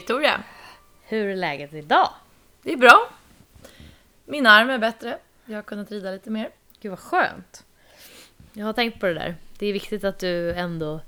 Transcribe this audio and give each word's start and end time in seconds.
Victoria. 0.00 0.42
Hur 1.02 1.28
är 1.28 1.36
läget 1.36 1.72
idag? 1.74 2.08
Det 2.62 2.72
är 2.72 2.76
bra. 2.76 3.08
Min 4.24 4.46
arm 4.46 4.70
är 4.70 4.78
bättre. 4.78 5.18
Jag 5.44 5.56
har 5.56 5.62
kunnat 5.62 5.90
rida 5.90 6.10
lite 6.10 6.30
mer. 6.30 6.50
Gud 6.80 6.90
vad 6.90 6.98
skönt. 6.98 7.64
Jag 8.52 8.66
har 8.66 8.72
tänkt 8.72 9.00
på 9.00 9.06
det 9.06 9.14
där. 9.14 9.36
Det 9.58 9.66
är 9.66 9.72
viktigt 9.72 10.04
att 10.04 10.18
du 10.18 10.52
ändå 10.52 11.00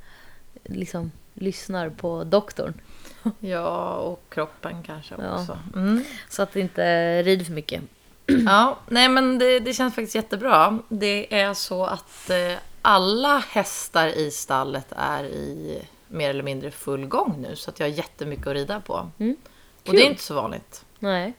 liksom 0.65 1.13
lyssnar 1.35 1.89
på 1.91 2.25
doktorn. 2.25 2.75
Ja, 3.39 3.95
och 3.95 4.23
kroppen 4.29 4.83
kanske 4.83 5.15
Ja. 5.19 5.41
också. 5.41 5.59
Mm. 5.75 6.05
Så 6.29 6.43
att 6.43 6.53
du 6.53 6.61
inte 6.61 7.23
rider 7.23 7.45
för 7.45 7.53
mycket. 7.53 7.83
Ja, 8.47 8.79
nej 8.89 9.09
men 9.09 9.39
det, 9.39 9.61
det 9.61 9.73
känns 9.75 9.95
faktiskt 9.95 10.15
jättebra. 10.15 10.79
Det 10.89 11.35
är 11.41 11.55
så 11.55 11.85
att 11.87 12.31
eh, 12.31 12.59
alla 12.83 13.39
hästar 13.39 14.07
i 14.07 14.31
stallet 14.31 14.87
är 14.97 15.25
i 15.25 15.83
mer 16.09 16.31
eller 16.31 16.43
mindre 16.43 16.71
full 16.71 17.07
gång 17.07 17.37
nu. 17.43 17.57
Så 17.57 17.71
att 17.71 17.81
jag 17.81 17.87
har 17.87 17.93
jättemycket 17.93 18.47
att 18.47 18.55
rida 18.55 18.81
på. 18.81 19.11
Mm. 19.19 19.37
Och 19.87 19.95
det 19.95 20.03
är 20.03 20.11
inte 20.11 20.23
så 20.23 20.35
vanligt. 20.35 20.85
Nej. 20.99 21.35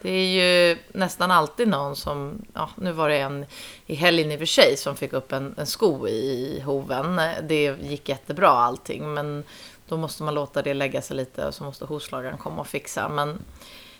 Det 0.00 0.10
är 0.10 0.26
ju 0.26 0.78
nästan 0.92 1.30
alltid 1.30 1.68
någon 1.68 1.96
som, 1.96 2.46
ja 2.54 2.70
nu 2.76 2.92
var 2.92 3.08
det 3.08 3.18
en 3.18 3.46
i 3.86 3.94
helgen 3.94 4.32
i 4.32 4.34
och 4.34 4.38
för 4.38 4.46
sig 4.46 4.76
som 4.76 4.96
fick 4.96 5.12
upp 5.12 5.32
en, 5.32 5.54
en 5.58 5.66
sko 5.66 6.08
i 6.08 6.62
hoven. 6.64 7.20
Det 7.42 7.76
gick 7.80 8.08
jättebra 8.08 8.48
allting 8.48 9.14
men 9.14 9.44
då 9.88 9.96
måste 9.96 10.22
man 10.22 10.34
låta 10.34 10.62
det 10.62 10.74
lägga 10.74 11.02
sig 11.02 11.16
lite 11.16 11.46
och 11.46 11.54
så 11.54 11.64
måste 11.64 11.84
hovslagaren 11.84 12.38
komma 12.38 12.60
och 12.60 12.66
fixa. 12.66 13.08
Men 13.08 13.38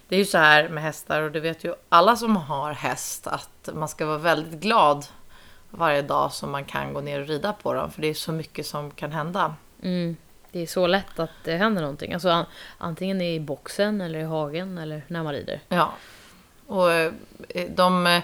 det 0.09 0.15
är 0.15 0.19
ju 0.19 0.25
så 0.25 0.39
här 0.39 0.69
med 0.69 0.83
hästar 0.83 1.23
och 1.23 1.33
det 1.33 1.41
vet 1.41 1.65
ju 1.65 1.75
alla 1.89 2.17
som 2.17 2.37
har 2.37 2.73
häst 2.73 3.27
att 3.27 3.69
man 3.75 3.89
ska 3.89 4.07
vara 4.07 4.19
väldigt 4.19 4.61
glad 4.61 5.07
varje 5.71 6.03
dag 6.03 6.33
som 6.33 6.51
man 6.51 6.65
kan 6.65 6.95
gå 6.95 7.01
ner 7.01 7.21
och 7.21 7.27
rida 7.27 7.53
på 7.53 7.75
dem 7.75 7.91
för 7.91 8.03
det 8.03 8.09
är 8.09 8.15
så 8.15 8.33
mycket 8.33 8.67
som 8.67 8.91
kan 8.91 9.13
hända. 9.13 9.55
Mm. 9.83 10.17
Det 10.53 10.63
är 10.63 10.67
så 10.67 10.87
lätt 10.87 11.19
att 11.19 11.31
det 11.45 11.57
händer 11.57 11.83
någonting. 11.83 12.13
Alltså 12.15 12.29
an- 12.29 12.47
antingen 12.79 13.21
i 13.21 13.41
boxen 13.41 14.01
eller 14.01 14.19
i 14.19 14.23
hagen 14.25 14.79
eller 14.79 15.03
när 15.09 15.23
man 15.23 15.33
rider. 15.33 15.61
Ja. 15.69 15.93
Och 16.67 16.93
eh, 16.93 17.13
de 17.71 18.07
eh, 18.07 18.23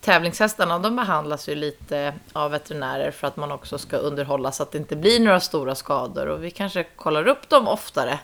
tävlingshästarna 0.00 0.78
de 0.78 0.96
behandlas 0.96 1.48
ju 1.48 1.54
lite 1.54 2.14
av 2.32 2.50
veterinärer 2.50 3.10
för 3.10 3.26
att 3.26 3.36
man 3.36 3.52
också 3.52 3.78
ska 3.78 3.96
underhålla 3.96 4.52
så 4.52 4.62
att 4.62 4.72
det 4.72 4.78
inte 4.78 4.96
blir 4.96 5.20
några 5.20 5.40
stora 5.40 5.74
skador. 5.74 6.26
Och 6.26 6.44
vi 6.44 6.50
kanske 6.50 6.82
kollar 6.84 7.28
upp 7.28 7.48
dem 7.48 7.68
oftare. 7.68 8.18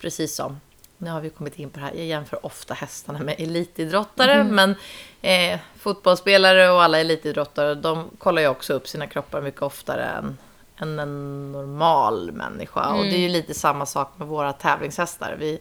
Precis 0.00 0.34
som, 0.34 0.60
nu 0.98 1.10
har 1.10 1.20
vi 1.20 1.30
kommit 1.30 1.58
in 1.58 1.70
på 1.70 1.78
det 1.78 1.84
här, 1.84 1.94
jag 1.94 2.06
jämför 2.06 2.46
ofta 2.46 2.74
hästarna 2.74 3.18
med 3.18 3.34
elitidrottare. 3.38 4.44
Men 4.44 4.74
eh, 5.22 5.58
fotbollsspelare 5.78 6.70
och 6.70 6.82
alla 6.82 7.00
elitidrottare 7.00 7.74
de 7.74 8.10
kollar 8.18 8.42
ju 8.42 8.48
också 8.48 8.72
upp 8.72 8.88
sina 8.88 9.06
kroppar 9.06 9.40
mycket 9.40 9.62
oftare 9.62 10.04
än 10.04 10.38
än 10.78 10.98
en 10.98 11.52
normal 11.52 12.32
människa. 12.32 12.92
Och 12.92 13.04
det 13.04 13.14
är 13.14 13.20
ju 13.20 13.28
lite 13.28 13.54
samma 13.54 13.86
sak 13.86 14.12
med 14.16 14.28
våra 14.28 14.52
tävlingshästar. 14.52 15.36
Vi 15.38 15.58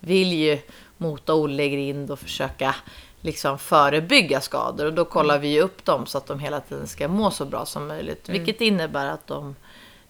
vill 0.00 0.32
ju 0.32 0.58
mota 0.96 1.34
Olle 1.34 1.68
grind 1.68 2.10
och 2.10 2.18
försöka 2.18 2.74
liksom 3.20 3.58
förebygga 3.58 4.40
skador. 4.40 4.86
Och 4.86 4.92
då 4.92 5.04
kollar 5.04 5.38
vi 5.38 5.48
ju 5.48 5.60
upp 5.60 5.84
dem 5.84 6.06
så 6.06 6.18
att 6.18 6.26
de 6.26 6.38
hela 6.38 6.60
tiden 6.60 6.86
ska 6.86 7.08
må 7.08 7.30
så 7.30 7.44
bra 7.44 7.66
som 7.66 7.86
möjligt. 7.86 8.28
Vilket 8.28 8.60
innebär 8.60 9.06
att 9.06 9.26
de 9.26 9.56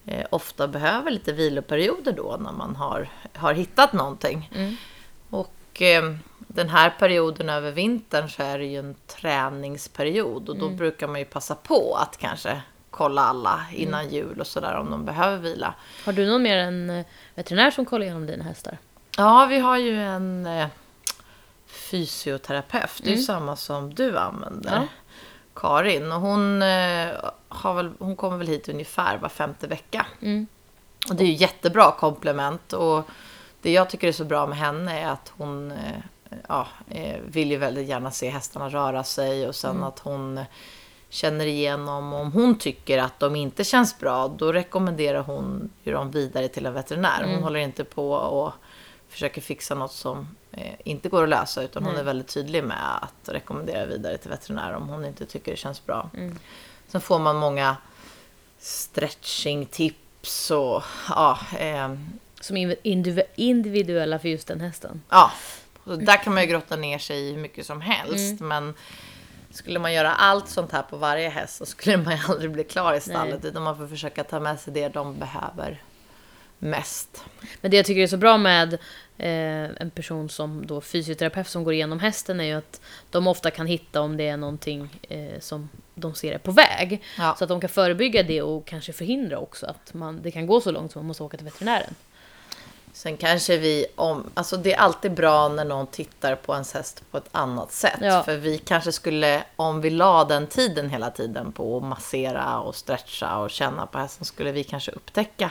eh, 0.06 0.26
ofta 0.30 0.68
behöver 0.68 1.10
lite 1.10 1.32
viloperioder 1.32 2.12
då 2.12 2.36
när 2.40 2.52
man 2.52 2.76
har, 2.76 3.08
har 3.34 3.52
hittat 3.52 3.92
någonting. 3.92 4.50
Och 5.30 5.82
eh, 5.82 6.14
den 6.38 6.68
här 6.68 6.90
perioden 6.98 7.48
över 7.48 7.72
vintern 7.72 8.28
så 8.28 8.42
är 8.42 8.58
det 8.58 8.64
ju 8.64 8.78
en 8.78 8.94
träningsperiod 9.06 10.48
och 10.48 10.58
då 10.58 10.68
brukar 10.68 11.06
man 11.06 11.18
ju 11.18 11.24
passa 11.24 11.54
på 11.54 11.94
att 11.94 12.16
kanske 12.16 12.62
kolla 12.90 13.22
alla 13.22 13.60
innan 13.72 14.08
jul 14.08 14.40
och 14.40 14.46
sådär 14.46 14.74
om 14.74 14.90
de 14.90 15.04
behöver 15.04 15.38
vila. 15.38 15.74
Har 16.04 16.12
du 16.12 16.26
någon 16.26 16.42
mer 16.42 16.56
än 16.56 16.90
eh, 16.90 17.06
veterinär 17.34 17.70
som 17.70 17.86
kollar 17.86 18.04
igenom 18.04 18.26
dina 18.26 18.44
hästar? 18.44 18.78
Ja, 19.16 19.46
vi 19.46 19.58
har 19.58 19.76
ju 19.76 20.00
en 20.02 20.46
eh, 20.46 20.68
fysioterapeut. 21.66 23.00
Det 23.02 23.12
är 23.12 23.16
ju 23.16 23.22
samma 23.22 23.56
som 23.56 23.94
du 23.94 24.18
använder. 24.18 24.76
Ja. 24.76 24.86
Karin. 25.54 26.12
Och 26.12 26.20
hon, 26.20 26.62
eh, 26.62 27.08
har 27.48 27.74
väl, 27.74 27.92
hon 27.98 28.16
kommer 28.16 28.36
väl 28.36 28.46
hit 28.46 28.68
ungefär 28.68 29.18
var 29.18 29.28
femte 29.28 29.66
vecka. 29.66 30.06
Mm. 30.20 30.46
Och 31.08 31.16
det 31.16 31.24
är 31.24 31.26
ju 31.28 31.34
jättebra 31.34 31.92
komplement. 31.92 32.72
Och 32.72 33.08
det 33.62 33.72
jag 33.72 33.90
tycker 33.90 34.08
är 34.08 34.12
så 34.12 34.24
bra 34.24 34.46
med 34.46 34.58
henne 34.58 35.00
är 35.00 35.08
att 35.08 35.32
hon 35.36 35.70
eh, 35.70 36.38
ja, 36.48 36.66
eh, 36.88 37.20
vill 37.26 37.50
ju 37.50 37.56
väldigt 37.56 37.88
gärna 37.88 38.10
se 38.10 38.30
hästarna 38.30 38.68
röra 38.68 39.04
sig. 39.04 39.48
Och 39.48 39.54
sen 39.54 39.84
att 39.84 39.98
hon 39.98 40.44
känner 41.12 41.46
igenom 41.46 42.12
om 42.12 42.32
hon 42.32 42.58
tycker 42.58 42.98
att 42.98 43.18
de 43.20 43.36
inte 43.36 43.64
känns 43.64 43.98
bra. 43.98 44.28
Då 44.28 44.52
rekommenderar 44.52 45.20
hon 45.22 45.70
ju 45.82 45.92
dem 45.92 46.10
vidare 46.10 46.48
till 46.48 46.66
en 46.66 46.72
veterinär. 46.74 47.24
Hon 47.34 47.42
håller 47.42 47.60
inte 47.60 47.84
på 47.84 48.12
och 48.12 48.52
försöker 49.08 49.40
fixa 49.40 49.74
något 49.74 49.92
som 49.92 50.28
eh, 50.52 50.74
inte 50.84 51.08
går 51.08 51.22
att 51.22 51.28
lösa. 51.28 51.62
Utan 51.62 51.84
hon 51.84 51.96
är 51.96 52.02
väldigt 52.02 52.28
tydlig 52.28 52.64
med 52.64 52.96
att 53.02 53.28
rekommendera 53.28 53.86
vidare 53.86 54.18
till 54.18 54.30
veterinär 54.30 54.72
om 54.72 54.88
hon 54.88 55.04
inte 55.04 55.26
tycker 55.26 55.50
det 55.50 55.56
känns 55.56 55.86
bra. 55.86 56.10
Sen 56.88 57.00
får 57.00 57.18
man 57.18 57.36
många 57.36 57.76
stretching-tips 58.58 60.50
och 60.50 60.82
ja, 61.08 61.38
eh, 61.58 61.94
Som 62.40 62.56
indiv- 62.56 63.22
individuella 63.34 64.18
för 64.18 64.28
just 64.28 64.48
den 64.48 64.60
hästen. 64.60 65.02
ja. 65.08 65.30
Och 65.84 65.98
där 65.98 66.16
kan 66.24 66.34
man 66.34 66.42
ju 66.42 66.48
grotta 66.48 66.76
ner 66.76 66.98
sig 66.98 67.18
i 67.20 67.32
hur 67.32 67.38
mycket 67.40 67.66
som 67.66 67.80
helst. 67.80 68.40
Men 68.40 68.74
skulle 69.50 69.78
man 69.78 69.92
göra 69.92 70.12
allt 70.12 70.48
sånt 70.48 70.72
här 70.72 70.82
på 70.82 70.96
varje 70.96 71.28
häst 71.28 71.56
så 71.56 71.66
skulle 71.66 71.96
man 71.96 72.18
aldrig 72.28 72.50
bli 72.50 72.64
klar 72.64 72.94
i 72.94 73.00
stallet. 73.00 73.44
Utan 73.44 73.62
man 73.62 73.76
får 73.76 73.86
försöka 73.86 74.24
ta 74.24 74.40
med 74.40 74.60
sig 74.60 74.72
det 74.72 74.88
de 74.88 75.18
behöver 75.18 75.82
mest. 76.58 77.24
Men 77.60 77.70
det 77.70 77.76
jag 77.76 77.86
tycker 77.86 78.02
är 78.02 78.06
så 78.06 78.16
bra 78.16 78.38
med 78.38 78.74
eh, 79.18 79.70
en 79.80 79.90
person 79.94 80.28
som 80.28 80.66
då 80.66 80.80
fysioterapeut 80.80 81.48
som 81.48 81.64
går 81.64 81.74
igenom 81.74 82.00
hästen 82.00 82.40
är 82.40 82.44
ju 82.44 82.52
att 82.52 82.80
de 83.10 83.26
ofta 83.26 83.50
kan 83.50 83.66
hitta 83.66 84.00
om 84.00 84.16
det 84.16 84.28
är 84.28 84.36
någonting 84.36 85.00
eh, 85.08 85.40
som 85.40 85.68
de 85.94 86.14
ser 86.14 86.32
är 86.32 86.38
på 86.38 86.50
väg. 86.50 87.02
Ja. 87.18 87.34
Så 87.38 87.44
att 87.44 87.48
de 87.48 87.60
kan 87.60 87.70
förebygga 87.70 88.22
det 88.22 88.42
och 88.42 88.66
kanske 88.66 88.92
förhindra 88.92 89.38
också 89.38 89.66
att 89.66 89.94
man, 89.94 90.22
det 90.22 90.30
kan 90.30 90.46
gå 90.46 90.60
så 90.60 90.70
långt 90.70 90.92
som 90.92 91.00
man 91.00 91.06
måste 91.06 91.22
åka 91.22 91.36
till 91.36 91.46
veterinären. 91.46 91.94
Sen 92.92 93.16
kanske 93.16 93.56
vi 93.56 93.86
om, 93.94 94.24
alltså 94.34 94.56
det 94.56 94.72
är 94.72 94.78
alltid 94.78 95.14
bra 95.14 95.48
när 95.48 95.64
någon 95.64 95.86
tittar 95.86 96.34
på 96.34 96.52
ens 96.52 96.74
häst 96.74 97.02
på 97.10 97.18
ett 97.18 97.28
annat 97.32 97.72
sätt. 97.72 97.98
Ja. 98.00 98.22
För 98.22 98.36
vi 98.36 98.58
kanske 98.58 98.92
skulle, 98.92 99.42
om 99.56 99.80
vi 99.80 99.90
la 99.90 100.24
den 100.24 100.46
tiden 100.46 100.90
hela 100.90 101.10
tiden 101.10 101.52
på 101.52 101.76
att 101.76 101.82
massera 101.82 102.60
och 102.60 102.74
stretcha 102.74 103.38
och 103.38 103.50
känna 103.50 103.86
på 103.86 103.98
hästen, 103.98 104.24
skulle 104.24 104.52
vi 104.52 104.64
kanske 104.64 104.92
upptäcka 104.92 105.50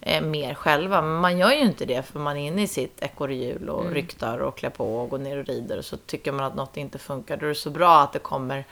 eh, 0.00 0.22
mer 0.22 0.54
själva. 0.54 1.02
Men 1.02 1.20
man 1.20 1.38
gör 1.38 1.50
ju 1.50 1.60
inte 1.60 1.84
det 1.84 2.02
för 2.02 2.18
man 2.18 2.36
är 2.36 2.46
inne 2.46 2.62
i 2.62 2.66
sitt 2.66 3.02
ekorrhjul 3.02 3.68
och 3.68 3.90
ryktar 3.90 4.38
och 4.38 4.58
klär 4.58 4.70
på 4.70 4.98
och 4.98 5.10
går 5.10 5.18
ner 5.18 5.38
och 5.38 5.46
rider. 5.46 5.78
Och 5.78 5.84
så 5.84 5.96
tycker 5.96 6.32
man 6.32 6.44
att 6.44 6.54
något 6.54 6.76
inte 6.76 6.98
funkar. 6.98 7.36
Då 7.36 7.44
är 7.44 7.48
det 7.48 7.54
så 7.54 7.70
bra 7.70 8.00
att 8.00 8.12
det 8.12 8.18
kommer 8.18 8.64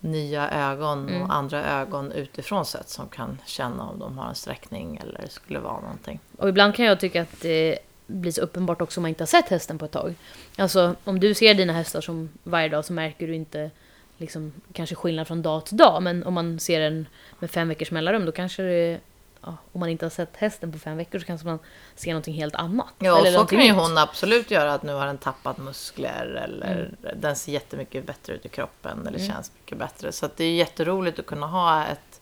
nya 0.00 0.50
ögon 0.50 1.22
och 1.22 1.34
andra 1.34 1.80
ögon 1.80 2.12
utifrån 2.12 2.66
sett 2.66 2.88
som 2.88 3.08
kan 3.08 3.38
känna 3.46 3.82
om 3.82 3.98
de 3.98 4.18
har 4.18 4.28
en 4.28 4.34
sträckning 4.34 5.00
eller 5.02 5.20
det 5.20 5.30
skulle 5.30 5.58
vara 5.58 5.80
någonting. 5.80 6.20
Och 6.38 6.48
ibland 6.48 6.74
kan 6.74 6.84
jag 6.84 7.00
tycka 7.00 7.22
att 7.22 7.40
det 7.40 7.78
blir 8.06 8.32
så 8.32 8.40
uppenbart 8.40 8.80
också 8.80 9.00
om 9.00 9.02
man 9.02 9.08
inte 9.08 9.22
har 9.22 9.26
sett 9.26 9.48
hästen 9.48 9.78
på 9.78 9.84
ett 9.84 9.92
tag. 9.92 10.14
Alltså 10.58 10.94
om 11.04 11.20
du 11.20 11.34
ser 11.34 11.54
dina 11.54 11.72
hästar 11.72 12.00
som 12.00 12.28
varje 12.42 12.68
dag 12.68 12.84
så 12.84 12.92
märker 12.92 13.26
du 13.26 13.34
inte 13.34 13.70
liksom, 14.18 14.52
kanske 14.72 14.94
skillnad 14.94 15.26
från 15.26 15.42
dag 15.42 15.66
till 15.66 15.76
dag. 15.76 16.02
Men 16.02 16.24
om 16.24 16.34
man 16.34 16.58
ser 16.58 16.80
den 16.80 17.06
med 17.38 17.50
fem 17.50 17.68
veckors 17.68 17.90
mellanrum 17.90 18.26
då 18.26 18.32
kanske 18.32 18.62
det, 18.62 19.00
ja, 19.46 19.56
om 19.72 19.80
man 19.80 19.88
inte 19.88 20.04
har 20.04 20.10
sett 20.10 20.36
hästen 20.36 20.72
på 20.72 20.78
fem 20.78 20.96
veckor 20.96 21.18
så 21.18 21.24
kanske 21.26 21.46
man 21.46 21.58
ser 21.94 22.10
någonting 22.10 22.34
helt 22.34 22.54
annat. 22.54 22.86
Ja, 22.98 23.20
och 23.20 23.26
så 23.26 23.44
kan 23.46 23.60
ju 23.64 23.72
hon 23.72 23.98
absolut 23.98 24.50
göra 24.50 24.74
att 24.74 24.82
nu 24.82 24.92
har 24.92 25.06
den 25.06 25.18
tappat 25.18 25.58
muskler 25.58 26.40
eller 26.44 26.96
Mm. 27.02 27.20
den 27.20 27.36
ser 27.36 27.52
jättemycket 27.52 28.06
bättre 28.06 28.32
ut 28.32 28.46
i 28.46 28.48
kroppen 28.48 29.06
eller 29.06 29.18
känns 29.18 29.52
mycket 29.58 29.78
bättre. 29.78 30.12
Så 30.12 30.28
det 30.36 30.44
är 30.44 30.54
jätteroligt 30.54 31.18
att 31.18 31.26
kunna 31.26 31.46
ha 31.46 31.84
ett... 31.84 32.20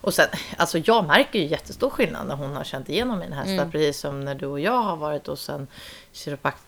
Och 0.00 0.14
sen, 0.14 0.28
alltså 0.56 0.78
jag 0.78 1.06
märker 1.06 1.38
ju 1.38 1.46
jättestor 1.46 1.90
skillnad 1.90 2.26
när 2.26 2.34
hon 2.34 2.56
har 2.56 2.64
känt 2.64 2.88
igenom 2.88 3.18
mina 3.18 3.36
hästar. 3.36 3.52
Mm. 3.52 3.70
Precis 3.70 4.00
som 4.00 4.24
när 4.24 4.34
du 4.34 4.46
och 4.46 4.60
jag 4.60 4.82
har 4.82 4.96
varit 4.96 5.26
hos 5.26 5.48
en 5.48 5.66
kiropraktor, 6.12 6.67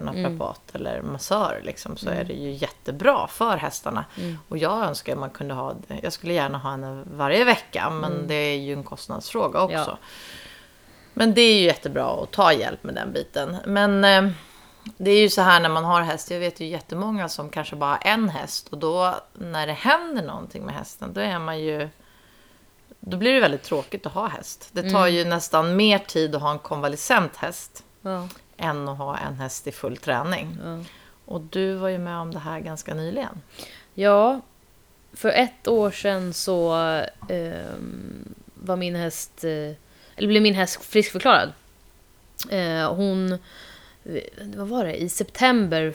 naprapat 0.00 0.60
eller 0.72 1.02
massör. 1.02 1.60
Liksom, 1.64 1.96
så 1.96 2.10
är 2.10 2.24
det 2.24 2.32
ju 2.32 2.50
jättebra 2.50 3.26
för 3.26 3.56
hästarna. 3.56 4.04
Och 4.48 4.58
jag 4.58 4.84
önskar 4.84 5.12
att 5.12 5.18
man 5.18 5.30
kunde 5.30 5.54
ha. 5.54 5.74
Jag 6.02 6.12
skulle 6.12 6.32
gärna 6.32 6.58
ha 6.58 6.70
henne 6.70 7.04
varje 7.12 7.44
vecka. 7.44 7.90
Men 7.90 8.26
det 8.26 8.34
är 8.34 8.58
ju 8.58 8.72
en 8.72 8.84
kostnadsfråga 8.84 9.60
också. 9.60 9.74
Ja. 9.76 9.98
Men 11.14 11.34
det 11.34 11.40
är 11.40 11.54
ju 11.54 11.64
jättebra 11.64 12.22
att 12.22 12.30
ta 12.30 12.52
hjälp 12.52 12.84
med 12.84 12.94
den 12.94 13.12
biten. 13.12 13.56
Men 13.66 14.04
eh, 14.04 14.32
det 14.96 15.10
är 15.10 15.20
ju 15.20 15.28
så 15.28 15.42
här 15.42 15.60
när 15.60 15.68
man 15.68 15.84
har 15.84 16.02
häst. 16.02 16.30
Jag 16.30 16.40
vet 16.40 16.60
ju 16.60 16.66
jättemånga 16.66 17.28
som 17.28 17.50
kanske 17.50 17.76
bara 17.76 17.90
har 17.90 18.00
en 18.02 18.28
häst. 18.28 18.68
Och 18.68 18.78
då 18.78 19.14
när 19.32 19.66
det 19.66 19.72
händer 19.72 20.22
någonting 20.22 20.64
med 20.64 20.74
hästen. 20.74 21.12
Då 21.12 21.20
är 21.20 21.38
man 21.38 21.60
ju... 21.60 21.88
Då 23.00 23.16
blir 23.16 23.34
det 23.34 23.40
väldigt 23.40 23.62
tråkigt 23.62 24.06
att 24.06 24.12
ha 24.12 24.26
häst. 24.26 24.68
Det 24.72 24.90
tar 24.90 25.06
ju 25.06 25.24
nästan 25.24 25.76
mer 25.76 25.98
tid 25.98 26.34
att 26.34 26.42
ha 26.42 26.50
en 26.50 26.58
konvalescent 26.58 27.36
häst. 27.36 27.84
Ja, 28.00 28.28
Än 28.56 28.88
att 28.88 28.98
ha 28.98 29.18
en 29.18 29.34
häst 29.34 29.66
i 29.66 29.72
full 29.72 29.96
träning. 29.96 30.58
ja. 30.64 30.78
Och 31.26 31.40
du 31.40 31.74
var 31.74 31.88
ju 31.88 31.98
med 31.98 32.18
om 32.18 32.30
det 32.30 32.38
här 32.38 32.60
ganska 32.60 32.94
nyligen. 32.94 33.42
Ja, 33.94 34.40
för 35.12 35.28
ett 35.28 35.68
år 35.68 35.90
sedan 35.90 36.32
så 36.32 36.72
ehm, 37.28 38.34
var 38.54 38.76
min 38.76 38.94
häst, 38.96 39.44
eh, 39.44 39.50
eller 40.16 40.26
blev 40.26 40.42
min 40.42 40.54
häst 40.54 40.84
friskförklarad. 40.84 41.52
Eh, 42.50 42.94
hon, 42.94 43.32
eh, 44.04 44.22
vad 44.56 44.68
var 44.68 44.84
det, 44.84 44.94
i 44.96 45.08
september, 45.08 45.94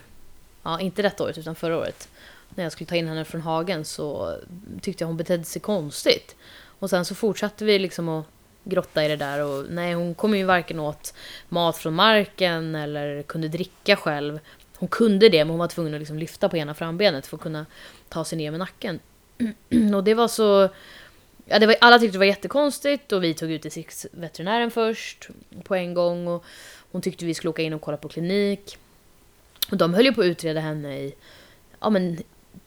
ja 0.64 0.80
inte 0.80 1.02
detta 1.02 1.24
året 1.24 1.38
utan 1.38 1.56
förra 1.56 1.78
året, 1.78 2.08
när 2.50 2.64
jag 2.64 2.72
skulle 2.72 2.88
ta 2.88 2.96
in 2.96 3.08
henne 3.08 3.26
från 3.26 3.42
hagen 3.42 3.86
så 3.86 4.38
tyckte 4.82 5.04
jag 5.04 5.08
hon 5.08 5.18
betedde 5.18 5.44
sig 5.44 5.62
konstigt. 5.62 6.36
Och 6.80 6.90
sen 6.90 7.06
så 7.06 7.16
fortsatte 7.16 7.66
vi 7.66 7.80
liksom 7.80 8.10
att 8.10 8.26
grotta 8.70 9.06
i 9.06 9.08
det 9.08 9.16
där 9.16 9.46
och 9.46 9.66
nej, 9.70 9.94
hon 9.94 10.16
kom 10.16 10.38
ju 10.38 10.44
varken 10.44 10.80
åt 10.80 11.14
mat 11.50 11.78
från 11.78 11.94
marken 11.94 12.76
eller 12.76 13.24
kunde 13.24 13.48
dricka 13.48 13.96
själv. 13.96 14.40
Hon 14.78 14.90
kunde 14.90 15.30
det, 15.30 15.46
men 15.46 15.50
hon 15.50 15.60
var 15.60 15.68
tvungen 15.68 15.94
att 15.94 16.00
liksom 16.00 16.18
lyfta 16.18 16.50
på 16.50 16.58
ena 16.58 16.74
frambenet 16.74 17.28
för 17.28 17.38
att 17.38 17.44
kunna 17.44 17.66
ta 18.10 18.26
sig 18.26 18.38
ner 18.38 18.52
med 18.52 18.60
nacken. 18.60 19.00
och 19.96 20.04
det 20.04 20.14
var 20.14 20.28
så... 20.28 20.70
Ja, 21.46 21.60
det 21.60 21.66
var, 21.66 21.76
alla 21.82 22.00
tyckte 22.00 22.16
det 22.16 22.20
var 22.20 22.26
jättekonstigt 22.26 23.12
och 23.12 23.24
vi 23.24 23.34
tog 23.34 23.52
ut 23.52 23.62
distriktsveterinären 23.62 24.72
först 24.72 25.30
på 25.64 25.76
en 25.76 25.94
gång. 25.94 26.28
Och 26.28 26.46
hon 26.92 27.02
tyckte 27.02 27.26
vi 27.26 27.34
skulle 27.34 27.50
åka 27.50 27.62
in 27.62 27.74
och 27.74 27.82
kolla 27.82 27.98
på 27.98 28.10
klinik. 28.10 28.78
Och 29.72 29.78
de 29.78 29.94
höll 29.94 30.06
ju 30.06 30.14
på 30.14 30.22
att 30.22 30.26
utreda 30.26 30.60
henne 30.60 31.00
i 31.00 31.14
ja, 31.80 31.90
men, 31.90 32.18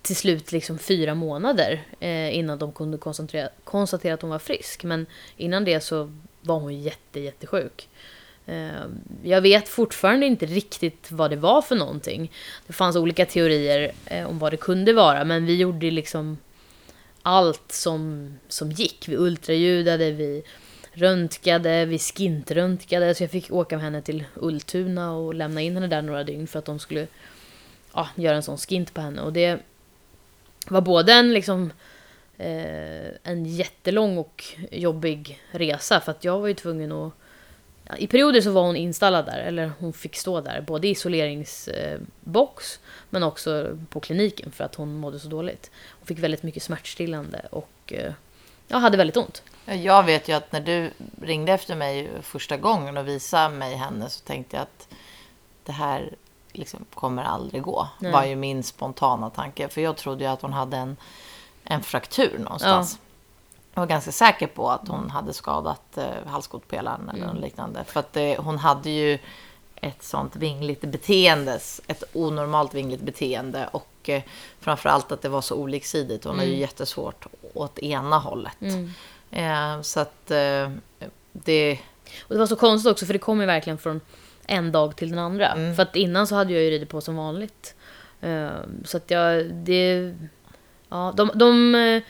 till 0.02 0.16
slut 0.16 0.52
liksom 0.52 0.78
fyra 0.78 1.14
månader 1.14 1.82
eh, 2.00 2.36
innan 2.36 2.58
de 2.58 2.72
kunde 2.72 2.98
konstatera, 2.98 3.48
konstatera 3.64 4.14
att 4.14 4.22
hon 4.22 4.30
var 4.30 4.38
frisk. 4.38 4.84
Men 4.84 5.06
innan 5.36 5.64
det 5.64 5.80
så 5.80 6.12
var 6.40 6.60
hon 6.60 6.80
jätte, 6.80 7.20
jättesjuk. 7.20 7.88
Eh, 8.46 8.70
jag 9.22 9.40
vet 9.40 9.68
fortfarande 9.68 10.26
inte 10.26 10.46
riktigt 10.46 11.12
vad 11.12 11.30
det 11.30 11.36
var 11.36 11.62
för 11.62 11.76
någonting. 11.76 12.32
Det 12.66 12.72
fanns 12.72 12.96
olika 12.96 13.26
teorier 13.26 13.92
eh, 14.06 14.26
om 14.26 14.38
vad 14.38 14.52
det 14.52 14.56
kunde 14.56 14.92
vara, 14.92 15.24
men 15.24 15.46
vi 15.46 15.56
gjorde 15.56 15.90
liksom 15.90 16.38
allt 17.22 17.72
som, 17.72 18.34
som 18.48 18.72
gick. 18.72 19.08
Vi 19.08 19.16
ultraljudade, 19.16 20.10
vi 20.10 20.42
röntgade, 20.92 21.84
vi 21.84 21.98
skintröntgade, 21.98 23.14
så 23.14 23.22
jag 23.22 23.30
fick 23.30 23.52
åka 23.52 23.76
med 23.76 23.84
henne 23.84 24.02
till 24.02 24.24
Ultuna 24.34 25.12
och 25.12 25.34
lämna 25.34 25.60
in 25.60 25.74
henne 25.74 25.86
där 25.86 26.02
några 26.02 26.24
dygn 26.24 26.46
för 26.46 26.58
att 26.58 26.64
de 26.64 26.78
skulle 26.78 27.06
ja, 27.94 28.08
göra 28.14 28.36
en 28.36 28.42
sån 28.42 28.58
skint 28.58 28.94
på 28.94 29.00
henne. 29.00 29.22
Och 29.22 29.32
det 29.32 29.60
var 30.70 30.80
både 30.80 31.12
en 31.12 31.32
liksom 31.32 31.72
eh, 32.38 33.10
en 33.22 33.46
jättelång 33.46 34.18
och 34.18 34.44
jobbig 34.70 35.40
resa 35.50 36.00
för 36.00 36.12
att 36.12 36.24
jag 36.24 36.40
var 36.40 36.48
ju 36.48 36.54
tvungen 36.54 36.92
att 36.92 37.12
ja, 37.84 37.96
I 37.96 38.06
perioder 38.06 38.40
så 38.40 38.50
var 38.50 38.62
hon 38.62 38.76
installad 38.76 39.26
där, 39.26 39.38
eller 39.38 39.72
hon 39.78 39.92
fick 39.92 40.16
stå 40.16 40.40
där, 40.40 40.60
både 40.60 40.88
i 40.88 40.90
isoleringsbox 40.90 42.80
men 43.10 43.22
också 43.22 43.78
på 43.88 44.00
kliniken 44.00 44.52
för 44.52 44.64
att 44.64 44.74
hon 44.74 44.94
mådde 44.94 45.18
så 45.18 45.28
dåligt. 45.28 45.70
Hon 45.90 46.06
fick 46.06 46.18
väldigt 46.18 46.42
mycket 46.42 46.62
smärtstillande 46.62 47.46
och 47.50 47.92
eh, 47.92 48.12
jag 48.68 48.78
hade 48.78 48.96
väldigt 48.96 49.16
ont. 49.16 49.42
Jag 49.64 50.02
vet 50.02 50.28
ju 50.28 50.32
att 50.32 50.52
när 50.52 50.60
du 50.60 50.90
ringde 51.22 51.52
efter 51.52 51.76
mig 51.76 52.10
första 52.22 52.56
gången 52.56 52.96
och 52.96 53.08
visade 53.08 53.54
mig 53.54 53.74
henne 53.74 54.08
så 54.10 54.20
tänkte 54.20 54.56
jag 54.56 54.62
att 54.62 54.88
det 55.64 55.72
här 55.72 56.14
liksom 56.52 56.84
kommer 56.94 57.22
aldrig 57.22 57.62
gå. 57.62 57.88
Nej. 57.98 58.12
var 58.12 58.24
ju 58.24 58.36
min 58.36 58.62
spontana 58.62 59.30
tanke. 59.30 59.68
För 59.68 59.80
jag 59.80 59.96
trodde 59.96 60.24
ju 60.24 60.30
att 60.30 60.42
hon 60.42 60.52
hade 60.52 60.76
en, 60.76 60.96
en 61.64 61.82
fraktur 61.82 62.38
någonstans. 62.38 62.98
Ja. 63.00 63.08
Jag 63.74 63.82
var 63.82 63.86
ganska 63.86 64.12
säker 64.12 64.46
på 64.46 64.70
att 64.70 64.88
hon 64.88 65.10
hade 65.10 65.32
skadat 65.32 65.98
eh, 65.98 66.04
halskotpelaren 66.26 67.08
eller 67.08 67.24
mm. 67.24 67.36
liknande. 67.36 67.84
För 67.84 68.00
att 68.00 68.16
eh, 68.16 68.42
hon 68.42 68.58
hade 68.58 68.90
ju 68.90 69.18
ett 69.74 70.02
sånt 70.02 70.36
vingligt 70.36 70.80
beteende, 70.80 71.60
ett 71.86 72.04
onormalt 72.12 72.74
vingligt 72.74 73.02
beteende 73.02 73.68
och 73.72 74.08
eh, 74.08 74.22
framförallt 74.60 75.12
att 75.12 75.22
det 75.22 75.28
var 75.28 75.40
så 75.40 75.54
oliksidigt. 75.54 76.24
Hon 76.24 76.32
mm. 76.32 76.46
har 76.46 76.52
ju 76.52 76.60
jättesvårt 76.60 77.26
åt 77.54 77.78
ena 77.78 78.18
hållet. 78.18 78.60
Mm. 78.60 78.90
Eh, 79.30 79.82
så 79.82 80.00
att 80.00 80.30
eh, 80.30 80.70
det... 81.32 81.78
Och 82.22 82.34
det 82.34 82.38
var 82.38 82.46
så 82.46 82.56
konstigt 82.56 82.92
också 82.92 83.06
för 83.06 83.12
det 83.12 83.18
kom 83.18 83.40
ju 83.40 83.46
verkligen 83.46 83.78
från 83.78 84.00
en 84.46 84.72
dag 84.72 84.96
till 84.96 85.10
den 85.10 85.18
andra. 85.18 85.48
Mm. 85.48 85.74
För 85.74 85.82
att 85.82 85.96
innan 85.96 86.26
så 86.26 86.34
hade 86.34 86.52
jag 86.52 86.62
ju 86.62 86.70
ridit 86.70 86.88
på 86.88 87.00
som 87.00 87.16
vanligt. 87.16 87.74
Uh, 88.24 88.50
så 88.84 88.96
att 88.96 89.10
jag, 89.10 89.54
det... 89.54 90.14
Ja, 90.88 91.12
de, 91.16 91.30
de... 91.34 92.00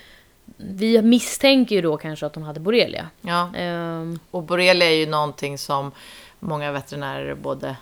Vi 0.57 1.03
misstänker 1.03 1.77
ju 1.77 1.83
då 1.83 1.97
kanske 1.97 2.27
att 2.27 2.35
hon 2.35 2.45
hade 2.45 2.61
borrelia. 2.61 3.09
Ja. 3.21 3.51
Uh, 3.61 4.17
och 4.31 4.43
borrelia 4.43 4.91
är 4.91 4.95
ju 4.95 5.07
någonting 5.07 5.59
som 5.59 5.93
många 6.41 6.73
veterinärer 6.73 7.35
både 7.35 7.77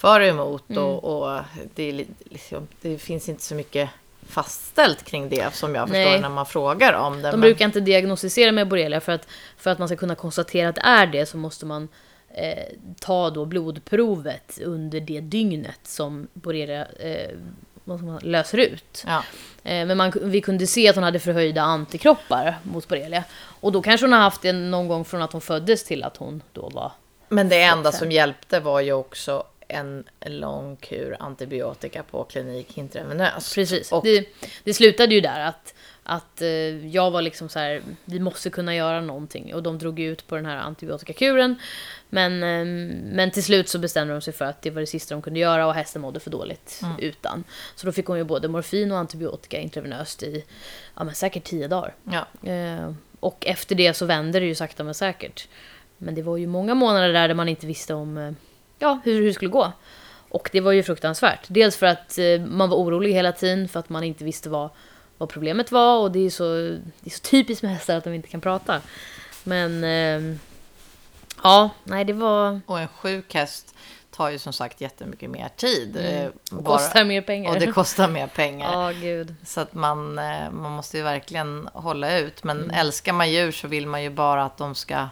för 0.00 0.20
och 0.20 0.26
emot. 0.26 0.70
Mm. 0.70 0.82
Och, 0.82 1.22
och 1.22 1.40
det, 1.74 1.92
liksom, 2.24 2.68
det, 2.80 2.98
finns 2.98 3.28
inte 3.28 3.42
så 3.42 3.54
mycket 3.54 3.90
fastställt 4.28 5.04
kring 5.04 5.28
det 5.28 5.54
som 5.54 5.74
jag 5.74 5.88
förstår 5.88 6.10
Nej. 6.10 6.20
när 6.20 6.28
man 6.28 6.46
frågar 6.46 6.92
om 6.92 7.16
det. 7.16 7.22
De 7.22 7.30
men... 7.30 7.40
brukar 7.40 7.64
inte 7.64 7.80
diagnostisera 7.80 8.52
med 8.52 8.68
borrelia 8.68 9.00
för 9.00 9.12
att, 9.12 9.28
för 9.56 9.70
att 9.70 9.78
man 9.78 9.88
ska 9.88 9.96
kunna 9.96 10.14
konstatera 10.14 10.68
att 10.68 10.74
det 10.74 10.80
är 10.84 11.06
det 11.06 11.26
så 11.26 11.36
måste 11.36 11.66
man 11.66 11.88
eh, 12.34 12.64
ta 13.00 13.30
då 13.30 13.44
blodprovet 13.44 14.58
under 14.64 15.00
det 15.00 15.20
dygnet 15.20 15.80
som 15.82 16.28
borrelia 16.32 16.86
eh, 16.86 17.30
löser 18.22 18.58
ut. 18.58 19.04
Ja. 19.06 19.24
Eh, 19.64 19.86
men 19.86 19.96
man, 19.96 20.12
vi 20.22 20.40
kunde 20.40 20.66
se 20.66 20.88
att 20.88 20.94
hon 20.94 21.04
hade 21.04 21.18
förhöjda 21.18 21.62
antikroppar 21.62 22.58
mot 22.62 22.88
borrelia. 22.88 23.24
Och 23.60 23.72
då 23.72 23.82
kanske 23.82 24.06
hon 24.06 24.12
har 24.12 24.20
haft 24.20 24.42
det 24.42 24.52
någon 24.52 24.88
gång 24.88 25.04
från 25.04 25.22
att 25.22 25.32
hon 25.32 25.40
föddes 25.40 25.84
till 25.84 26.02
att 26.04 26.16
hon 26.16 26.42
då 26.52 26.68
var... 26.68 26.92
Men 27.28 27.48
det 27.48 27.62
enda 27.62 27.92
som 27.92 28.12
hjälpte 28.12 28.60
var 28.60 28.80
ju 28.80 28.92
också 28.92 29.44
en 29.68 30.04
lång 30.26 30.76
kur 30.76 31.16
antibiotika 31.20 32.02
på 32.02 32.24
klinik 32.24 32.78
intravenöst. 32.78 33.54
Precis. 33.54 33.92
Och... 33.92 34.04
Det, 34.04 34.28
det 34.64 34.74
slutade 34.74 35.14
ju 35.14 35.20
där 35.20 35.40
att 35.40 35.74
att 36.02 36.42
eh, 36.42 36.86
jag 36.86 37.10
var 37.10 37.22
liksom 37.22 37.48
så 37.48 37.58
här, 37.58 37.82
vi 38.04 38.20
måste 38.20 38.50
kunna 38.50 38.74
göra 38.74 39.00
någonting. 39.00 39.54
Och 39.54 39.62
de 39.62 39.78
drog 39.78 40.00
ut 40.00 40.26
på 40.26 40.36
den 40.36 40.46
här 40.46 40.56
antibiotikakuren. 40.56 41.56
Men, 42.08 42.42
eh, 42.42 42.94
men 43.14 43.30
till 43.30 43.44
slut 43.44 43.68
så 43.68 43.78
bestämde 43.78 44.14
de 44.14 44.20
sig 44.20 44.32
för 44.32 44.44
att 44.44 44.62
det 44.62 44.70
var 44.70 44.80
det 44.80 44.86
sista 44.86 45.14
de 45.14 45.22
kunde 45.22 45.40
göra 45.40 45.66
och 45.66 45.74
hästen 45.74 46.02
mådde 46.02 46.20
för 46.20 46.30
dåligt 46.30 46.80
mm. 46.82 46.96
utan. 46.98 47.44
Så 47.74 47.86
då 47.86 47.92
fick 47.92 48.06
hon 48.06 48.18
ju 48.18 48.24
både 48.24 48.48
morfin 48.48 48.92
och 48.92 48.98
antibiotika 48.98 49.58
intravenöst 49.58 50.22
i 50.22 50.44
ja, 50.96 51.04
men 51.04 51.14
säkert 51.14 51.44
tio 51.44 51.68
dagar. 51.68 51.94
Ja. 52.04 52.50
Eh, 52.50 52.92
och 53.20 53.46
efter 53.46 53.74
det 53.74 53.94
så 53.94 54.06
vände 54.06 54.40
det 54.40 54.46
ju 54.46 54.54
sakta 54.54 54.84
men 54.84 54.94
säkert. 54.94 55.48
Men 55.98 56.14
det 56.14 56.22
var 56.22 56.36
ju 56.36 56.46
många 56.46 56.74
månader 56.74 57.12
där, 57.12 57.28
där 57.28 57.34
man 57.34 57.48
inte 57.48 57.66
visste 57.66 57.94
om 57.94 58.18
eh, 58.18 58.32
ja, 58.78 59.00
hur, 59.04 59.14
hur 59.14 59.26
det 59.26 59.34
skulle 59.34 59.50
gå. 59.50 59.72
Och 60.28 60.48
det 60.52 60.60
var 60.60 60.72
ju 60.72 60.82
fruktansvärt. 60.82 61.44
Dels 61.48 61.76
för 61.76 61.86
att 61.86 62.18
eh, 62.18 62.40
man 62.40 62.70
var 62.70 62.76
orolig 62.76 63.12
hela 63.12 63.32
tiden 63.32 63.68
för 63.68 63.80
att 63.80 63.88
man 63.88 64.04
inte 64.04 64.24
visste 64.24 64.48
vad 64.48 64.70
vad 65.20 65.28
problemet 65.28 65.72
var 65.72 65.98
och 65.98 66.12
det 66.12 66.26
är 66.26 66.30
så, 66.30 66.44
det 67.00 67.10
är 67.10 67.10
så 67.10 67.20
typiskt 67.20 67.62
med 67.62 67.72
hästar 67.72 67.96
att 67.96 68.04
de 68.04 68.14
inte 68.14 68.28
kan 68.28 68.40
prata. 68.40 68.80
Men 69.44 69.84
eh, 69.84 70.36
ja, 71.42 71.70
nej 71.84 72.04
det 72.04 72.12
var... 72.12 72.60
Och 72.66 72.80
en 72.80 72.88
sjuk 72.88 73.34
häst 73.34 73.74
tar 74.10 74.30
ju 74.30 74.38
som 74.38 74.52
sagt 74.52 74.80
jättemycket 74.80 75.30
mer 75.30 75.48
tid. 75.56 75.96
Mm. 75.96 76.24
Eh, 76.24 76.30
och 76.56 76.62
bara, 76.62 76.78
kostar 76.78 77.04
mer 77.04 77.22
pengar. 77.22 77.50
Och 77.50 77.60
det 77.60 77.66
kostar 77.66 78.08
mer 78.08 78.26
pengar. 78.26 78.90
oh, 78.90 79.00
gud. 79.00 79.34
Så 79.44 79.60
att 79.60 79.74
man, 79.74 80.18
eh, 80.18 80.50
man 80.50 80.72
måste 80.72 80.96
ju 80.96 81.02
verkligen 81.02 81.68
hålla 81.72 82.18
ut. 82.18 82.44
Men 82.44 82.58
mm. 82.58 82.70
älskar 82.70 83.12
man 83.12 83.30
djur 83.30 83.52
så 83.52 83.68
vill 83.68 83.86
man 83.86 84.02
ju 84.02 84.10
bara 84.10 84.44
att 84.44 84.56
de 84.56 84.74
ska 84.74 85.08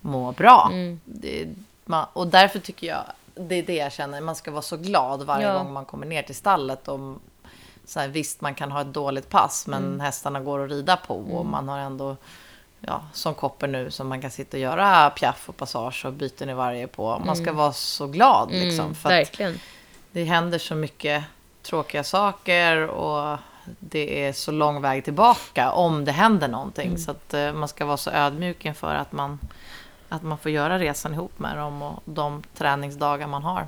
må 0.00 0.32
bra. 0.32 0.68
Mm. 0.72 1.00
Det, 1.04 1.48
man, 1.84 2.06
och 2.12 2.26
därför 2.26 2.58
tycker 2.58 2.86
jag, 2.86 3.04
det 3.34 3.54
är 3.54 3.62
det 3.62 3.76
jag 3.76 3.92
känner, 3.92 4.20
man 4.20 4.36
ska 4.36 4.50
vara 4.50 4.62
så 4.62 4.76
glad 4.76 5.22
varje 5.22 5.46
ja. 5.46 5.58
gång 5.58 5.72
man 5.72 5.84
kommer 5.84 6.06
ner 6.06 6.22
till 6.22 6.34
stallet. 6.34 6.88
Och 6.88 7.18
så 7.86 8.00
här, 8.00 8.08
visst, 8.08 8.40
man 8.40 8.54
kan 8.54 8.72
ha 8.72 8.80
ett 8.80 8.92
dåligt 8.92 9.28
pass, 9.28 9.66
men 9.66 9.84
mm. 9.84 10.00
hästarna 10.00 10.40
går 10.40 10.64
att 10.64 10.70
rida 10.70 10.96
på 10.96 11.16
och 11.16 11.40
mm. 11.40 11.50
man 11.50 11.68
har 11.68 11.78
ändå, 11.78 12.16
ja, 12.80 13.02
som 13.12 13.34
Kopper 13.34 13.68
nu, 13.68 13.90
som 13.90 14.08
man 14.08 14.20
kan 14.20 14.30
sitta 14.30 14.56
och 14.56 14.60
göra 14.60 15.10
piaff 15.10 15.48
och 15.48 15.56
passage 15.56 16.04
och 16.04 16.12
byten 16.12 16.50
i 16.50 16.54
varje 16.54 16.86
på. 16.86 17.22
Man 17.26 17.36
ska 17.36 17.44
mm. 17.44 17.56
vara 17.56 17.72
så 17.72 18.06
glad 18.06 18.50
mm, 18.50 18.68
liksom. 18.68 18.94
för 18.94 19.08
verkligen. 19.08 19.60
det 20.12 20.24
händer 20.24 20.58
så 20.58 20.74
mycket 20.74 21.24
tråkiga 21.62 22.04
saker 22.04 22.86
och 22.86 23.38
det 23.78 24.24
är 24.24 24.32
så 24.32 24.50
lång 24.52 24.80
väg 24.80 25.04
tillbaka 25.04 25.72
om 25.72 26.04
det 26.04 26.12
händer 26.12 26.48
någonting. 26.48 26.86
Mm. 26.86 26.98
Så 26.98 27.10
att 27.10 27.34
uh, 27.34 27.52
man 27.52 27.68
ska 27.68 27.84
vara 27.84 27.96
så 27.96 28.10
ödmjuk 28.10 28.64
inför 28.64 28.94
att 28.94 29.12
man, 29.12 29.38
att 30.08 30.22
man 30.22 30.38
får 30.38 30.50
göra 30.50 30.78
resan 30.78 31.14
ihop 31.14 31.38
med 31.38 31.56
dem 31.56 31.82
och 31.82 32.02
de 32.04 32.42
träningsdagar 32.56 33.26
man 33.26 33.42
har. 33.42 33.66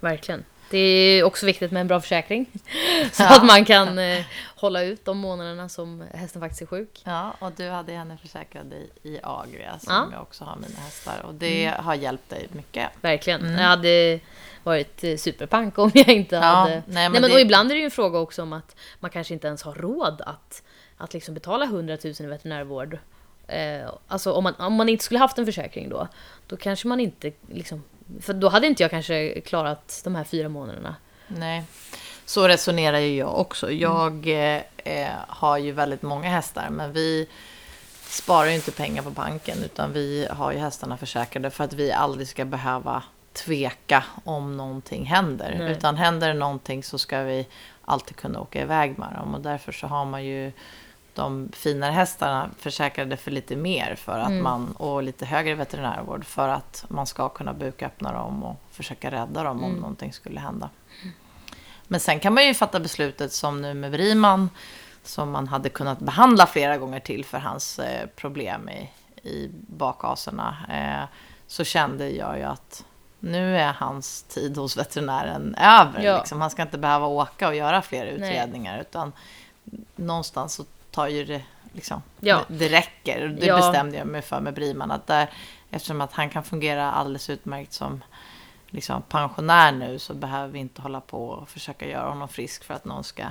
Verkligen. 0.00 0.44
Det 0.70 0.78
är 0.78 1.24
också 1.24 1.46
viktigt 1.46 1.70
med 1.70 1.80
en 1.80 1.88
bra 1.88 2.00
försäkring. 2.00 2.46
Så 3.12 3.22
ja. 3.22 3.36
att 3.36 3.44
man 3.44 3.64
kan 3.64 3.98
eh, 3.98 4.24
hålla 4.56 4.82
ut 4.82 5.04
de 5.04 5.18
månaderna 5.18 5.68
som 5.68 6.04
hästen 6.14 6.42
faktiskt 6.42 6.62
är 6.62 6.66
sjuk. 6.66 7.02
Ja, 7.04 7.34
och 7.38 7.52
du 7.52 7.68
hade 7.68 7.92
henne 7.92 8.18
försäkrad 8.22 8.72
i, 8.72 9.08
i 9.08 9.20
Agria 9.22 9.78
som 9.78 9.92
ja. 9.92 10.08
jag 10.12 10.22
också 10.22 10.44
har 10.44 10.56
mina 10.56 10.80
hästar. 10.80 11.22
Och 11.22 11.34
det 11.34 11.64
mm. 11.64 11.84
har 11.84 11.94
hjälpt 11.94 12.30
dig 12.30 12.48
mycket. 12.52 12.88
Verkligen. 13.00 13.40
Mm. 13.40 13.58
Jag 13.58 13.68
hade 13.68 14.20
varit 14.62 15.04
eh, 15.04 15.16
superpank 15.16 15.78
om 15.78 15.90
jag 15.94 16.08
inte 16.08 16.36
ja, 16.36 16.42
hade... 16.42 16.70
Nej, 16.70 16.82
men, 16.86 16.94
nej, 16.94 17.10
men 17.10 17.22
det... 17.22 17.34
Och 17.34 17.40
ibland 17.40 17.70
är 17.70 17.74
det 17.74 17.78
ju 17.78 17.84
en 17.84 17.90
fråga 17.90 18.18
också 18.18 18.42
om 18.42 18.52
att 18.52 18.76
man 19.00 19.10
kanske 19.10 19.34
inte 19.34 19.46
ens 19.46 19.62
har 19.62 19.74
råd 19.74 20.22
att, 20.26 20.62
att 20.96 21.14
liksom 21.14 21.34
betala 21.34 21.64
100 21.64 21.98
000 22.04 22.14
i 22.20 22.26
veterinärvård. 22.26 22.98
Eh, 23.46 23.90
alltså 24.08 24.32
om 24.32 24.44
man, 24.44 24.54
om 24.54 24.74
man 24.74 24.88
inte 24.88 25.04
skulle 25.04 25.20
haft 25.20 25.38
en 25.38 25.46
försäkring 25.46 25.88
då, 25.88 26.08
då 26.46 26.56
kanske 26.56 26.88
man 26.88 27.00
inte 27.00 27.32
liksom 27.48 27.84
för 28.20 28.34
då 28.34 28.48
hade 28.48 28.66
inte 28.66 28.82
jag 28.82 28.90
kanske 28.90 29.40
klarat 29.40 30.00
de 30.04 30.14
här 30.14 30.24
fyra 30.24 30.48
månaderna. 30.48 30.96
Nej, 31.28 31.64
så 32.24 32.48
resonerar 32.48 32.98
ju 32.98 33.16
jag 33.16 33.38
också. 33.40 33.70
Jag 33.70 34.28
mm. 34.28 34.62
eh, 34.76 35.10
har 35.28 35.58
ju 35.58 35.72
väldigt 35.72 36.02
många 36.02 36.28
hästar, 36.28 36.68
men 36.70 36.92
vi 36.92 37.28
sparar 38.08 38.46
ju 38.46 38.54
inte 38.54 38.72
pengar 38.72 39.02
på 39.02 39.10
banken, 39.10 39.58
utan 39.64 39.92
vi 39.92 40.28
har 40.30 40.52
ju 40.52 40.58
hästarna 40.58 40.96
försäkrade 40.96 41.50
för 41.50 41.64
att 41.64 41.72
vi 41.72 41.92
aldrig 41.92 42.28
ska 42.28 42.44
behöva 42.44 43.02
tveka 43.32 44.04
om 44.24 44.56
någonting 44.56 45.04
händer. 45.04 45.56
Nej. 45.58 45.72
Utan 45.72 45.96
händer 45.96 46.34
någonting 46.34 46.82
så 46.82 46.98
ska 46.98 47.22
vi 47.22 47.46
alltid 47.84 48.16
kunna 48.16 48.40
åka 48.40 48.62
iväg 48.62 48.98
med 48.98 49.12
dem. 49.12 49.34
Och 49.34 49.40
därför 49.40 49.72
så 49.72 49.86
har 49.86 50.04
man 50.04 50.24
ju 50.24 50.52
de 51.16 51.48
finare 51.52 51.92
hästarna 51.92 52.50
försäkrade 52.58 53.16
för 53.16 53.30
lite 53.30 53.56
mer 53.56 53.94
för 53.94 54.18
att 54.18 54.28
Mm. 54.28 54.42
man, 54.42 54.72
och 54.72 55.02
lite 55.02 55.26
högre 55.26 55.54
veterinärvård 55.54 56.24
för 56.24 56.48
att 56.48 56.84
man 56.88 57.06
ska 57.06 57.28
kunna 57.28 57.52
buköppna 57.52 58.12
dem 58.12 58.42
och 58.44 58.56
försöka 58.70 59.10
rädda 59.10 59.42
dem 59.42 59.58
om 59.64 59.70
Mm. 59.70 59.80
någonting 59.80 60.12
skulle 60.12 60.40
hända. 60.40 60.70
Men 61.88 62.00
sen 62.00 62.20
kan 62.20 62.34
man 62.34 62.46
ju 62.46 62.54
fatta 62.54 62.80
beslutet 62.80 63.32
som 63.32 63.62
nu 63.62 63.74
med 63.74 63.90
Briman 63.92 64.50
som 65.02 65.30
man 65.30 65.48
hade 65.48 65.68
kunnat 65.68 65.98
behandla 65.98 66.46
flera 66.46 66.78
gånger 66.78 67.00
till 67.00 67.24
för 67.24 67.38
hans 67.38 67.78
eh, 67.78 68.06
problem 68.16 68.68
i, 68.68 68.90
i 69.28 69.50
bakaserna. 69.68 70.56
Eh, 70.68 71.08
så 71.46 71.64
kände 71.64 72.08
jag 72.10 72.38
ju 72.38 72.42
att 72.44 72.84
nu 73.20 73.58
är 73.58 73.72
hans 73.72 74.22
tid 74.22 74.56
hos 74.56 74.76
veterinären 74.76 75.54
över. 75.54 76.02
Ja. 76.02 76.18
Liksom. 76.18 76.40
Han 76.40 76.50
ska 76.50 76.62
inte 76.62 76.78
behöva 76.78 77.06
åka 77.06 77.48
och 77.48 77.54
göra 77.54 77.82
fler 77.82 78.06
utredningar. 78.06 78.80
Utan 78.80 79.12
någonstans 79.96 80.54
så 80.54 80.64
tar 80.96 81.08
ju 81.08 81.24
det, 81.24 81.42
liksom, 81.72 82.02
Ja. 82.20 82.44
det, 82.48 82.68
räcker. 82.68 83.22
Och 83.24 83.30
Det 83.30 83.46
Ja. 83.46 83.56
bestämde 83.56 83.96
jag 83.96 84.06
mig 84.06 84.22
för 84.22 84.40
med 84.40 84.54
Briman. 84.54 84.90
Att 84.90 85.06
där, 85.06 85.30
eftersom 85.70 86.00
att 86.00 86.12
han 86.12 86.30
kan 86.30 86.44
fungera 86.44 86.92
alldeles 86.92 87.30
utmärkt 87.30 87.72
som 87.72 88.04
liksom, 88.70 89.02
pensionär 89.02 89.72
nu 89.72 89.98
så 89.98 90.14
behöver 90.14 90.48
vi 90.52 90.58
inte 90.58 90.82
hålla 90.82 91.00
på 91.00 91.26
och 91.28 91.48
försöka 91.48 91.88
göra 91.88 92.08
honom 92.08 92.28
frisk 92.28 92.64
för 92.64 92.74
att 92.74 92.84
någon 92.84 93.04
ska 93.04 93.22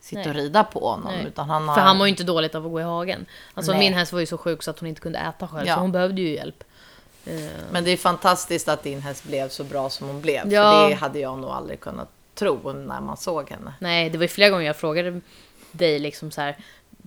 sitta 0.00 0.20
Nej. 0.20 0.28
och 0.28 0.34
rida 0.34 0.64
på 0.64 0.88
honom. 0.88 1.12
Nej. 1.12 1.26
Utan 1.26 1.50
han 1.50 1.68
har, 1.68 1.74
För 1.74 1.82
han 1.82 1.96
mår 1.96 2.06
ju 2.06 2.10
inte 2.10 2.24
dåligt 2.24 2.54
av 2.54 2.66
att 2.66 2.72
gå 2.72 2.80
i 2.80 2.84
hagen. 2.84 3.26
Alltså 3.54 3.72
Nej. 3.72 3.80
min 3.80 3.94
häst 3.94 4.12
var 4.12 4.20
ju 4.20 4.26
så 4.26 4.38
sjuk 4.38 4.62
så 4.62 4.70
att 4.70 4.78
hon 4.78 4.88
inte 4.88 5.00
kunde 5.00 5.18
äta 5.18 5.48
själv, 5.48 5.66
Ja. 5.68 5.74
så 5.74 5.80
hon 5.80 5.92
behövde 5.92 6.20
ju 6.20 6.34
hjälp. 6.34 6.64
Eh, 7.26 7.34
Men 7.72 7.84
det 7.84 7.90
är 7.90 7.96
fantastiskt 7.96 8.68
att 8.68 8.82
din 8.82 9.02
häst 9.02 9.24
blev 9.24 9.48
så 9.48 9.64
bra 9.64 9.90
som 9.90 10.06
hon 10.08 10.20
blev. 10.20 10.52
Ja. 10.52 10.72
För 10.72 10.88
det 10.88 10.94
hade 10.94 11.18
jag 11.18 11.38
nog 11.38 11.50
aldrig 11.50 11.80
kunnat 11.80 12.08
tro 12.34 12.72
när 12.72 13.00
man 13.00 13.16
såg 13.16 13.50
henne. 13.50 13.74
Nej, 13.80 14.10
det 14.10 14.18
var 14.18 14.22
ju 14.24 14.28
flera 14.28 14.50
gånger 14.50 14.66
jag 14.66 14.76
frågade 14.76 15.20
dig 15.72 15.98
liksom 15.98 16.30
så 16.30 16.40
här. 16.40 16.56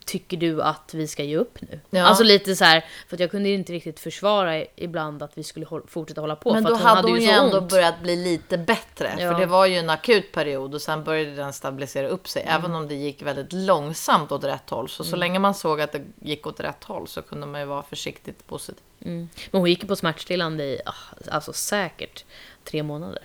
Tycker 0.06 0.38
du 0.38 0.62
att 0.62 0.94
vi 0.94 1.08
ska 1.08 1.24
ge 1.24 1.38
upp 1.38 1.62
nu? 1.62 1.80
Ja. 1.90 2.04
Alltså 2.04 2.24
lite 2.24 2.56
så 2.56 2.66
här, 2.66 2.86
för 3.08 3.16
att 3.16 3.20
jag 3.20 3.32
kunde 3.32 3.50
ju 3.50 3.56
inte 3.56 3.74
riktigt 3.74 4.00
försvara 4.00 4.66
ibland 4.76 5.24
att 5.24 5.38
vi 5.38 5.44
skulle 5.44 5.66
fortsätta 5.88 6.22
hålla 6.22 6.36
på. 6.36 6.54
Men 6.54 6.64
då 6.64 6.74
att 6.74 6.82
hade 6.82 7.08
hon 7.08 7.22
ju 7.22 7.28
så 7.28 7.34
ändå 7.34 7.58
ont. 7.58 7.72
börjat 7.72 8.02
bli 8.02 8.16
lite 8.16 8.58
bättre. 8.58 9.16
Ja. 9.20 9.32
För 9.32 9.40
det 9.40 9.46
var 9.46 9.66
ju 9.66 9.78
en 9.78 9.90
akut 9.90 10.32
period 10.32 10.74
och 10.74 10.82
sen 10.82 11.04
började 11.04 11.36
den 11.36 11.54
stabilisera 11.54 12.08
upp 12.08 12.28
sig. 12.28 12.42
Mm. 12.42 12.56
Även 12.56 12.76
om 12.76 12.88
det 12.88 12.96
gick 12.96 13.22
väldigt 13.22 13.54
långsamt 13.54 14.32
åt 14.32 14.44
rätt 14.44 14.70
håll. 14.70 14.90
Så 14.90 15.04
så 15.04 15.16
länge 15.16 15.40
man 15.40 15.54
såg 15.54 15.82
att 15.82 15.92
det 15.92 16.02
gick 16.22 16.48
åt 16.48 16.60
rätt 16.60 16.84
håll 16.84 17.08
så 17.08 17.22
kunde 17.22 17.48
man 17.48 17.62
ju 17.62 17.68
vara 17.68 17.84
försiktigt 17.84 18.48
positiv. 18.48 18.84
Mm. 19.02 19.30
Men 19.52 19.62
hon 19.62 19.70
gick 19.70 19.82
ju 19.82 19.88
på 19.88 19.96
smärtstillande 19.96 20.64
i, 20.64 20.82
ah, 20.86 21.32
alltså 21.32 21.54
säkert 21.54 22.26
tre 22.64 22.84
månader. 22.84 23.24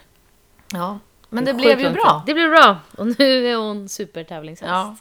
Ja, 0.73 0.99
men 1.29 1.45
det 1.45 1.53
Sjukt 1.53 1.63
blev 1.63 1.81
ju 1.81 1.91
bra. 1.91 2.23
Det 2.27 2.35
blev 2.35 2.51
bra! 2.51 2.79
Och 2.97 3.07
nu 3.07 3.49
är 3.49 3.57
hon 3.57 3.89
supertävlingshäst. 3.89 4.69
Ja. 4.69 4.97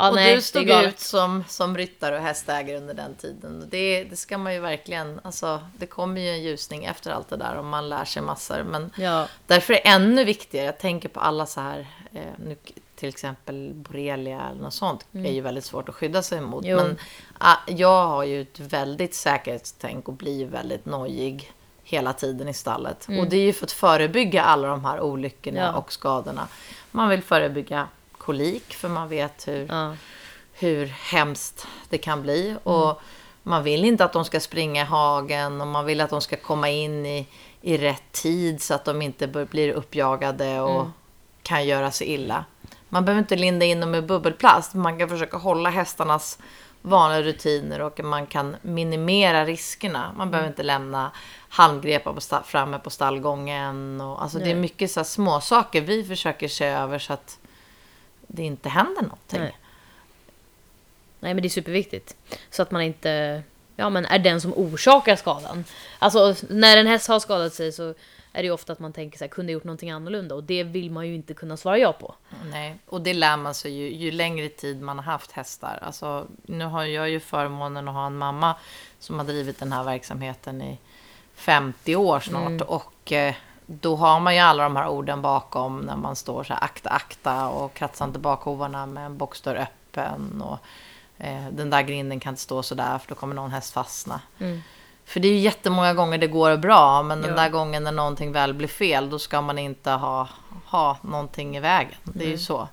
Ja, 0.00 0.08
och 0.08 0.14
nej, 0.14 0.34
du 0.34 0.42
stod 0.42 0.70
ut 0.70 1.00
som, 1.00 1.44
som 1.48 1.76
ryttare 1.76 2.16
och 2.16 2.22
hästägare 2.22 2.76
under 2.76 2.94
den 2.94 3.14
tiden. 3.14 3.66
Det, 3.70 4.04
det 4.04 4.16
ska 4.16 4.38
man 4.38 4.54
ju 4.54 4.60
verkligen, 4.60 5.20
alltså 5.24 5.60
det 5.78 5.86
kommer 5.86 6.20
ju 6.20 6.28
en 6.28 6.42
ljusning 6.42 6.84
efter 6.84 7.10
allt 7.10 7.28
det 7.28 7.36
där 7.36 7.56
och 7.56 7.64
man 7.64 7.88
lär 7.88 8.04
sig 8.04 8.22
massor. 8.22 8.62
Men 8.62 8.90
Ja, 8.96 9.26
därför 9.46 9.72
är 9.72 9.76
det 9.76 9.88
ännu 9.88 10.24
viktigare, 10.24 10.66
jag 10.66 10.78
tänker 10.78 11.08
på 11.08 11.20
alla 11.20 11.46
så 11.46 11.60
här, 11.60 11.86
eh, 12.12 12.20
nu, 12.38 12.56
till 12.96 13.08
exempel 13.08 13.72
borrelia 13.74 14.42
eller 14.50 14.62
något 14.62 14.74
sånt, 14.74 15.06
är 15.12 15.32
ju 15.32 15.40
väldigt 15.40 15.64
svårt 15.64 15.88
att 15.88 15.94
skydda 15.94 16.22
sig 16.22 16.38
emot. 16.38 16.64
Jo. 16.66 16.76
Men 16.76 16.98
ah, 17.38 17.56
jag 17.66 18.06
har 18.06 18.24
ju 18.24 18.42
ett 18.42 18.60
väldigt 18.60 19.14
säkerhetstänk 19.14 20.08
och 20.08 20.14
blir 20.14 20.46
väldigt 20.46 20.86
nojig 20.86 21.52
hela 21.82 22.12
tiden 22.12 22.48
i 22.48 22.54
stallet. 22.54 23.06
Och 23.20 23.26
det 23.28 23.36
är 23.36 23.44
ju 23.44 23.52
för 23.52 23.66
att 23.66 23.72
förebygga 23.72 24.42
alla 24.42 24.68
de 24.68 24.84
här 24.84 25.00
olyckorna 25.00 25.60
Ja. 25.60 25.72
och 25.72 25.92
skadorna. 25.92 26.48
Man 26.90 27.08
vill 27.08 27.22
förebygga 27.22 27.88
kolik, 28.28 28.74
för 28.74 28.88
man 28.88 29.08
vet 29.08 29.48
hur 29.48 29.66
ja. 29.68 29.96
hur 30.52 30.86
hemskt 30.86 31.66
det 31.88 31.98
kan 31.98 32.22
bli. 32.22 32.56
Och 32.64 33.00
man 33.42 33.62
vill 33.62 33.84
inte 33.84 34.04
att 34.04 34.12
de 34.12 34.24
ska 34.24 34.40
springa 34.40 34.82
i 34.82 34.84
hagen 34.84 35.60
och 35.60 35.66
man 35.66 35.84
vill 35.84 36.00
att 36.00 36.10
de 36.10 36.20
ska 36.20 36.36
komma 36.36 36.68
in 36.68 37.06
i, 37.06 37.26
i 37.60 37.76
rätt 37.76 38.12
tid 38.12 38.62
så 38.62 38.74
att 38.74 38.84
de 38.84 39.02
inte 39.02 39.26
blir 39.26 39.72
uppjagade 39.72 40.60
och 40.60 40.86
kan 41.42 41.66
göra 41.66 41.90
sig 41.90 42.06
illa. 42.06 42.44
Man 42.88 43.04
behöver 43.04 43.20
inte 43.20 43.36
linda 43.36 43.66
in 43.66 43.80
dem 43.80 43.94
i 43.94 44.02
bubbelplast. 44.02 44.74
Man 44.74 44.98
kan 44.98 45.08
försöka 45.08 45.36
hålla 45.36 45.70
hästarnas 45.70 46.38
vanliga 46.82 47.22
rutiner 47.22 47.80
och 47.80 48.00
man 48.04 48.26
kan 48.26 48.56
minimera 48.62 49.44
riskerna. 49.44 50.12
Man 50.16 50.30
behöver 50.30 50.48
inte 50.48 50.62
lämna 50.62 51.10
halmgrepar 51.48 52.12
på 52.12 52.44
framme 52.44 52.78
på 52.78 52.90
stallgången. 52.90 54.00
Och, 54.00 54.22
alltså 54.22 54.38
det 54.38 54.50
är 54.50 54.54
mycket 54.54 54.90
så 54.90 55.04
små 55.04 55.40
saker 55.40 55.80
vi 55.80 56.04
försöker 56.04 56.48
se 56.48 56.64
över 56.64 56.98
så 56.98 57.12
att 57.12 57.38
det 58.28 58.42
inte 58.42 58.68
händer 58.68 59.02
någonting. 59.02 59.40
Nej. 59.40 59.56
Nej, 61.20 61.34
men 61.34 61.42
det 61.42 61.46
är 61.46 61.50
superviktigt. 61.50 62.16
Så 62.50 62.62
att 62.62 62.70
man 62.70 62.82
inte 62.82 63.42
ja, 63.76 63.90
men 63.90 64.04
är 64.04 64.18
den 64.18 64.40
som 64.40 64.52
orsakar 64.56 65.16
skadan. 65.16 65.64
Alltså, 65.98 66.34
när 66.48 66.76
en 66.76 66.86
häst 66.86 67.08
har 67.08 67.20
skadat 67.20 67.54
sig 67.54 67.72
så 67.72 67.94
är 68.32 68.42
det 68.42 68.46
ju 68.46 68.50
ofta 68.50 68.72
att 68.72 68.78
man 68.78 68.92
tänker 68.92 69.18
så 69.18 69.24
här, 69.24 69.28
kunde 69.28 69.52
jag 69.52 69.54
gjort 69.54 69.64
någonting 69.64 69.90
annorlunda? 69.90 70.34
Och 70.34 70.44
det 70.44 70.64
vill 70.64 70.90
man 70.90 71.08
ju 71.08 71.14
inte 71.14 71.34
kunna 71.34 71.56
svara 71.56 71.78
ja 71.78 71.92
på. 71.92 72.14
Nej, 72.50 72.78
och 72.86 73.00
det 73.00 73.14
lär 73.14 73.36
man 73.36 73.54
sig 73.54 73.72
ju, 73.72 73.94
ju 73.94 74.10
längre 74.10 74.48
tid 74.48 74.82
man 74.82 74.98
har 74.98 75.04
haft 75.04 75.32
hästar. 75.32 75.78
Alltså, 75.82 76.26
nu 76.42 76.64
har 76.64 76.84
jag 76.84 77.10
ju 77.10 77.20
förmånen 77.20 77.88
att 77.88 77.94
ha 77.94 78.06
en 78.06 78.16
mamma 78.16 78.56
som 78.98 79.18
har 79.18 79.24
drivit 79.24 79.58
den 79.58 79.72
här 79.72 79.84
verksamheten 79.84 80.62
i 80.62 80.78
50 81.34 81.96
år 81.96 82.20
snart. 82.20 82.60
Och 82.60 83.12
eh, 83.12 83.34
då 83.70 83.96
har 83.96 84.20
man 84.20 84.34
ju 84.34 84.40
alla 84.40 84.62
de 84.62 84.76
här 84.76 84.88
orden 84.88 85.22
bakom 85.22 85.78
när 85.80 85.96
man 85.96 86.16
står 86.16 86.44
så 86.44 86.52
här 86.54 86.64
akta, 86.64 86.90
akta 86.90 87.48
och 87.48 87.74
kratsa 87.74 88.04
inte 88.04 88.18
bakhovarna 88.18 88.86
med 88.86 89.06
en 89.06 89.16
boxdörr 89.18 89.56
öppen. 89.56 90.42
Och 90.42 90.58
eh, 91.24 91.44
den 91.52 91.70
där 91.70 91.82
grinden 91.82 92.20
kan 92.20 92.32
inte 92.32 92.42
stå 92.42 92.62
så 92.62 92.74
där 92.74 92.98
för 92.98 93.08
då 93.08 93.14
kommer 93.14 93.34
någon 93.34 93.50
häst 93.50 93.72
fastna. 93.72 94.20
För 95.04 95.20
det 95.20 95.28
är 95.28 95.32
ju 95.32 95.38
jättemånga 95.38 95.94
gånger 95.94 96.18
det 96.18 96.26
går 96.26 96.56
bra, 96.56 97.02
men 97.02 97.22
den 97.22 97.30
Ja. 97.30 97.36
där 97.36 97.48
gången 97.48 97.84
när 97.84 97.92
någonting 97.92 98.32
väl 98.32 98.54
blir 98.54 98.68
fel, 98.68 99.10
då 99.10 99.18
ska 99.18 99.40
man 99.40 99.58
inte 99.58 99.90
ha, 99.90 100.28
ha 100.66 100.96
någonting 101.02 101.56
i 101.56 101.60
vägen. 101.60 101.94
Det 102.02 102.24
är 102.24 102.28
ju 102.28 102.38
så. 102.38 102.68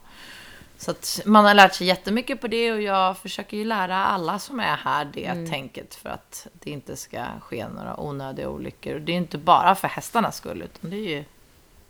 Så 0.78 0.92
att 0.92 1.22
man 1.26 1.46
har 1.46 1.54
lärt 1.54 1.76
sig 1.76 1.88
jättemycket 1.88 2.42
på 2.42 2.48
det 2.48 2.72
och 2.72 2.82
jag 2.82 3.18
försöker 3.18 3.58
ju 3.58 3.66
lära 3.66 4.06
alla 4.06 4.40
som 4.40 4.60
är 4.60 4.78
här 4.78 5.06
det 5.06 5.48
tänket 5.50 5.96
för 5.96 6.10
att 6.10 6.48
det 6.54 6.72
inte 6.72 6.96
ska 6.96 7.26
ske 7.42 7.68
några 7.68 8.00
onödiga 8.00 8.50
olyckor. 8.50 8.96
Och 8.96 9.02
det 9.02 9.12
är 9.12 9.18
inte 9.18 9.38
bara 9.38 9.76
för 9.76 9.88
hästarnas 9.88 10.36
skull, 10.38 10.62
utan 10.62 10.90
det 10.90 10.98
är 10.98 11.18
ju 11.18 11.24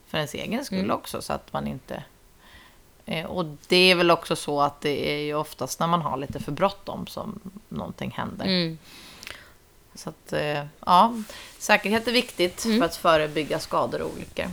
för 0.07 0.17
ens 0.17 0.33
egen 0.33 0.65
skull 0.65 0.91
också, 0.91 1.21
så 1.21 1.33
att 1.33 1.53
man 1.53 1.67
inte... 1.67 2.03
Eh, 3.05 3.25
och 3.25 3.45
det 3.67 3.91
är 3.91 3.95
väl 3.95 4.11
också 4.11 4.35
så 4.35 4.61
att 4.61 4.81
det 4.81 5.13
är 5.13 5.19
ju 5.19 5.33
oftast 5.33 5.79
när 5.79 5.87
man 5.87 6.01
har 6.01 6.17
lite 6.17 6.39
för 6.39 6.51
bråttom 6.51 7.07
som 7.07 7.39
någonting 7.69 8.11
händer. 8.11 8.45
Mm. 8.45 8.77
Så 9.95 10.09
att, 10.09 10.33
eh, 10.33 10.65
ja, 10.85 11.13
säkerhet 11.59 12.07
är 12.07 12.11
viktigt 12.11 12.65
Mm. 12.65 12.79
för 12.79 12.85
att 12.85 12.95
förebygga 12.95 13.59
skador 13.59 14.01
och 14.01 14.11
olyckor. 14.13 14.45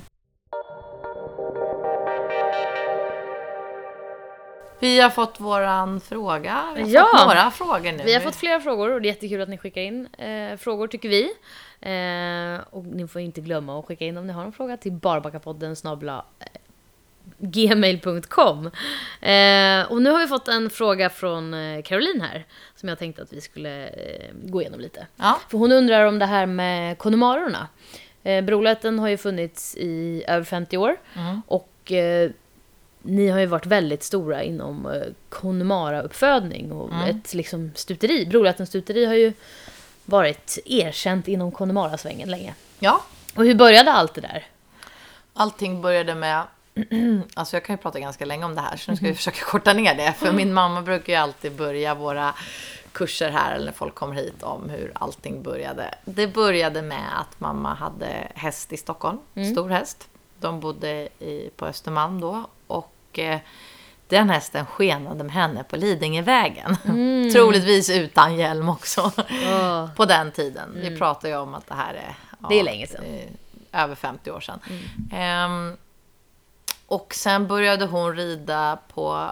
Vi 4.83 5.01
har 5.01 5.11
fått 5.11 5.41
våran 5.41 6.01
fråga. 6.01 6.63
Vi 6.77 6.83
har 6.83 6.89
Ja. 6.89 7.09
fått 7.19 7.27
några 7.27 7.51
frågor 7.51 7.93
nu. 7.93 8.03
Vi 8.05 8.15
har 8.15 8.21
fått 8.21 8.37
flera 8.37 8.61
frågor 8.61 8.91
och 8.93 9.03
det 9.03 9.09
är 9.09 9.13
jättekul 9.13 9.41
att 9.41 9.49
ni 9.49 9.59
skickar 9.59 9.81
in 9.81 10.07
eh, 10.07 10.57
frågor 10.57 10.87
tycker 10.89 11.09
vi. 11.09 11.23
Eh, 11.81 12.61
och 12.71 12.85
ni 12.85 13.09
får 13.09 13.21
inte 13.21 13.41
glömma 13.41 13.79
att 13.79 13.85
skicka 13.87 14.05
in 14.05 14.17
om 14.17 14.27
ni 14.27 14.33
har 14.33 14.45
en 14.45 14.53
fråga 14.53 14.77
till 14.77 14.93
barbackapodden 14.93 15.77
snabla 15.77 16.25
gmail.com. 17.39 18.67
Eh, 19.21 19.93
och 19.93 20.03
nu 20.03 20.11
har 20.11 20.19
vi 20.21 20.27
fått 20.27 20.49
en 20.49 20.71
fråga 20.71 21.11
från 21.11 21.55
eh, 21.55 21.83
Caroline 21.83 22.21
här 22.21 22.45
som 22.77 22.89
jag 22.89 22.99
tänkte 22.99 23.23
att 23.23 23.33
vi 23.33 23.41
skulle 23.41 23.87
eh, 23.89 24.31
gå 24.43 24.61
igenom 24.61 24.81
lite. 24.81 25.07
Ja. 25.17 25.39
För 25.51 25.59
hon 25.59 25.73
undrar 25.73 26.05
om 26.07 26.19
det 26.19 26.27
här 26.27 26.47
med 26.47 26.99
konnemarorna. 26.99 27.69
Eh, 28.23 28.45
Brolätten 28.45 28.99
har 28.99 29.09
ju 29.09 29.17
funnits 29.17 29.77
i 29.77 30.25
över 30.29 30.45
50 30.45 30.77
år 30.79 30.97
Mm. 31.17 31.43
och 31.47 31.93
eh, 31.93 32.31
ni 33.03 33.29
har 33.29 33.39
ju 33.41 33.47
varit 33.47 33.67
väldigt 33.67 34.03
stora 34.03 34.43
inom 34.43 34.87
eh, 34.87 35.03
Connemara-uppfödning 35.29 36.73
och 36.73 36.93
Mm. 36.93 37.17
ett 37.17 37.35
liksom 37.35 37.71
stuteri. 37.75 38.27
Brolättens 38.27 38.69
stuteri 38.69 39.05
har 39.07 39.15
ju 39.15 39.33
varit 40.05 40.59
erkänt 40.65 41.29
inom 41.29 41.53
Connemara-svängen 41.53 42.31
länge. 42.31 42.55
ja, 42.79 43.03
Och 43.37 43.45
hur 43.45 43.55
började 43.55 43.93
allt 43.93 44.15
det 44.15 44.21
där? 44.21 44.47
allting 45.35 45.83
började 45.83 46.15
med... 46.15 46.43
Alltså 47.35 47.57
jag 47.57 47.65
kan 47.65 47.77
ju 47.77 47.83
prata 47.83 48.01
ganska 48.01 48.25
länge 48.25 48.45
om 48.45 48.55
det 48.55 48.61
här, 48.61 48.77
så 48.77 48.91
nu 48.91 48.97
ska 48.97 49.07
vi 49.07 49.15
försöka 49.15 49.45
korta 49.45 49.73
ner 49.73 49.95
det. 49.95 50.13
För 50.13 50.33
min 50.33 50.53
mamma 50.53 50.83
brukar 50.83 51.13
ju 51.13 51.19
alltid 51.19 51.53
börja 51.53 51.95
våra 51.95 52.35
kurser 52.93 53.31
här, 53.31 53.55
eller 53.55 53.65
när 53.65 53.73
folk 53.73 53.95
kommer 53.95 54.15
hit, 54.15 54.43
om 54.43 54.71
hur 54.71 54.93
allting 54.95 55.43
började. 55.43 55.95
Det 56.05 56.27
började 56.27 56.83
med 56.83 57.21
att 57.21 57.41
mamma 57.41 57.75
hade 57.75 58.29
häst 58.35 58.73
i 58.73 58.77
Stockholm, 58.77 59.19
stor 59.53 59.69
häst. 59.69 60.09
De 60.41 60.61
bodde 60.61 60.89
i, 61.19 61.51
på 61.57 61.67
Östermalm 61.67 62.21
då. 62.21 62.47
Och 63.13 63.19
eh, 63.19 63.41
den 64.09 64.31
hästen 64.31 64.67
skenade 64.67 65.25
med 65.25 65.33
henne 65.33 65.65
på 65.65 65.77
Lidingövägen. 65.77 66.77
Troligtvis 67.33 67.91
utan 67.91 68.35
hjälm 68.37 68.69
också. 68.69 69.13
Åh. 69.53 69.95
på 69.95 70.05
den 70.05 70.33
tiden. 70.33 70.73
Vi 70.75 70.99
pratar 70.99 71.29
ju 71.29 71.37
om 71.37 71.55
att 71.55 71.67
det 71.67 71.75
här 71.75 71.95
är... 71.95 72.15
ja, 72.41 72.49
Det 72.49 72.61
är 72.61 72.65
länge 72.65 72.87
sedan. 72.87 73.05
eh, 73.05 73.83
över 73.83 73.95
50 73.95 74.31
år 74.31 74.41
sedan. 74.41 74.61
Ehm, 75.13 75.77
och 76.87 77.15
sen 77.15 77.47
började 77.47 77.87
hon 77.87 78.17
rida 78.17 78.79
på 78.95 79.31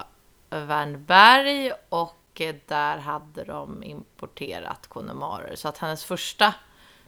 Värnberg 0.51 1.73
och 1.89 2.17
eh, 2.41 2.55
där 2.67 2.99
hade 2.99 3.45
de 3.45 3.83
importerat 3.83 4.87
Connemara. 4.89 5.57
Så 5.57 5.69
att 5.69 5.79
hennes 5.79 6.05
första 6.05 6.55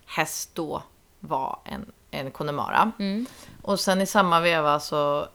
häst 0.06 0.50
då 0.54 0.82
var 1.20 1.58
en, 1.64 1.92
en 2.10 2.30
Connemara. 2.30 2.92
Och 3.62 3.80
sen 3.80 4.00
i 4.00 4.06
samma 4.06 4.40
veva 4.40 4.80
så 4.80 5.26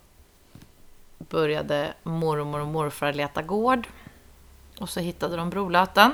började 1.30 1.94
mormor 2.04 2.60
och 2.60 2.68
morfar 2.68 3.14
leta 3.14 3.42
gård. 3.42 3.88
Och 4.80 4.90
så 4.90 5.00
hittade 5.00 5.36
de 5.36 5.50
Brolöten. 5.50 6.12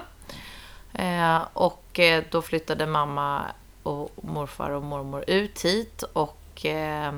Eh, 0.94 1.42
och 1.54 2.00
eh, 2.00 2.24
då 2.32 2.42
flyttade 2.42 2.86
mamma 2.88 3.42
och 3.84 4.12
morfar 4.16 4.70
och 4.70 4.84
mormor 4.84 5.24
ut 5.28 5.66
hit. 5.66 6.04
Och 6.14 6.66
eh, 6.66 7.14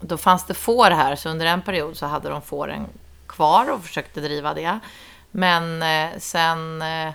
då 0.00 0.16
fanns 0.16 0.46
det 0.46 0.54
får 0.54 0.90
här, 0.90 1.16
så 1.16 1.28
under 1.28 1.46
en 1.46 1.62
period 1.62 1.96
så 1.96 2.06
hade 2.06 2.28
de 2.28 2.42
fåren 2.42 2.86
kvar 3.26 3.70
och 3.70 3.82
försökte 3.82 4.20
driva 4.20 4.54
det. 4.54 4.78
Men 5.30 5.82
eh, 5.82 6.18
sen 6.18 6.82
eh, 6.82 7.12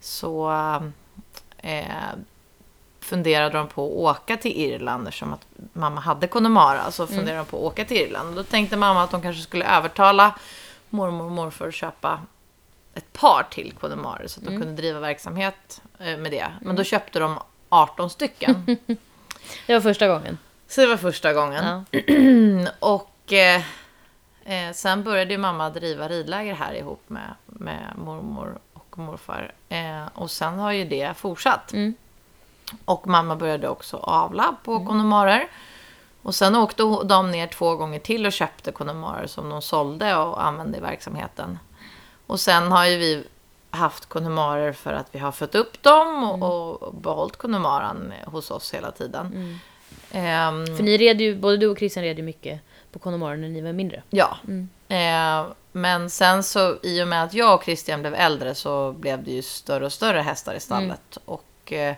så 0.00 0.52
eh, 1.58 2.12
funderade 3.04 3.58
de 3.58 3.68
på 3.68 3.86
att 3.86 3.92
åka 3.92 4.36
till 4.36 4.52
Irland 4.60 5.08
eftersom 5.08 5.32
att 5.32 5.46
mamma 5.72 6.00
hade 6.00 6.26
Connemara. 6.26 6.90
Så 6.90 7.06
funderade 7.06 7.36
de 7.36 7.46
på 7.46 7.56
att 7.56 7.72
åka 7.72 7.84
till 7.84 7.96
Irland. 7.96 8.28
Och 8.28 8.34
då 8.34 8.42
tänkte 8.42 8.76
mamma 8.76 9.02
att 9.02 9.10
de 9.10 9.22
kanske 9.22 9.42
skulle 9.42 9.64
övertala 9.76 10.34
mormor 10.90 11.24
och 11.24 11.30
morfar 11.32 11.68
att 11.68 11.74
köpa 11.74 12.20
ett 12.94 13.12
par 13.12 13.46
till 13.50 13.72
Connemara 13.80 14.28
så 14.28 14.40
att 14.40 14.46
de 14.46 14.60
kunde 14.60 14.72
driva 14.82 15.00
verksamhet 15.00 15.82
eh, 15.98 16.16
med 16.16 16.32
det. 16.32 16.46
Men 16.60 16.76
då 16.76 16.84
köpte 16.84 17.18
de 17.18 17.38
18 17.68 18.10
stycken. 18.10 18.66
Det 19.66 19.74
var 19.74 19.80
första 19.80 20.08
gången. 20.08 20.38
Så 20.68 20.80
det 20.80 20.86
var 20.86 20.96
första 20.96 21.32
gången. 21.32 21.84
Ja. 21.90 22.70
Och 22.78 23.32
eh, 23.32 23.62
eh, 24.44 24.72
sen 24.72 25.02
började 25.02 25.32
ju 25.32 25.38
mamma 25.38 25.70
driva 25.70 26.08
ridläger 26.08 26.54
här 26.54 26.74
ihop 26.74 27.02
med, 27.06 27.34
med 27.46 27.92
mormor 27.96 28.58
och 28.72 28.98
morfar. 28.98 29.52
Eh, 29.68 30.06
och 30.14 30.30
sen 30.30 30.58
har 30.58 30.72
ju 30.72 30.84
det 30.84 31.16
fortsatt. 31.16 31.72
Mm. 31.72 31.94
Och 32.84 33.06
mamma 33.06 33.36
började 33.36 33.68
också 33.68 33.96
avla 33.96 34.56
på 34.64 34.74
mm. 34.74 35.46
Och 36.22 36.34
sen 36.34 36.56
åkte 36.56 36.82
de 37.04 37.30
ner 37.30 37.46
två 37.46 37.76
gånger 37.76 37.98
till 37.98 38.26
och 38.26 38.32
köpte 38.32 38.72
Connemara 38.72 39.28
som 39.28 39.48
de 39.48 39.62
sålde 39.62 40.16
och 40.16 40.46
använde 40.46 40.78
i 40.78 40.80
verksamheten. 40.80 41.58
Och 42.26 42.40
sen 42.40 42.72
har 42.72 42.86
ju 42.86 42.96
vi 42.96 43.24
haft 43.70 44.06
Connemara 44.06 44.72
för 44.72 44.92
att 44.92 45.06
vi 45.12 45.18
har 45.18 45.32
fött 45.32 45.54
upp 45.54 45.82
dem 45.82 46.24
och, 46.24 46.82
och 46.82 46.94
behållit 46.94 47.36
Connemaran 47.36 48.12
hos 48.26 48.50
oss 48.50 48.74
hela 48.74 48.90
tiden. 48.90 49.60
Ehm, 50.12 50.66
För 50.76 50.82
ni 50.82 50.98
red 50.98 51.20
ju, 51.20 51.36
både 51.36 51.56
du 51.56 51.66
och 51.66 51.78
Christian 51.78 52.04
red 52.04 52.18
ju 52.18 52.22
mycket 52.22 52.60
på 52.92 52.98
Connemara 52.98 53.36
när 53.36 53.48
ni 53.48 53.60
var 53.60 53.72
mindre. 53.72 54.02
Ja. 54.10 54.36
Eh, 54.88 55.46
men 55.72 56.10
sen 56.10 56.42
så 56.42 56.76
i 56.82 57.02
och 57.02 57.08
med 57.08 57.24
att 57.24 57.34
jag 57.34 57.54
och 57.54 57.64
Christian 57.64 58.00
blev 58.00 58.14
äldre 58.14 58.54
så 58.54 58.92
blev 58.92 59.24
det 59.24 59.30
ju 59.30 59.42
större 59.42 59.84
och 59.84 59.92
större 59.92 60.20
hästar 60.20 60.54
i 60.54 60.60
stallet. 60.60 61.18
Och 61.24 61.72
eh, 61.72 61.90
eh, 61.90 61.96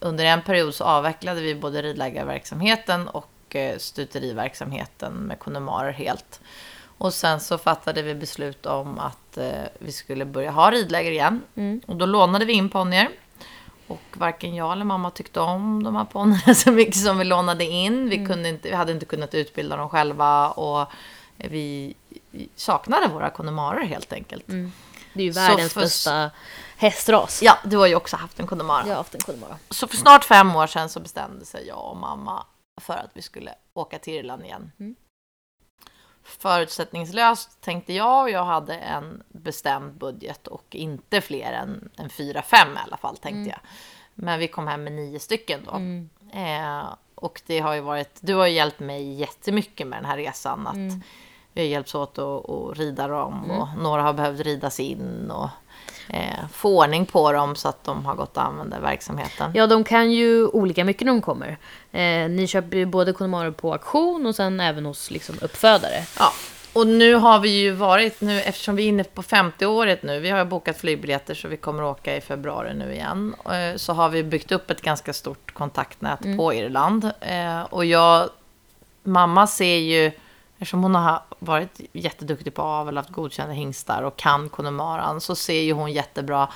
under 0.00 0.24
en 0.24 0.42
period 0.42 0.74
så 0.74 0.84
avvecklade 0.84 1.40
vi 1.40 1.54
både 1.54 1.82
ridlägarverksamheten 1.82 3.08
och 3.08 3.56
eh, 3.56 3.78
stuteriverksamheten 3.78 5.12
med 5.12 5.38
Connemara 5.38 5.90
helt. 5.90 6.40
Och 6.98 7.14
sen 7.14 7.40
så 7.40 7.58
fattade 7.58 8.02
vi 8.02 8.14
beslut 8.14 8.66
om 8.66 8.98
att 8.98 9.36
eh, 9.36 9.62
vi 9.78 9.92
skulle 9.92 10.24
börja 10.24 10.50
ha 10.50 10.70
ridläger 10.70 11.10
igen. 11.10 11.42
Och 11.86 11.96
då 11.96 12.06
lånade 12.06 12.44
vi 12.44 12.52
in 12.52 12.68
ponnyer. 12.68 13.08
Och 13.86 14.02
varken 14.12 14.54
jag 14.54 14.72
eller 14.72 14.84
mamma 14.84 15.10
tyckte 15.10 15.40
om 15.40 15.82
de 15.82 15.96
här 15.96 16.04
ponnyerna 16.04 16.54
så 16.54 16.72
mycket 16.72 16.96
som 16.96 17.18
vi 17.18 17.24
lånade 17.24 17.64
in. 17.64 18.08
Vi, 18.08 18.26
kunde 18.26 18.48
inte, 18.48 18.68
vi 18.68 18.74
hade 18.74 18.92
inte 18.92 19.06
kunnat 19.06 19.34
utbilda 19.34 19.76
dem 19.76 19.88
själva 19.88 20.48
och 20.50 20.88
vi 21.36 21.94
saknade 22.56 23.08
våra 23.08 23.30
Connemara 23.30 23.80
helt 23.80 24.12
enkelt. 24.12 24.48
Det 25.18 25.22
är 25.22 25.24
ju 25.24 25.30
världens 25.30 25.72
för- 25.72 25.80
bästa 25.80 26.30
hästras. 26.76 27.42
Ja, 27.42 27.58
du 27.64 27.76
har 27.76 27.86
ju 27.86 27.94
också 27.94 28.16
haft 28.16 28.40
en 28.40 28.46
Connemara. 28.46 28.82
Jag 28.82 28.88
har 28.90 28.96
haft 28.96 29.14
en 29.14 29.20
Connemara. 29.20 29.58
Så 29.70 29.88
för 29.88 29.96
snart 29.96 30.24
fem 30.24 30.56
år 30.56 30.66
sedan 30.66 30.88
så 30.88 31.00
bestämde 31.00 31.44
sig 31.44 31.66
jag 31.66 31.90
och 31.90 31.96
mamma 31.96 32.46
för 32.80 32.94
att 32.94 33.10
vi 33.14 33.22
skulle 33.22 33.54
åka 33.74 33.98
till 33.98 34.14
Irland 34.14 34.44
igen. 34.44 34.72
Mm. 34.80 34.96
Förutsättningslöst 36.22 37.60
tänkte 37.60 37.92
jag 37.92 38.22
och 38.22 38.30
jag 38.30 38.44
hade 38.44 38.74
en 38.74 39.22
bestämd 39.28 39.94
budget 39.94 40.46
och 40.46 40.64
inte 40.70 41.20
fler 41.20 41.52
än, 41.52 41.90
än 41.96 42.10
fyra, 42.10 42.42
fem 42.42 42.68
i 42.76 42.78
alla 42.86 42.96
fall 42.96 43.16
tänkte 43.16 43.50
jag. 43.50 43.60
Men 44.14 44.38
vi 44.38 44.48
kom 44.48 44.66
hem 44.66 44.84
med 44.84 44.92
nio 44.92 45.18
stycken 45.18 45.60
då. 45.64 45.70
Mm. 45.72 46.10
Eh, 46.32 46.84
och 47.14 47.42
det 47.46 47.58
har 47.58 47.74
ju 47.74 47.80
varit, 47.80 48.18
du 48.20 48.34
har 48.34 48.46
ju 48.46 48.52
hjälpt 48.54 48.80
mig 48.80 49.12
jättemycket 49.12 49.86
med 49.86 49.98
den 49.98 50.04
här 50.04 50.16
resan. 50.16 50.66
Att 50.66 50.74
Mm. 50.74 51.02
Vi 51.58 51.64
har 51.64 51.68
hjälpts 51.70 51.94
åt 51.94 52.18
att, 52.18 52.50
att 52.50 52.78
rida 52.78 53.08
dem 53.08 53.50
och 53.50 53.68
några 53.82 54.02
har 54.02 54.12
behövt 54.12 54.40
ridas 54.40 54.80
in 54.80 55.30
och 55.30 55.48
eh, 56.14 56.46
få 56.52 56.78
ordning 56.78 57.06
på 57.06 57.32
dem 57.32 57.56
så 57.56 57.68
att 57.68 57.84
de 57.84 58.06
har 58.06 58.14
gått 58.14 58.36
att 58.38 58.44
använda 58.46 58.80
verksamheten. 58.80 59.50
Ja, 59.54 59.66
de 59.66 59.84
kan 59.84 60.12
ju 60.12 60.46
olika 60.46 60.84
mycket 60.84 61.06
när 61.06 61.12
de 61.12 61.22
kommer. 61.22 61.48
Eh, 61.92 62.28
ni 62.30 62.46
köper 62.46 62.76
ju 62.76 62.86
både 62.86 63.12
Connemara 63.12 63.52
på 63.52 63.72
auktion 63.72 64.26
och 64.26 64.34
sen 64.34 64.60
även 64.60 64.86
hos 64.86 65.10
liksom, 65.10 65.34
uppfödare. 65.42 66.04
Ja, 66.18 66.32
och 66.72 66.86
nu 66.86 67.14
har 67.14 67.38
vi 67.38 67.48
ju 67.48 67.70
varit, 67.70 68.20
nu, 68.20 68.40
eftersom 68.40 68.76
vi 68.76 68.84
är 68.84 68.88
inne 68.88 69.04
på 69.04 69.22
50-året 69.22 70.02
nu, 70.02 70.20
vi 70.20 70.30
har 70.30 70.44
bokat 70.44 70.76
flygbiljetter 70.78 71.34
så 71.34 71.48
vi 71.48 71.56
kommer 71.56 71.82
åka 71.84 72.16
i 72.16 72.20
februari 72.20 72.74
nu 72.74 72.92
igen, 72.92 73.34
eh, 73.44 73.76
så 73.76 73.92
har 73.92 74.08
vi 74.08 74.22
byggt 74.22 74.52
upp 74.52 74.70
ett 74.70 74.82
ganska 74.82 75.12
stort 75.12 75.54
kontaktnät 75.54 76.36
på 76.36 76.54
Irland. 76.54 77.10
Eh, 77.20 77.60
Och 77.62 77.84
jag, 77.84 78.28
mamma 79.02 79.46
ser 79.46 79.76
ju, 79.76 80.10
eftersom 80.58 80.82
hon 80.82 80.94
har 80.94 81.22
varit 81.38 81.80
jätteduktig 81.92 82.54
på 82.54 82.62
avel, 82.62 82.96
haft 82.96 83.10
godkända 83.10 83.52
hingstar 83.52 84.02
och 84.02 84.16
kan 84.16 84.48
Connemara, 84.48 85.20
så 85.20 85.34
ser 85.34 85.60
ju 85.60 85.72
hon 85.72 85.92
jättebra 85.92 86.48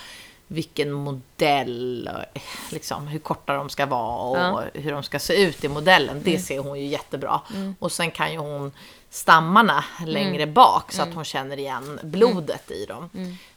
vilken 0.47 0.93
modell, 0.93 2.11
liksom, 2.71 3.07
hur 3.07 3.19
korta 3.19 3.55
de 3.55 3.69
ska 3.69 3.87
vara 3.87 4.17
och 4.17 4.63
Ja. 4.63 4.65
hur 4.75 4.93
de 4.93 5.03
ska 5.03 5.19
se 5.19 5.43
ut 5.43 5.65
i 5.65 5.69
modellen. 5.69 6.21
Det 6.25 6.39
ser 6.39 6.59
hon 6.59 6.81
ju 6.81 6.87
jättebra. 6.87 7.41
Och 7.79 7.93
sen 7.93 8.11
kan 8.11 8.33
ju 8.33 8.39
hon 8.39 8.73
stammarna 9.11 9.85
längre 10.07 10.47
bak 10.47 10.93
så 10.93 11.03
att 11.03 11.15
hon 11.15 11.25
känner 11.25 11.59
igen 11.59 12.01
blodet 12.03 12.71
i 12.71 12.87
dem. 12.87 13.11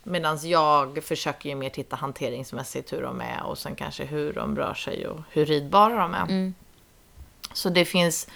Medan 0.04 0.40
jag 0.50 1.04
försöker 1.04 1.50
ju 1.50 1.56
mer 1.56 1.70
titta 1.70 1.96
hanteringsmässigt 1.96 2.94
hur 2.94 3.02
de 3.02 3.22
är 3.22 3.44
och 3.44 3.58
sen 3.58 3.76
kanske 3.76 4.06
hur 4.06 4.34
de 4.34 4.56
rör 4.56 4.74
sig 4.74 5.08
och 5.08 5.20
hur 5.30 5.46
ridbara 5.46 5.96
de 5.98 6.14
är. 6.14 6.54
Så 7.54 7.70
det 7.70 7.86
finns 7.86 8.28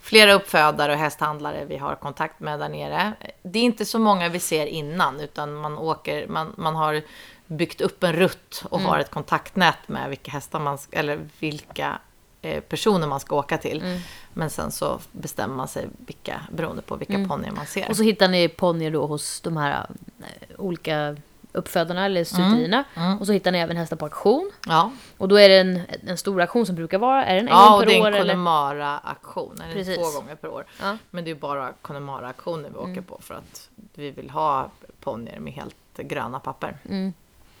flera 0.00 0.32
uppfödare 0.32 0.92
och 0.92 0.98
hästhandlare 0.98 1.64
vi 1.64 1.76
har 1.76 1.94
kontakt 1.94 2.40
med 2.40 2.60
där 2.60 2.68
nere. 2.68 3.12
Det 3.42 3.58
är 3.58 3.62
inte 3.62 3.84
så 3.84 3.98
många 3.98 4.28
vi 4.28 4.40
ser 4.40 4.66
innan, 4.66 5.20
utan 5.20 5.54
man 5.54 5.78
åker, 5.78 6.26
man, 6.26 6.52
man 6.56 6.76
har 6.76 7.02
byggt 7.46 7.80
upp 7.80 8.02
en 8.02 8.12
rutt 8.12 8.64
och 8.70 8.80
har 8.80 8.98
ett 8.98 9.10
kontaktnät 9.10 9.88
med 9.88 10.08
vilka 10.08 10.30
hästar 10.30 10.60
man, 10.60 10.78
eller 10.90 11.28
vilka 11.38 11.98
eh, 12.42 12.60
personer 12.60 13.06
man 13.06 13.20
ska 13.20 13.36
åka 13.36 13.58
till. 13.58 14.00
Men 14.34 14.50
sen 14.50 14.70
så 14.72 15.00
bestämmer 15.12 15.54
man 15.54 15.68
sig 15.68 15.88
vilka, 16.06 16.40
beroende 16.52 16.82
på 16.82 16.96
vilka 16.96 17.28
ponnyer 17.28 17.52
man 17.52 17.66
ser. 17.66 17.88
Och 17.88 17.96
så 17.96 18.02
hittar 18.02 18.28
ni 18.28 18.48
ponnyer 18.48 18.90
då 18.90 19.06
hos 19.06 19.40
de 19.40 19.56
här 19.56 19.86
eh, 20.20 20.26
olika 20.58 21.16
uppfödarna 21.52 22.04
eller 22.04 22.24
stuterierna. 22.24 22.84
Och 23.20 23.26
så 23.26 23.32
hittar 23.32 23.52
ni 23.52 23.58
även 23.58 23.76
hästar 23.76 23.96
på 23.96 24.04
auktion. 24.04 24.50
ja, 24.66 24.92
Och 25.16 25.28
då 25.28 25.36
är 25.38 25.48
det 25.48 25.58
en, 25.58 25.80
en 26.06 26.18
stor 26.18 26.40
auktion 26.40 26.66
som 26.66 26.74
brukar 26.74 26.98
vara. 26.98 27.24
Är 27.24 27.34
det 27.34 27.40
en 27.40 27.46
ja 27.46 27.64
gång 27.68 27.72
och 27.74 27.80
per 27.80 27.86
det 27.86 27.96
är 27.96 28.00
år? 28.00 28.06
en 28.06 28.14
eller? 28.14 28.34
Connemara-aktion. 28.34 29.60
Eller 29.60 29.96
två 29.96 30.20
gånger 30.20 30.34
per 30.34 30.48
år. 30.48 30.66
Ja. 30.80 30.96
Men 31.10 31.24
det 31.24 31.30
är 31.30 31.34
bara 31.34 31.72
Connemara-aktioner 31.82 32.70
vi 32.70 32.76
åker 32.76 33.00
på 33.00 33.18
för 33.22 33.34
att 33.34 33.68
vi 33.94 34.10
vill 34.10 34.30
ha 34.30 34.70
ponnyer 35.00 35.38
med 35.40 35.52
helt 35.52 35.76
gröna 35.96 36.40
papper. 36.40 36.76
Mm. 36.88 37.12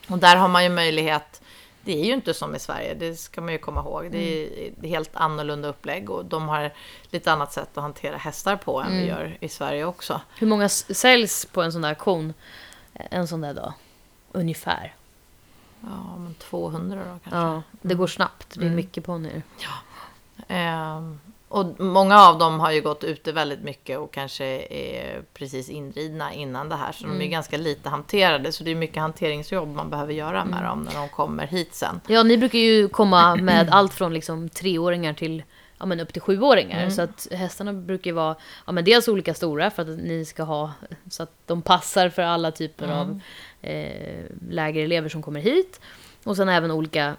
Och 0.08 0.18
där 0.18 0.36
har 0.36 0.48
man 0.48 0.62
ju 0.64 0.68
möjlighet, 0.70 1.42
det 1.82 2.00
är 2.00 2.04
ju 2.04 2.12
inte 2.12 2.34
som 2.34 2.54
i 2.54 2.58
Sverige, 2.58 2.94
det 2.94 3.16
ska 3.16 3.40
man 3.40 3.52
ju 3.52 3.58
komma 3.58 3.80
ihåg. 3.80 4.08
Det 4.12 4.18
är, 4.18 4.70
det 4.76 4.86
är 4.86 4.90
helt 4.90 5.10
annorlunda 5.14 5.68
upplägg 5.68 6.10
och 6.10 6.24
de 6.24 6.48
har 6.48 6.70
lite 7.10 7.32
annat 7.32 7.52
sätt 7.52 7.68
att 7.74 7.82
hantera 7.82 8.16
hästar 8.16 8.56
på 8.56 8.80
än 8.80 8.92
vi 8.98 9.06
gör 9.06 9.36
i 9.40 9.48
Sverige 9.48 9.84
också. 9.84 10.20
Hur 10.38 10.46
många 10.46 10.68
säljs 10.68 11.46
på 11.46 11.62
en 11.62 11.72
sån 11.72 11.82
där 11.82 11.88
auktion 11.88 12.34
en 13.10 13.28
sån 13.28 13.40
där 13.40 13.54
dag? 13.54 13.72
Ungefär. 14.32 14.94
Ja, 15.80 16.16
men 16.18 16.34
200 16.34 16.96
då 16.96 17.18
kanske. 17.30 17.38
Ja, 17.38 17.62
det 17.82 17.94
går 17.94 18.06
snabbt. 18.06 18.56
Mm. 18.56 18.68
Det 18.68 18.74
är 18.74 18.76
mycket 18.76 19.04
ponnyer. 19.04 19.42
Ehm, 20.48 21.20
och 21.48 21.80
många 21.80 22.20
av 22.20 22.38
dem 22.38 22.60
har 22.60 22.70
ju 22.70 22.80
gått 22.80 23.04
ute 23.04 23.32
väldigt 23.32 23.62
mycket 23.62 23.98
och 23.98 24.12
kanske 24.12 24.44
är 24.70 25.22
precis 25.34 25.68
inridna 25.68 26.32
innan 26.32 26.68
det 26.68 26.76
här. 26.76 26.92
Så 26.92 27.06
de 27.06 27.20
är 27.20 27.24
ju 27.24 27.30
ganska 27.30 27.56
lite 27.56 27.88
hanterade. 27.88 28.52
Så 28.52 28.64
det 28.64 28.70
är 28.70 28.74
mycket 28.74 29.02
hanteringsjobb 29.02 29.68
man 29.68 29.90
behöver 29.90 30.12
göra 30.12 30.44
med 30.44 30.62
dem 30.62 30.82
när 30.82 30.94
de 30.94 31.08
kommer 31.08 31.46
hit 31.46 31.74
sen. 31.74 32.00
Ja, 32.06 32.22
ni 32.22 32.38
brukar 32.38 32.58
ju 32.58 32.88
komma 32.88 33.36
med 33.36 33.68
allt 33.72 33.94
från 33.94 34.14
liksom 34.14 34.48
treåringar 34.48 35.14
till 35.14 35.42
ja, 35.80 35.86
men 35.86 36.00
upp 36.00 36.12
till 36.12 36.22
sjuåringar. 36.22 36.78
Mm. 36.78 36.90
Så 36.90 37.02
att 37.02 37.28
hästarna 37.30 37.72
brukar 37.72 38.10
ju 38.10 38.14
vara 38.14 38.36
ja, 38.66 38.72
men 38.72 38.84
dels 38.84 39.08
olika 39.08 39.34
stora 39.34 39.70
för 39.70 39.82
att 39.82 39.88
ni 39.98 40.24
ska 40.24 40.42
ha 40.42 40.72
så 41.10 41.22
att 41.22 41.32
de 41.46 41.62
passar 41.62 42.08
för 42.08 42.22
alla 42.22 42.50
typer 42.50 42.84
Mm. 42.84 42.96
av 42.98 43.20
eh, 43.62 44.24
lägerelever 44.50 45.08
som 45.08 45.22
kommer 45.22 45.40
hit. 45.40 45.80
Och 46.24 46.36
sen 46.36 46.48
även 46.48 46.70
olika 46.70 47.16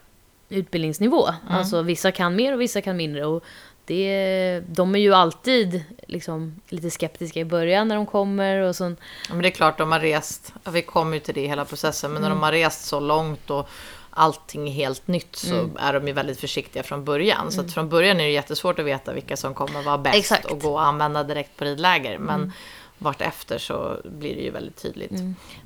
utbildningsnivå. 0.50 1.30
Alltså 1.50 1.82
vissa 1.82 2.12
kan 2.12 2.36
mer 2.36 2.54
och 2.54 2.62
vissa 2.62 2.82
kan 2.82 2.98
mindre. 2.98 3.26
Och 3.26 3.44
det, 3.86 4.64
de 4.68 4.96
är 4.96 5.00
ju 5.00 5.14
alltid 5.14 5.84
liksom, 6.08 6.62
lite 6.70 6.90
skeptiska 6.90 7.40
i 7.40 7.46
början 7.46 7.88
när 7.88 7.96
de 7.96 8.06
kommer. 8.06 8.58
Och 8.58 8.76
sån, 8.76 8.98
Ja, 9.28 9.34
men 9.34 9.42
det 9.42 9.48
är 9.48 9.52
klart, 9.52 9.78
de 9.78 9.92
har 9.92 10.00
rest, 10.00 10.54
vi 10.72 10.82
kommer 10.82 11.14
ju 11.14 11.20
till 11.20 11.34
det 11.34 11.42
i 11.42 11.48
hela 11.48 11.66
processen, 11.66 12.14
men 12.14 12.22
när 12.22 12.30
de 12.30 12.44
har 12.44 12.52
rest 12.52 12.86
så 12.86 13.00
långt 13.00 13.50
och 13.50 13.70
allting 14.12 14.68
är 14.70 14.74
helt 14.74 15.08
nytt 15.08 15.36
så 15.36 15.70
är 15.80 15.94
de 15.94 16.08
ju 16.08 16.14
väldigt 16.14 16.40
försiktiga 16.40 16.84
från 16.84 17.06
början. 17.06 17.52
Så 17.52 17.62
att 17.62 17.74
från 17.74 17.90
början 17.90 18.20
är 18.20 18.24
det 18.24 18.32
jättesvårt 18.32 18.80
att 18.80 18.86
veta 18.86 19.14
vilka 19.14 19.38
som 19.38 19.54
kommer 19.54 19.82
vara 19.82 19.98
bäst 19.98 20.18
Exakt. 20.18 20.46
och 20.46 20.60
gå 20.60 20.72
och 20.72 20.84
använda 20.84 21.24
direkt 21.24 21.58
på 21.58 21.66
ridläger. 21.66 22.18
Men 22.18 22.54
vart 22.98 23.22
efter 23.22 23.58
så 23.58 23.98
blir 24.04 24.36
det 24.36 24.42
ju 24.42 24.52
väldigt 24.52 24.82
tydligt. 24.82 25.12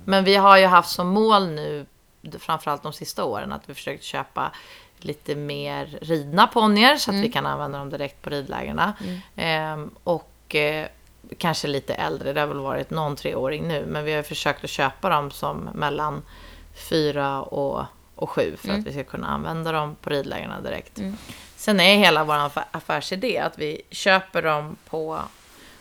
Men 0.06 0.24
vi 0.24 0.36
har 0.36 0.58
ju 0.58 0.66
haft 0.66 0.90
som 0.90 1.08
mål 1.08 1.48
nu, 1.48 1.86
framförallt 2.40 2.84
de 2.84 2.94
sista 2.94 3.24
åren, 3.24 3.52
att 3.52 3.70
vi 3.70 3.74
försökt 3.74 4.04
köpa 4.04 4.52
lite 4.98 5.36
mer 5.36 5.98
ridna 6.02 6.48
ponnyer 6.48 6.98
så 6.98 7.12
att 7.12 7.18
vi 7.18 7.32
kan 7.32 7.46
använda 7.46 7.78
dem 7.78 7.90
direkt 7.90 8.22
på 8.22 8.30
ridlägerna. 8.30 8.94
Ehm, 9.36 9.92
och 10.04 10.56
eh, 10.56 10.88
kanske 11.38 11.68
lite 11.68 11.94
äldre, 11.94 12.34
det 12.34 12.40
har 12.40 12.48
väl 12.48 12.60
varit 12.60 12.90
någon 12.90 13.16
treåring 13.16 13.68
nu, 13.68 13.86
men 13.88 14.06
vi 14.06 14.14
har 14.14 14.24
försökt 14.24 14.64
att 14.64 14.70
köpa 14.70 15.10
dem 15.10 15.32
som 15.32 15.70
mellan 15.74 16.22
fyra 16.90 17.42
och, 17.42 17.86
och 18.16 18.30
sju 18.30 18.58
för 18.58 18.70
att 18.70 18.84
vi 18.86 18.92
ska 18.92 19.04
kunna 19.04 19.28
använda 19.28 19.72
dem 19.72 19.96
på 20.02 20.10
ridlägerna 20.10 20.62
direkt. 20.62 21.00
Sen 21.56 21.80
är 21.80 21.98
hela 21.98 22.24
vår 22.24 22.34
affär- 22.34 22.66
affärsidé 22.72 23.38
att 23.40 23.58
vi 23.60 23.82
köper 23.92 24.42
dem 24.42 24.76
på 24.90 25.20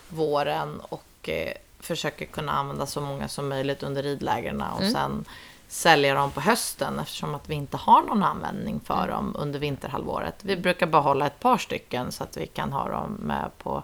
våren 0.09 0.79
och 0.79 1.29
eh, 1.29 1.53
försöker 1.79 2.25
kunna 2.25 2.51
använda 2.51 2.85
så 2.85 3.01
många 3.01 3.27
som 3.27 3.47
möjligt 3.49 3.83
under 3.83 4.03
ridlägerna 4.03 4.73
och 4.73 4.83
sen 4.91 5.25
sälja 5.67 6.13
dem 6.13 6.31
på 6.31 6.41
hösten 6.41 6.99
eftersom 6.99 7.35
att 7.35 7.49
vi 7.49 7.55
inte 7.55 7.77
har 7.77 8.01
någon 8.01 8.23
användning 8.23 8.79
för 8.85 9.07
dem 9.07 9.35
under 9.39 9.59
vinterhalvåret. 9.59 10.35
Vi 10.41 10.57
brukar 10.57 10.87
bara 10.87 11.01
hålla 11.01 11.27
ett 11.27 11.39
par 11.39 11.57
stycken 11.57 12.11
så 12.11 12.23
att 12.23 12.37
vi 12.37 12.47
kan 12.47 12.71
ha 12.73 12.89
dem 12.89 13.11
med 13.11 13.49
på 13.57 13.83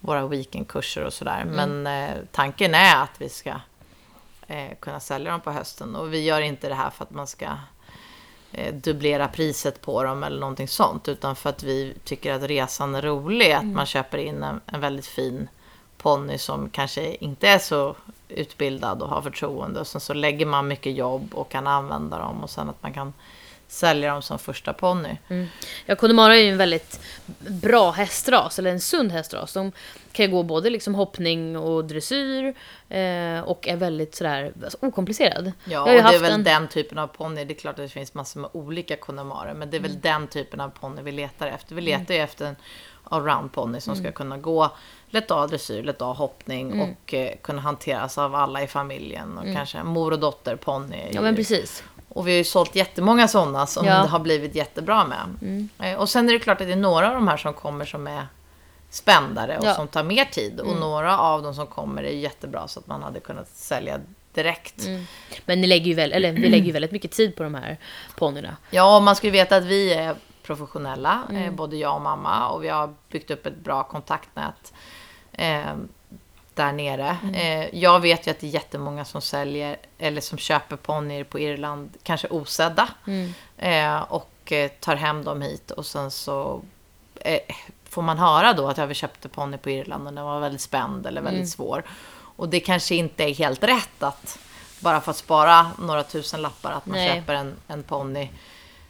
våra 0.00 0.26
weekendkurser 0.26 1.04
och 1.04 1.12
sådär. 1.12 1.44
Men 1.44 1.86
eh, 1.86 2.16
tanken 2.32 2.74
är 2.74 3.02
att 3.02 3.10
vi 3.18 3.28
ska 3.28 3.50
eh, 4.46 4.74
kunna 4.80 5.00
sälja 5.00 5.30
dem 5.30 5.40
på 5.40 5.50
hösten 5.50 5.96
och 5.96 6.14
vi 6.14 6.24
gör 6.24 6.40
inte 6.40 6.68
det 6.68 6.74
här 6.74 6.90
för 6.90 7.04
att 7.04 7.10
man 7.10 7.26
ska 7.26 7.46
dubblera 8.72 9.28
priset 9.28 9.82
på 9.82 10.02
dem 10.02 10.22
eller 10.22 10.40
någonting 10.40 10.68
sånt. 10.68 11.08
Utan 11.08 11.36
för 11.36 11.50
att 11.50 11.62
vi 11.62 11.94
tycker 12.04 12.32
att 12.32 12.42
resan 12.42 12.94
är 12.94 13.02
rolig. 13.02 13.52
Att 13.52 13.66
man 13.66 13.86
köper 13.86 14.18
in 14.18 14.42
en, 14.42 14.60
en 14.66 14.80
väldigt 14.80 15.06
fin 15.06 15.48
ponny 15.98 16.38
som 16.38 16.70
kanske 16.70 17.14
inte 17.14 17.48
är 17.48 17.58
så 17.58 17.96
utbildad 18.28 19.02
och 19.02 19.08
har 19.08 19.22
förtroende. 19.22 19.80
Och 19.80 19.86
sen 19.86 20.00
så 20.00 20.14
lägger 20.14 20.46
man 20.46 20.68
mycket 20.68 20.94
jobb 20.94 21.34
och 21.34 21.48
kan 21.48 21.66
använda 21.66 22.18
dem. 22.18 22.42
Och 22.42 22.50
sen 22.50 22.68
att 22.68 22.82
man 22.82 22.92
kan 22.92 23.12
sälja 23.70 24.12
dem 24.12 24.22
som 24.22 24.38
första 24.38 24.72
ponny. 24.72 25.16
Ja, 25.86 25.94
Connemara 25.96 26.36
är 26.36 26.40
ju 26.42 26.50
en 26.50 26.56
väldigt 26.58 27.00
bra 27.38 27.90
hästras, 27.90 28.58
eller 28.58 28.70
en 28.70 28.80
sund 28.80 29.12
hästras. 29.12 29.52
De 29.52 29.72
kan 30.12 30.26
ju 30.26 30.32
gå 30.32 30.42
både 30.42 30.70
liksom 30.70 30.94
hoppning 30.94 31.56
och 31.58 31.84
dressyr 31.84 32.54
eh, 32.88 33.40
och 33.40 33.68
är 33.68 33.76
väldigt 33.76 34.14
sådär 34.14 34.52
alltså, 34.64 34.78
okomplicerad. 34.82 35.52
Ja, 35.64 35.80
och 35.80 35.88
det 35.88 35.98
är 35.98 36.18
väl 36.18 36.32
en- 36.32 36.44
den 36.44 36.68
typen 36.68 36.98
av 36.98 37.06
ponny. 37.06 37.44
Det 37.44 37.52
är 37.54 37.58
klart 37.58 37.72
att 37.78 37.84
det 37.84 37.88
finns 37.88 38.14
massor 38.14 38.40
med 38.40 38.50
olika 38.52 38.96
Connemara, 38.96 39.54
men 39.54 39.70
det 39.70 39.76
är 39.76 39.80
väl 39.80 39.90
Mm. 39.90 40.00
den 40.02 40.26
typen 40.28 40.60
av 40.60 40.68
ponny 40.68 41.02
vi 41.02 41.12
letar 41.12 41.46
efter. 41.46 41.74
Vi 41.74 41.80
letar 41.80 42.14
ju 42.14 42.20
efter 42.20 42.46
en 42.46 42.56
allround 43.04 43.52
ponny 43.52 43.80
som 43.80 43.96
ska 43.96 44.12
kunna 44.12 44.38
gå 44.38 44.70
lätt 45.10 45.30
A 45.30 45.46
dressyr, 45.46 45.82
lätt 45.82 46.02
A 46.02 46.12
hoppning 46.18 46.72
Mm. 46.72 46.80
och 46.90 47.14
eh, 47.14 47.34
kunna 47.42 47.60
hanteras 47.62 48.18
av 48.18 48.34
alla 48.34 48.62
i 48.62 48.66
familjen. 48.66 49.38
Och 49.38 49.44
kanske 49.54 49.78
en 49.78 49.86
mor 49.86 50.12
och 50.12 50.18
dotter 50.18 50.56
ponny. 50.56 51.08
Ja, 51.12 51.20
men 51.20 51.36
precis. 51.36 51.84
Och 52.14 52.26
vi 52.26 52.30
har 52.32 52.38
ju 52.38 52.44
sålt 52.44 52.74
jättemånga 52.76 53.28
sådana 53.28 53.66
som 53.66 53.86
Ja. 53.86 54.02
det 54.02 54.08
har 54.08 54.18
blivit 54.18 54.54
jättebra 54.54 55.04
med. 55.04 55.68
Eh, 55.78 55.98
Och 55.98 56.08
sen 56.08 56.28
är 56.28 56.32
det 56.32 56.38
klart 56.38 56.60
att 56.60 56.66
det 56.66 56.72
är 56.72 56.76
några 56.76 57.08
av 57.08 57.14
de 57.14 57.28
här 57.28 57.36
som 57.36 57.54
kommer 57.54 57.84
som 57.84 58.06
är 58.06 58.26
spändare 58.90 59.58
och 59.58 59.64
Ja. 59.66 59.74
som 59.74 59.88
tar 59.88 60.02
mer 60.02 60.24
tid. 60.24 60.60
Och 60.60 60.76
några 60.76 61.18
av 61.18 61.42
dem 61.42 61.54
som 61.54 61.66
kommer 61.66 62.02
är 62.02 62.10
jättebra 62.16 62.68
så 62.68 62.80
att 62.80 62.86
man 62.86 63.02
hade 63.02 63.20
kunnat 63.20 63.48
sälja 63.48 64.00
direkt. 64.34 64.86
Men 65.46 65.60
ni 65.60 65.66
lägger 65.66 65.86
ju 65.86 65.94
väl, 65.94 66.12
eller 66.12 66.32
vi 66.32 66.48
lägger 66.48 66.66
ju 66.66 66.72
väldigt 66.72 66.92
mycket 66.92 67.10
tid 67.12 67.36
på 67.36 67.42
de 67.42 67.54
här 67.54 67.76
ponnyerna. 68.16 68.56
Ja, 68.70 68.96
och 68.96 69.02
man 69.02 69.16
ju 69.26 69.32
veta 69.32 69.56
att 69.56 69.64
vi 69.64 69.94
är 69.94 70.14
professionella, 70.42 71.22
Mm. 71.30 71.42
eh, 71.44 71.52
både 71.52 71.76
jag 71.76 71.94
och 71.94 72.00
mamma. 72.00 72.48
Och 72.48 72.64
vi 72.64 72.68
har 72.68 72.94
byggt 73.12 73.30
upp 73.30 73.46
ett 73.46 73.56
bra 73.56 73.82
kontaktnät 73.82 74.72
eh, 75.32 75.62
där 76.60 76.72
nere. 76.72 77.16
Mm. 77.22 77.34
Eh, 77.34 77.68
jag 77.80 78.00
vet 78.00 78.26
ju 78.26 78.30
att 78.30 78.40
det 78.40 78.46
är 78.46 78.50
jättemånga 78.50 79.04
som 79.04 79.20
säljer, 79.22 79.76
eller 79.98 80.20
som 80.20 80.38
köper 80.38 80.76
ponnyer 80.76 81.24
på 81.24 81.38
Irland, 81.38 81.96
kanske 82.02 82.28
osedda. 82.28 82.88
Mm. 83.06 83.32
Eh, 83.58 84.02
och 84.02 84.52
eh, 84.52 84.70
tar 84.80 84.96
hem 84.96 85.24
dem 85.24 85.42
hit 85.42 85.70
och 85.70 85.86
sen 85.86 86.10
så 86.10 86.62
eh, 87.14 87.40
får 87.88 88.02
man 88.02 88.18
höra 88.18 88.52
då 88.52 88.68
att 88.68 88.78
jag 88.78 88.96
köpte 88.96 89.28
ponny 89.28 89.56
på 89.56 89.70
Irland 89.70 90.06
och 90.06 90.12
den 90.14 90.24
var 90.24 90.40
väldigt 90.40 90.60
spänd 90.60 91.06
eller 91.06 91.20
väldigt 91.20 91.38
Mm. 91.38 91.46
svår. 91.48 91.82
Och 92.36 92.48
det 92.48 92.60
kanske 92.60 92.94
inte 92.94 93.24
är 93.24 93.34
helt 93.34 93.62
rätt 93.64 94.02
att 94.02 94.38
bara 94.80 95.00
för 95.00 95.10
att 95.10 95.16
spara 95.16 95.70
några 95.78 96.02
tusen 96.02 96.42
lappar 96.42 96.72
att 96.72 96.86
man 96.86 96.98
Nej. 96.98 97.08
köper 97.18 97.34
en, 97.34 97.56
en 97.68 97.82
ponny. 97.82 98.28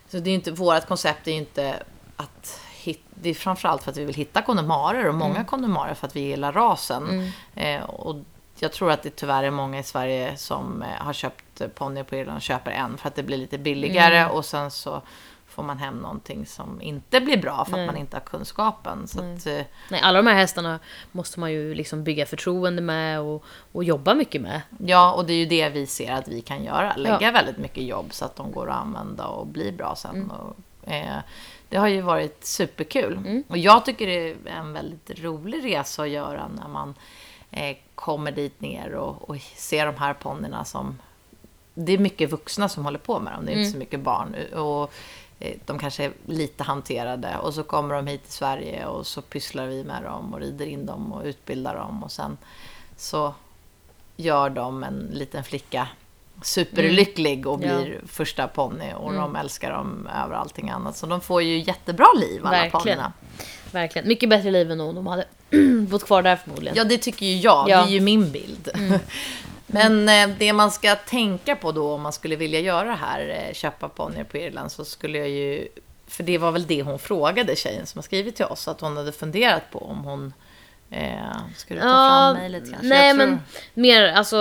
Så 0.09 0.18
det 0.18 0.30
är 0.30 0.35
inte, 0.35 0.50
vårt 0.50 0.87
koncept 0.87 1.26
är 1.26 1.33
ju 1.33 1.37
inte 1.38 1.83
att 2.16 2.61
hit, 2.81 3.01
det 3.14 3.31
är 3.31 3.35
framförallt 3.35 3.83
för 3.83 3.90
att 3.90 3.97
vi 3.97 4.05
vill 4.05 4.14
hitta 4.14 4.43
kondemarer 4.43 5.09
och 5.09 5.14
många 5.14 5.45
kondemarer 5.45 5.95
för 5.95 6.07
att 6.07 6.16
vi 6.16 6.21
gillar 6.21 6.53
rasen. 6.53 7.33
Eh, 7.55 7.83
och 7.83 8.16
jag 8.59 8.73
tror 8.73 8.90
att 8.90 9.03
det 9.03 9.11
tyvärr 9.16 9.43
är 9.43 9.51
många 9.51 9.79
i 9.79 9.83
Sverige 9.83 10.37
som 10.37 10.83
eh, 10.83 10.88
har 11.05 11.12
köpt 11.12 11.75
ponny 11.75 12.05
på 12.05 12.16
Irland 12.16 12.37
och 12.37 12.43
köper 12.43 12.71
en 12.71 12.97
för 12.99 13.09
att 13.09 13.14
det 13.14 13.23
blir 13.23 13.37
lite 13.37 13.59
billigare 13.59 14.27
och 14.27 14.45
sen 14.45 14.71
så 14.71 15.03
får 15.49 15.62
man 15.62 15.79
hem 15.79 15.95
någonting 15.95 16.47
som 16.47 16.83
inte 16.83 17.21
blir 17.21 17.37
bra 17.37 17.64
för 17.64 17.79
att 17.79 17.87
man 17.87 17.97
inte 17.97 18.16
har 18.16 18.21
kunskapen. 18.21 19.09
Så 19.09 19.19
att, 19.19 19.47
eh, 19.47 19.64
Nej, 19.90 20.01
alla 20.03 20.23
de 20.23 20.27
här 20.29 20.35
hästarna 20.37 20.79
måste 21.12 21.40
man 21.40 21.53
ju 21.53 21.75
liksom 21.75 22.05
bygga 22.05 22.27
förtroende 22.27 22.83
med 22.83 23.21
och, 23.21 23.45
och 23.73 23.85
jobba 23.85 24.14
mycket 24.14 24.43
med. 24.43 24.61
Ja, 24.79 25.12
och 25.12 25.25
det 25.27 25.33
är 25.33 25.37
ju 25.37 25.47
det 25.47 25.69
vi 25.69 25.87
ser 25.87 26.12
att 26.12 26.29
vi 26.29 26.40
kan 26.40 26.64
göra. 26.64 26.97
Lägga 26.97 27.19
Ja. 27.21 27.31
väldigt 27.31 27.59
mycket 27.59 27.85
jobb 27.85 28.07
så 28.12 28.25
att 28.25 28.37
de 28.37 28.53
går 28.53 28.71
att 28.71 28.77
använda 28.77 29.27
och 29.27 29.47
blir 29.47 29.73
bra 29.73 29.95
sen. 29.97 30.31
Och, 30.31 30.57
eh, 30.93 31.16
det 31.70 31.76
har 31.76 31.88
ju 31.88 32.00
varit 32.00 32.44
superkul. 32.44 33.42
Och 33.48 33.59
jag 33.59 33.85
tycker 33.85 34.06
det 34.06 34.30
är 34.30 34.37
en 34.46 34.72
väldigt 34.72 35.20
rolig 35.20 35.64
resa 35.64 36.02
att 36.02 36.09
göra 36.09 36.48
när 36.48 36.68
man 36.68 36.94
eh, 37.50 37.76
kommer 37.94 38.33
dit 38.33 38.61
ner 38.61 38.94
och, 38.94 39.30
och 39.30 39.37
ser 39.56 39.87
de 39.87 39.96
här 39.96 40.14
ponnyerna 40.14 40.64
som... 40.64 40.98
Det 41.74 41.92
är 41.92 41.98
mycket 41.98 42.30
vuxna 42.30 42.68
som 42.68 42.85
håller 42.85 42.98
på 42.98 43.20
med 43.20 43.33
dem, 43.33 43.46
det 43.46 43.52
är 43.52 43.56
inte 43.59 43.72
så 43.72 43.78
mycket 43.78 44.00
barn. 44.00 44.35
Och 44.52 44.92
eh, 45.38 45.56
de 45.66 45.78
kanske 45.78 46.04
är 46.04 46.12
lite 46.26 46.64
hanterade. 46.64 47.37
Och 47.38 47.54
så 47.54 47.62
kommer 47.62 47.94
de 47.94 48.06
hit 48.06 48.22
till 48.22 48.33
Sverige 48.33 48.87
och 48.87 49.06
så 49.06 49.22
pysslar 49.22 49.66
vi 49.66 49.85
med 49.85 50.02
dem 50.02 50.35
och 50.35 50.40
rider 50.40 50.66
in 50.66 50.87
dem 50.87 51.12
och 51.12 51.24
utbildar 51.24 51.74
dem. 51.74 52.04
Och 52.04 52.12
sen 52.12 52.38
så 52.96 53.35
gör 54.16 54.50
de 54.50 54.85
en 54.85 55.11
liten 55.12 55.44
flicka 55.44 55.88
superlycklig 56.42 57.46
och 57.46 57.59
Mm. 57.62 57.68
Ja. 57.70 57.74
Mm. 57.76 57.85
blir 57.90 58.00
första 58.07 58.48
ponny 58.48 58.92
och 58.96 59.12
de 59.12 59.37
älskar 59.37 59.72
dem 59.72 60.09
över 60.24 60.35
allting 60.35 60.70
annat. 60.70 60.96
Så 60.96 61.07
de 61.07 61.20
får 61.20 61.42
ju 61.42 61.59
jättebra 61.59 62.07
liv 62.20 62.40
alla 62.46 62.50
Verkligen. 62.50 62.81
ponnyerna. 62.81 63.12
Verkligen. 63.72 64.09
Mycket 64.09 64.29
bättre 64.29 64.50
liv 64.50 64.70
än 64.70 64.79
nog 64.79 64.94
de 64.94 65.07
hade 65.07 65.24
bott 65.90 66.05
kvar 66.05 66.22
där 66.22 66.37
förmodligen. 66.37 66.76
Ja, 66.76 66.85
det 66.85 66.98
tycker 66.98 67.26
ju 67.26 67.37
jag. 67.37 67.68
Ja. 67.68 67.83
Det 67.83 67.88
är 67.88 67.92
ju 67.92 68.00
min 68.00 68.33
bild. 68.33 68.70
Men 69.66 70.09
eh, 70.09 70.37
det 70.38 70.53
man 70.53 70.70
ska 70.70 70.94
tänka 70.96 71.57
på 71.57 71.72
då 71.72 71.92
om 71.94 72.00
man 72.03 72.12
skulle 72.12 72.37
vilja 72.37 72.61
göra 72.61 72.88
det 72.88 72.94
här, 73.00 73.46
eh, 73.48 73.55
köpa 73.55 73.88
ponnyer 73.88 74.24
på 74.24 74.37
Irland, 74.37 74.72
så 74.72 74.85
skulle 74.85 75.18
jag 75.18 75.29
ju... 75.29 75.68
För 76.07 76.22
det 76.22 76.38
var 76.38 76.53
väl 76.53 76.66
det 76.66 76.83
hon 76.83 76.98
frågade 76.98 77.57
tjejen 77.57 77.87
som 77.87 77.98
har 77.98 78.03
skrivit 78.03 78.37
till 78.37 78.44
oss, 78.44 78.68
att 78.68 78.81
hon 78.81 78.96
hade 78.96 79.12
funderat 79.12 79.62
på 79.72 79.79
om 79.79 80.05
hon... 80.05 80.33
Eh, 80.90 81.37
ska 81.57 81.74
du 81.74 81.81
ta 81.81 81.87
fram 81.87 82.37
mejlet 82.37 82.70
kanske? 82.70 82.88
Nej, 82.88 83.14
men 83.14 83.40
mer 83.74 84.12
alltså 84.12 84.37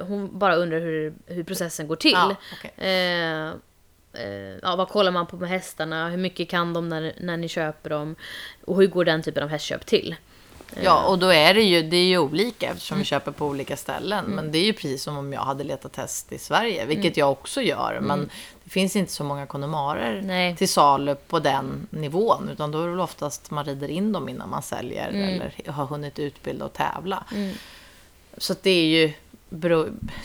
hon 0.00 0.38
bara 0.38 0.54
undrar 0.54 0.80
hur, 0.80 1.14
hur 1.26 1.44
processen 1.44 1.86
går 1.88 1.96
till. 1.96 2.12
Ja, 2.12 2.36
okej. 2.52 2.72
eh, 2.76 3.48
eh, 4.24 4.56
ja, 4.62 4.76
vad 4.76 4.88
kollar 4.88 5.10
man 5.12 5.26
på 5.26 5.36
med 5.36 5.48
hästarna? 5.48 6.08
Hur 6.08 6.16
mycket 6.16 6.48
kan 6.48 6.72
de 6.72 6.88
när, 6.88 7.12
när 7.20 7.36
ni 7.36 7.48
köper 7.48 7.90
dem? 7.90 8.16
Och 8.64 8.76
hur 8.76 8.86
går 8.86 9.04
den 9.04 9.22
typen 9.22 9.42
av 9.42 9.48
hästköp 9.48 9.86
till? 9.86 10.16
Ja, 10.80 11.04
och 11.04 11.18
då 11.18 11.32
är 11.32 11.54
det 11.54 11.62
ju, 11.62 11.82
det 11.82 11.96
är 11.96 12.04
ju 12.04 12.18
olika 12.18 12.70
eftersom 12.70 12.98
vi 12.98 13.04
köper 13.04 13.32
på 13.32 13.46
olika 13.46 13.76
ställen. 13.76 14.24
Men 14.24 14.52
det 14.52 14.58
är 14.58 14.64
ju 14.64 14.72
precis 14.72 15.02
som 15.02 15.16
om 15.16 15.32
jag 15.32 15.40
hade 15.40 15.64
letat 15.64 15.96
häst 15.96 16.32
i 16.32 16.38
Sverige, 16.38 16.86
vilket 16.86 17.16
jag 17.16 17.32
också 17.32 17.62
gör. 17.62 18.00
Men 18.00 18.30
det 18.64 18.70
finns 18.70 18.96
inte 18.96 19.12
så 19.12 19.24
många 19.24 19.46
kondomarer 19.46 20.22
Nej. 20.22 20.56
till 20.56 20.68
salu 20.68 21.14
på 21.14 21.38
den 21.38 21.86
nivån. 21.90 22.48
Utan 22.52 22.70
då 22.70 22.78
är 22.78 22.84
det 22.84 22.90
väl 22.90 23.00
oftast 23.00 23.50
man 23.50 23.64
rider 23.64 23.88
in 23.88 24.12
dem 24.12 24.28
innan 24.28 24.50
man 24.50 24.62
säljer 24.62 25.08
eller 25.08 25.70
har 25.72 25.86
hunnit 25.86 26.18
utbilda 26.18 26.64
och 26.64 26.72
tävla. 26.72 27.24
Så 28.36 28.52
att 28.52 28.62
det 28.62 28.70
är 28.70 28.86
ju, 28.86 29.12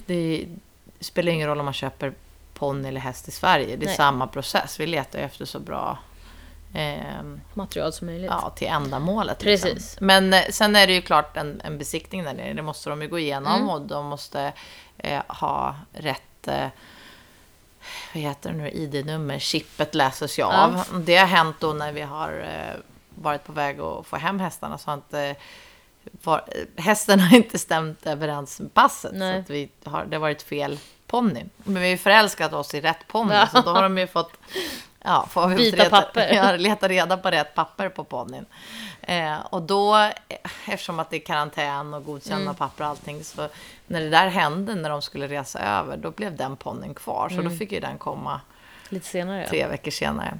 det 0.05 0.45
spelar 0.99 1.31
ingen 1.31 1.47
roll 1.47 1.60
om 1.60 1.65
man 1.65 1.73
köper 1.73 2.13
ponny 2.53 2.88
eller 2.88 3.01
häst 3.01 3.27
i 3.27 3.31
Sverige. 3.31 3.75
Det 3.75 3.86
är 3.86 3.88
Nej. 3.88 3.95
samma 3.95 4.27
process. 4.27 4.79
Vi 4.79 4.88
letar 4.88 5.19
ju 5.19 5.25
efter 5.25 5.45
så 5.45 5.60
bra 5.60 5.97
ehm, 6.77 7.41
Material 7.53 7.93
som 7.93 8.07
möjligt. 8.07 8.31
ja, 8.31 8.49
till 8.49 8.67
ändamålet. 8.67 9.39
Precis. 9.39 9.73
Liksom. 9.73 10.07
Men 10.07 10.33
eh, 10.33 10.41
sen 10.49 10.75
är 10.75 10.87
det 10.87 10.93
ju 10.93 11.01
klart 11.01 11.37
en, 11.37 11.61
en 11.63 11.77
besiktning 11.77 12.23
där 12.23 12.33
nere. 12.33 12.53
Det 12.53 12.61
måste 12.61 12.89
de 12.89 13.01
ju 13.01 13.07
gå 13.07 13.19
igenom 13.19 13.53
Mm. 13.55 13.69
och 13.69 13.81
de 13.81 14.05
måste 14.05 14.53
eh, 14.97 15.21
ha 15.27 15.75
rätt... 15.93 16.47
Eh, 16.47 16.67
vad 18.13 18.23
heter 18.23 18.49
det 18.51 18.57
nu, 18.57 18.69
ID-nummer, 18.71 19.39
chippet 19.39 19.95
läses 19.95 20.39
ju 20.39 20.43
av. 20.43 20.83
Det 21.05 21.15
har 21.17 21.25
hänt 21.27 21.55
då 21.59 21.73
när 21.73 21.91
vi 21.91 22.01
har 22.01 22.39
eh, 22.39 22.79
varit 23.09 23.43
på 23.43 23.51
väg 23.51 23.79
att 23.79 24.07
få 24.07 24.15
hem 24.15 24.39
hästarna 24.39 24.77
så 24.77 24.89
har 24.89 24.93
inte 24.95 25.35
var, 26.23 26.43
hästen 26.75 27.19
har 27.19 27.37
inte 27.37 27.59
stämt 27.59 28.05
överens 28.07 28.59
med 28.59 28.73
passet. 28.73 29.11
Nej. 29.15 29.43
Så 29.47 29.53
vi 29.53 29.69
har, 29.83 30.05
det 30.05 30.15
har 30.15 30.21
varit 30.21 30.41
fel 30.41 30.79
ponny. 31.07 31.43
Men 31.57 31.73
vi 31.73 31.79
har 31.79 31.87
ju 31.87 31.97
förälskat 31.97 32.53
oss 32.53 32.73
i 32.73 32.81
rätt 32.81 33.07
ponny. 33.07 33.33
Ja. 33.35 33.47
Så 33.47 33.61
då 33.61 33.71
har 33.71 33.83
de 33.83 33.97
ju 33.97 34.07
fått 34.07 34.31
ja, 35.03 35.27
får 35.29 35.47
vi 35.47 35.55
Byta 35.55 35.77
leta, 35.83 35.89
papper. 35.89 36.27
Ja, 36.33 36.55
leta 36.55 36.88
reda 36.88 37.17
på 37.17 37.31
rätt 37.31 37.55
papper 37.55 37.89
på 37.89 38.03
ponnyn. 38.03 38.45
Eh, 39.01 39.39
och 39.49 39.62
då, 39.62 39.95
eh, 39.97 40.10
eftersom 40.67 40.99
att 40.99 41.10
det 41.10 41.15
är 41.17 41.25
karantän 41.25 41.93
och 41.93 42.05
godkända 42.05 42.41
Mm. 42.41 42.55
papper 42.55 42.83
och 42.83 42.89
allting, 42.89 43.23
så 43.23 43.47
när 43.88 44.01
det 44.01 44.10
där 44.10 44.27
hände, 44.27 44.75
när 44.75 44.89
de 44.89 45.01
skulle 45.01 45.27
resa 45.27 45.60
över, 45.60 45.97
då 45.97 46.12
blev 46.12 46.36
den 46.36 46.55
ponnyn 46.55 46.93
kvar. 46.93 47.29
Så 47.29 47.36
Mm. 47.36 47.49
då 47.51 47.57
fick 47.57 47.71
ju 47.71 47.79
den 47.79 47.97
komma 47.97 48.41
Lite 48.89 49.05
senare. 49.05 49.47
Tre 49.47 49.67
veckor 49.67 49.91
senare. 49.91 50.38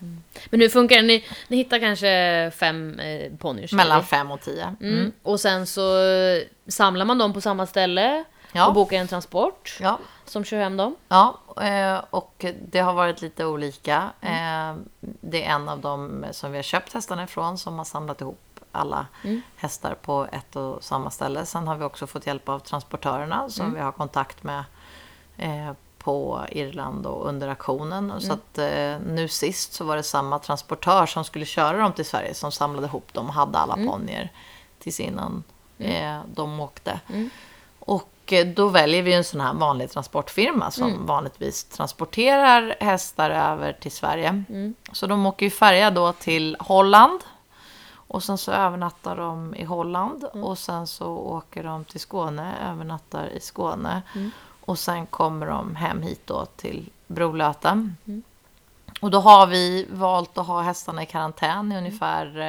Men 0.50 0.62
hur 0.62 0.70
funkar 0.70 0.96
det? 0.96 1.02
Ni, 1.02 1.26
ni 1.48 1.58
hittar 1.58 1.80
kanske 1.80 2.52
fem 2.56 3.00
eh, 3.00 3.32
ponnyer? 3.38 3.76
Mellan 3.76 4.04
fem 4.04 4.32
och 4.32 4.42
tio. 4.42 4.76
Mm. 4.82 5.12
Och 5.24 5.40
sen 5.40 5.68
så 5.68 6.04
eh, 6.04 6.42
samlar 6.68 7.06
man 7.06 7.18
dem 7.18 7.34
på 7.34 7.42
samma 7.42 7.66
ställe 7.66 8.24
Ja. 8.58 8.68
och 8.68 8.74
bokar 8.74 8.98
en 8.98 9.08
transport 9.08 9.78
Ja, 9.80 10.00
som 10.26 10.44
kör 10.44 10.58
hem 10.60 10.78
dem. 10.78 10.96
Ja, 11.08 11.38
eh, 11.62 12.02
och 12.10 12.46
det 12.68 12.80
har 12.80 12.94
varit 12.94 13.22
lite 13.22 13.46
olika. 13.46 14.10
Eh, 14.22 14.76
Det 15.00 15.46
är 15.46 15.50
en 15.56 15.70
av 15.70 15.80
dem 15.80 16.26
som 16.32 16.52
vi 16.52 16.58
har 16.58 16.64
köpt 16.64 16.94
hästarna 16.94 17.24
ifrån 17.24 17.58
som 17.58 17.78
har 17.78 17.86
samlat 17.86 18.22
ihop 18.22 18.40
alla 18.72 19.06
hästar 19.56 19.96
på 20.02 20.28
ett 20.32 20.56
och 20.56 20.84
samma 20.84 21.10
ställe. 21.12 21.46
Sen 21.46 21.68
har 21.68 21.76
vi 21.76 21.84
också 21.86 22.08
fått 22.08 22.28
hjälp 22.28 22.50
av 22.50 22.60
transportörerna 22.60 23.50
som 23.50 23.74
vi 23.74 23.80
har 23.80 23.92
kontakt 23.92 24.44
med 24.44 24.64
eh, 25.38 25.72
på 25.98 26.46
Irland 26.52 27.06
och 27.06 27.28
under 27.28 27.48
auktionen. 27.48 28.22
Så 28.22 28.34
att 28.34 28.58
eh, 28.58 28.98
nu 29.08 29.28
sist 29.28 29.74
så 29.74 29.84
var 29.84 29.96
det 29.96 30.04
samma 30.04 30.40
transportör 30.40 31.06
som 31.06 31.24
skulle 31.24 31.46
köra 31.46 31.78
dem 31.78 31.94
till 31.94 32.06
Sverige 32.06 32.34
som 32.34 32.52
samlade 32.52 32.88
ihop 32.88 33.14
dem 33.14 33.28
och 33.28 33.34
hade 33.34 33.58
alla 33.58 33.76
ponnyer 33.76 34.32
tills 34.80 35.00
innan 35.00 35.44
eh, 35.78 36.20
de 36.34 36.60
åkte. 36.60 37.00
Och 38.28 38.34
eh, 38.34 38.48
då 38.48 38.68
väljer 38.68 39.04
vi 39.04 39.14
en 39.14 39.24
sån 39.24 39.42
här 39.42 39.54
vanlig 39.54 39.92
transportfirma 39.92 40.72
som 40.72 41.06
vanligtvis 41.06 41.64
transporterar 41.64 42.76
hästar 42.80 43.30
över 43.30 43.74
till 43.74 43.92
Sverige. 43.92 44.44
Så 44.92 45.08
de 45.08 45.26
åker 45.26 45.46
ju 45.46 45.50
färja 45.50 45.92
då 45.92 46.14
till 46.14 46.58
Holland. 46.60 47.20
Och 48.10 48.24
sen 48.24 48.38
så 48.38 48.52
övernattar 48.52 49.16
de 49.16 49.56
i 49.56 49.64
Holland. 49.64 50.24
Och 50.24 50.58
sen 50.58 50.88
så 50.88 51.08
åker 51.08 51.64
de 51.64 51.86
till 51.86 52.00
Skåne, 52.00 52.54
övernattar 52.72 53.28
i 53.28 53.40
Skåne. 53.40 54.02
Och 54.66 54.80
sen 54.80 55.06
kommer 55.06 55.46
de 55.48 55.76
hem 55.76 56.02
hit 56.02 56.22
då 56.26 56.46
till 56.46 56.90
Brolöten. 57.08 57.98
Och 59.02 59.12
då 59.12 59.20
har 59.20 59.48
vi 59.48 59.88
valt 59.90 60.38
att 60.38 60.48
ha 60.48 60.62
hästarna 60.62 61.04
i 61.04 61.06
karantän 61.06 61.72
i 61.72 61.78
ungefär 61.78 62.40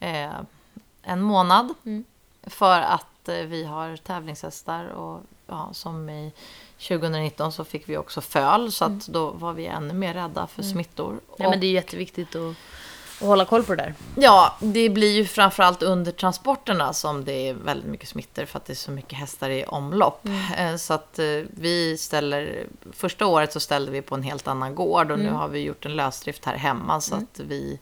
eh, 0.00 0.24
eh, 0.24 0.34
en 1.02 1.22
månad. 1.22 1.74
För 2.42 2.80
att 2.80 3.06
eh, 3.28 3.34
vi 3.34 3.64
har 3.64 3.96
tävlingshästar 3.96 4.84
och 4.84 5.20
ja, 5.46 5.68
som 5.72 6.08
i 6.10 6.32
2019 6.88 7.52
så 7.52 7.64
fick 7.64 7.88
vi 7.88 7.96
också 7.96 8.20
föl 8.20 8.72
så 8.72 8.84
att 8.84 9.06
då 9.06 9.30
var 9.30 9.52
vi 9.52 9.66
ännu 9.66 9.94
mer 9.94 10.14
rädda 10.14 10.46
för 10.46 10.62
smittor. 10.62 11.20
Ja, 11.36 11.44
Och- 11.44 11.50
men 11.50 11.60
det 11.60 11.66
är 11.66 11.72
jätteviktigt 11.72 12.36
att, 12.36 12.54
att 13.20 13.26
hålla 13.26 13.44
koll 13.44 13.62
på 13.62 13.74
det 13.74 13.82
där. 13.82 13.94
Ja, 14.16 14.56
det 14.60 14.88
blir 14.88 15.12
ju 15.16 15.24
framförallt 15.26 15.82
under 15.82 16.12
transporterna 16.12 16.92
som 16.92 17.24
det 17.24 17.48
är 17.48 17.54
väldigt 17.54 17.90
mycket 17.90 18.08
smittor 18.08 18.44
för 18.44 18.56
att 18.58 18.64
det 18.64 18.72
är 18.72 18.74
så 18.74 18.90
mycket 18.90 19.18
hästar 19.18 19.50
i 19.50 19.64
omlopp. 19.64 20.26
Eh, 20.56 20.76
Så 20.76 20.94
att 20.94 21.18
eh, 21.18 21.26
vi 21.50 21.96
ställer, 21.98 22.66
första 22.92 23.26
året 23.26 23.52
så 23.52 23.60
ställde 23.60 23.92
vi 23.92 24.02
på 24.02 24.14
en 24.14 24.22
helt 24.22 24.48
annan 24.48 24.74
gård 24.74 25.10
och 25.10 25.18
nu 25.18 25.30
har 25.30 25.48
vi 25.48 25.58
gjort 25.60 25.86
en 25.86 25.96
lösdrift 25.96 26.44
här 26.44 26.56
hemma 26.56 27.00
så 27.00 27.14
att 27.14 27.40
vi 27.40 27.78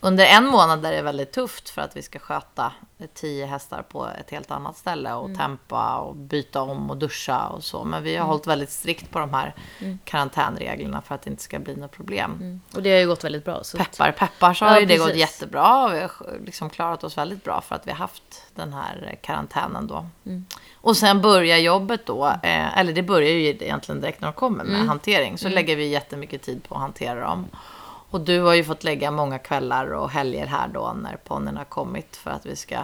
under 0.00 0.24
en 0.26 0.46
månad 0.46 0.82
där 0.82 0.90
det 0.92 0.98
är 0.98 1.02
väldigt 1.02 1.32
tufft 1.32 1.70
för 1.70 1.82
att 1.82 1.96
vi 1.96 2.02
ska 2.02 2.18
sköta 2.18 2.72
tio 3.14 3.46
hästar 3.46 3.82
på 3.82 4.08
ett 4.20 4.30
helt 4.30 4.50
annat 4.50 4.76
ställe 4.76 5.12
och 5.14 5.34
tempa 5.36 5.96
och 5.98 6.16
byta 6.16 6.62
om 6.62 6.90
och 6.90 6.96
duscha 6.96 7.46
och 7.48 7.64
så. 7.64 7.84
Men 7.84 8.02
vi 8.02 8.16
har 8.16 8.26
hållit 8.26 8.46
väldigt 8.46 8.70
strikt 8.70 9.10
på 9.10 9.18
de 9.18 9.34
här 9.34 9.54
karantänreglerna 10.04 11.02
för 11.02 11.14
att 11.14 11.22
det 11.22 11.30
inte 11.30 11.42
ska 11.42 11.58
bli 11.58 11.74
några 11.74 11.88
problem. 11.88 12.60
Och 12.74 12.82
det 12.82 12.90
har 12.90 12.98
ju 12.98 13.06
gått 13.06 13.24
väldigt 13.24 13.44
bra. 13.44 13.64
Så 13.64 13.78
Peppar, 13.78 14.12
peppar 14.12 14.54
så 14.54 14.64
har 14.64 14.72
Ja, 14.72 14.80
ju 14.80 14.86
det 14.86 14.96
gått 14.96 15.06
precis. 15.06 15.20
jättebra. 15.20 15.88
Vi 15.88 16.00
har 16.00 16.10
liksom 16.44 16.70
klarat 16.70 17.04
oss 17.04 17.18
väldigt 17.18 17.44
bra 17.44 17.60
för 17.60 17.74
att 17.74 17.86
vi 17.86 17.90
har 17.90 17.98
haft 17.98 18.42
den 18.54 18.72
här 18.72 19.18
karantänen 19.22 19.86
då. 19.86 20.06
Och 20.74 20.96
sen 20.96 21.20
börjar 21.20 21.58
jobbet 21.58 22.06
då, 22.06 22.26
eh, 22.26 22.78
eller 22.78 22.92
det 22.92 23.02
börjar 23.02 23.30
ju 23.30 23.46
egentligen 23.48 24.00
direkt 24.00 24.20
när 24.20 24.28
de 24.28 24.34
kommer 24.34 24.64
med 24.64 24.86
hantering. 24.86 25.38
Så 25.38 25.48
lägger 25.48 25.76
vi 25.76 25.86
jättemycket 25.88 26.42
tid 26.42 26.62
på 26.68 26.74
att 26.74 26.80
hantera 26.80 27.20
dem. 27.20 27.46
Och 28.14 28.20
du 28.20 28.40
har 28.40 28.54
ju 28.54 28.64
fått 28.64 28.84
lägga 28.84 29.10
många 29.10 29.38
kvällar 29.38 29.86
och 29.86 30.10
helger 30.10 30.46
här 30.46 30.68
då 30.68 30.96
när 31.02 31.16
ponnyn 31.16 31.56
har 31.56 31.64
kommit 31.64 32.16
för 32.16 32.30
att 32.30 32.46
vi 32.46 32.56
ska 32.56 32.76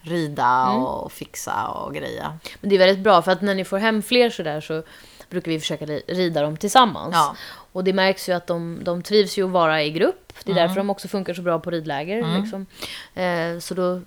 rida 0.00 0.68
och 0.70 1.12
fixa 1.12 1.68
och 1.68 1.94
greja. 1.94 2.38
Men 2.60 2.70
det 2.70 2.76
är 2.76 2.78
väldigt 2.78 3.04
bra 3.04 3.22
för 3.22 3.32
att 3.32 3.42
när 3.42 3.54
ni 3.54 3.64
får 3.64 3.78
hem 3.78 4.02
fler 4.02 4.30
sådär 4.30 4.60
så 4.60 4.82
brukar 5.30 5.50
vi 5.50 5.60
försöka 5.60 5.86
ri- 5.86 6.02
rida 6.08 6.42
dem 6.42 6.56
tillsammans. 6.56 7.14
Ja. 7.14 7.36
Och 7.72 7.84
det 7.84 7.92
märks 7.92 8.28
ju 8.28 8.32
att 8.32 8.46
de, 8.46 8.78
de 8.84 9.02
trivs 9.02 9.38
ju 9.38 9.44
att 9.44 9.50
vara 9.50 9.82
i 9.82 9.90
grupp. 9.90 10.32
Det 10.44 10.52
är 10.52 10.56
därför 10.56 10.76
de 10.76 10.90
också 10.90 11.08
funkar 11.08 11.34
så 11.34 11.42
bra 11.42 11.58
på 11.58 11.70
ridläger. 11.70 12.40
Liksom. 12.40 12.66
Eh, 13.14 13.58
så 13.58 13.74
då 13.74 14.00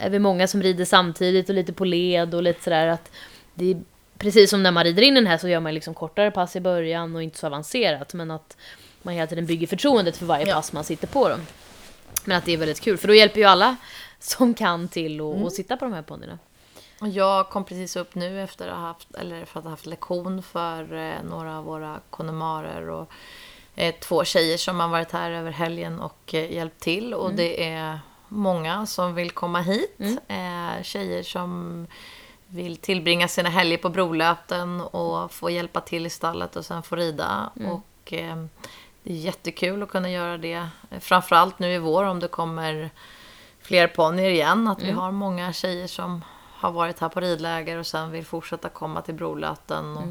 är 0.00 0.10
vi 0.10 0.18
många 0.18 0.46
som 0.46 0.62
rider 0.62 0.84
samtidigt 0.84 1.48
och 1.48 1.54
lite 1.54 1.72
på 1.72 1.84
led 1.84 2.34
och 2.34 2.42
lite 2.42 2.64
sådär 2.64 2.86
att 2.86 3.10
det 3.54 3.70
är 3.70 3.82
precis 4.18 4.50
som 4.50 4.62
när 4.62 4.70
man 4.70 4.84
rider 4.84 5.02
in 5.02 5.14
den 5.14 5.26
här 5.26 5.38
så 5.38 5.48
gör 5.48 5.60
man 5.60 5.74
liksom 5.74 5.94
kortare 5.94 6.30
pass 6.30 6.56
i 6.56 6.60
början 6.60 7.16
och 7.16 7.22
inte 7.22 7.38
så 7.38 7.46
avancerat. 7.46 8.14
Men 8.14 8.30
att 8.30 8.56
man 9.02 9.14
hela 9.14 9.26
tiden 9.26 9.46
bygger 9.46 9.66
förtroendet 9.66 10.16
för 10.16 10.26
varje 10.26 10.46
Ja. 10.48 10.54
pass 10.54 10.72
man 10.72 10.84
sitter 10.84 11.06
på 11.06 11.28
dem. 11.28 11.40
Men 12.24 12.36
att 12.38 12.44
det 12.44 12.52
är 12.52 12.56
väldigt 12.56 12.80
kul, 12.80 12.98
för 12.98 13.08
då 13.08 13.14
hjälper 13.14 13.40
ju 13.40 13.44
alla 13.46 13.76
som 14.20 14.54
kan 14.54 14.88
till 14.88 15.20
att 15.20 15.46
att 15.46 15.52
sitta 15.52 15.76
på 15.76 15.84
de 15.84 15.94
här 15.94 16.02
ponnyerna. 16.02 16.38
Och 17.00 17.08
jag 17.08 17.48
kom 17.48 17.64
precis 17.64 17.96
upp 17.96 18.14
nu 18.14 18.42
efter 18.42 18.68
att 18.68 18.74
ha 18.76 18.82
haft, 18.86 19.14
eller 19.14 19.44
för 19.44 19.58
att 19.58 19.64
ha 19.64 19.70
haft 19.70 19.86
lektion 19.86 20.42
för 20.42 20.94
eh, 20.94 21.14
några 21.30 21.58
av 21.58 21.64
våra 21.64 22.00
konemarer 22.10 22.90
och 22.90 23.10
eh, 23.74 23.94
två 23.94 24.24
tjejer 24.24 24.56
som 24.56 24.80
har 24.80 24.88
varit 24.88 25.12
här 25.12 25.30
över 25.30 25.50
helgen 25.50 26.00
och 26.00 26.34
eh, 26.34 26.52
hjälpt 26.52 26.80
till. 26.80 27.14
Och 27.14 27.32
det 27.34 27.64
är 27.64 28.00
många 28.28 28.86
som 28.86 29.14
vill 29.14 29.30
komma 29.30 29.60
hit. 29.60 29.96
Eh, 30.28 30.82
tjejer 30.82 31.22
som 31.22 31.86
vill 32.46 32.76
tillbringa 32.76 33.28
sina 33.28 33.48
helger 33.48 33.78
på 33.78 33.88
Brolöten 33.88 34.80
och 34.80 35.32
få 35.32 35.50
hjälpa 35.50 35.80
till 35.80 36.06
i 36.06 36.10
stallet 36.10 36.56
och 36.56 36.64
sen 36.64 36.82
få 36.82 36.96
rida. 36.96 37.50
Och 37.68 37.80
det 38.04 38.20
är 38.22 38.48
jättekul 39.14 39.82
att 39.82 39.88
kunna 39.88 40.10
göra 40.10 40.38
det. 40.38 40.68
Framförallt 41.00 41.58
nu 41.58 41.72
i 41.72 41.78
vår 41.78 42.04
om 42.04 42.20
det 42.20 42.28
kommer 42.28 42.90
fler 43.62 43.86
ponnyer 43.86 44.30
igen. 44.30 44.68
Att 44.68 44.82
vi 44.82 44.90
har 44.90 45.12
många 45.12 45.52
tjejer 45.52 45.86
som 45.86 46.24
har 46.58 46.72
varit 46.72 46.98
här 47.00 47.08
på 47.08 47.20
ridläger 47.20 47.78
och 47.78 47.86
sen 47.86 48.10
vill 48.10 48.24
fortsätta 48.24 48.68
komma 48.68 49.02
till 49.02 49.14
Brolöten 49.14 49.96
och 49.96 50.04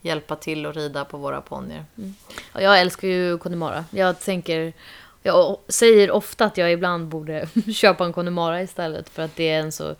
hjälpa 0.00 0.36
till 0.36 0.66
att 0.66 0.76
rida 0.76 1.04
på 1.04 1.16
våra 1.18 1.40
ponnyer. 1.40 1.84
Ja, 2.52 2.60
jag 2.60 2.80
älskar 2.80 3.08
ju 3.08 3.38
Connemara. 3.38 3.84
Jag 3.90 4.20
tänker... 4.20 4.72
Jag 5.26 5.58
säger 5.68 6.10
ofta 6.10 6.44
att 6.44 6.56
jag 6.56 6.72
ibland 6.72 7.08
borde 7.08 7.48
köpa 7.74 8.04
en 8.04 8.12
Connemara 8.12 8.62
istället 8.62 9.08
för 9.08 9.22
att 9.22 9.36
det 9.36 9.50
är 9.50 9.60
en 9.60 9.72
så... 9.72 9.94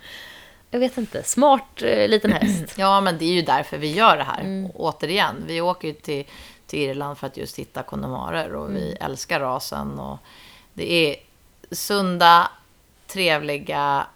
Jag 0.70 0.80
vet 0.80 0.98
inte, 0.98 1.22
smart 1.22 1.82
eh, 1.82 2.08
liten 2.08 2.32
häst. 2.32 2.74
Ja, 2.78 3.00
men 3.00 3.18
det 3.18 3.24
är 3.24 3.32
ju 3.32 3.42
därför 3.42 3.78
vi 3.78 3.92
gör 3.92 4.16
det 4.16 4.24
här. 4.24 4.70
Och 4.74 4.80
återigen, 4.84 5.44
vi 5.46 5.60
åker 5.60 5.88
ju 5.88 5.94
till, 5.94 6.24
till 6.66 6.78
Irland 6.78 7.18
för 7.18 7.26
att 7.26 7.36
just 7.36 7.58
hitta 7.58 7.82
konnemarer 7.82 8.54
och 8.54 8.76
vi 8.76 8.96
älskar 9.00 9.40
rasen. 9.40 9.98
Och 9.98 10.18
det 10.74 10.92
är 10.92 11.16
sunda, 11.70 12.50
trevliga 13.06 14.06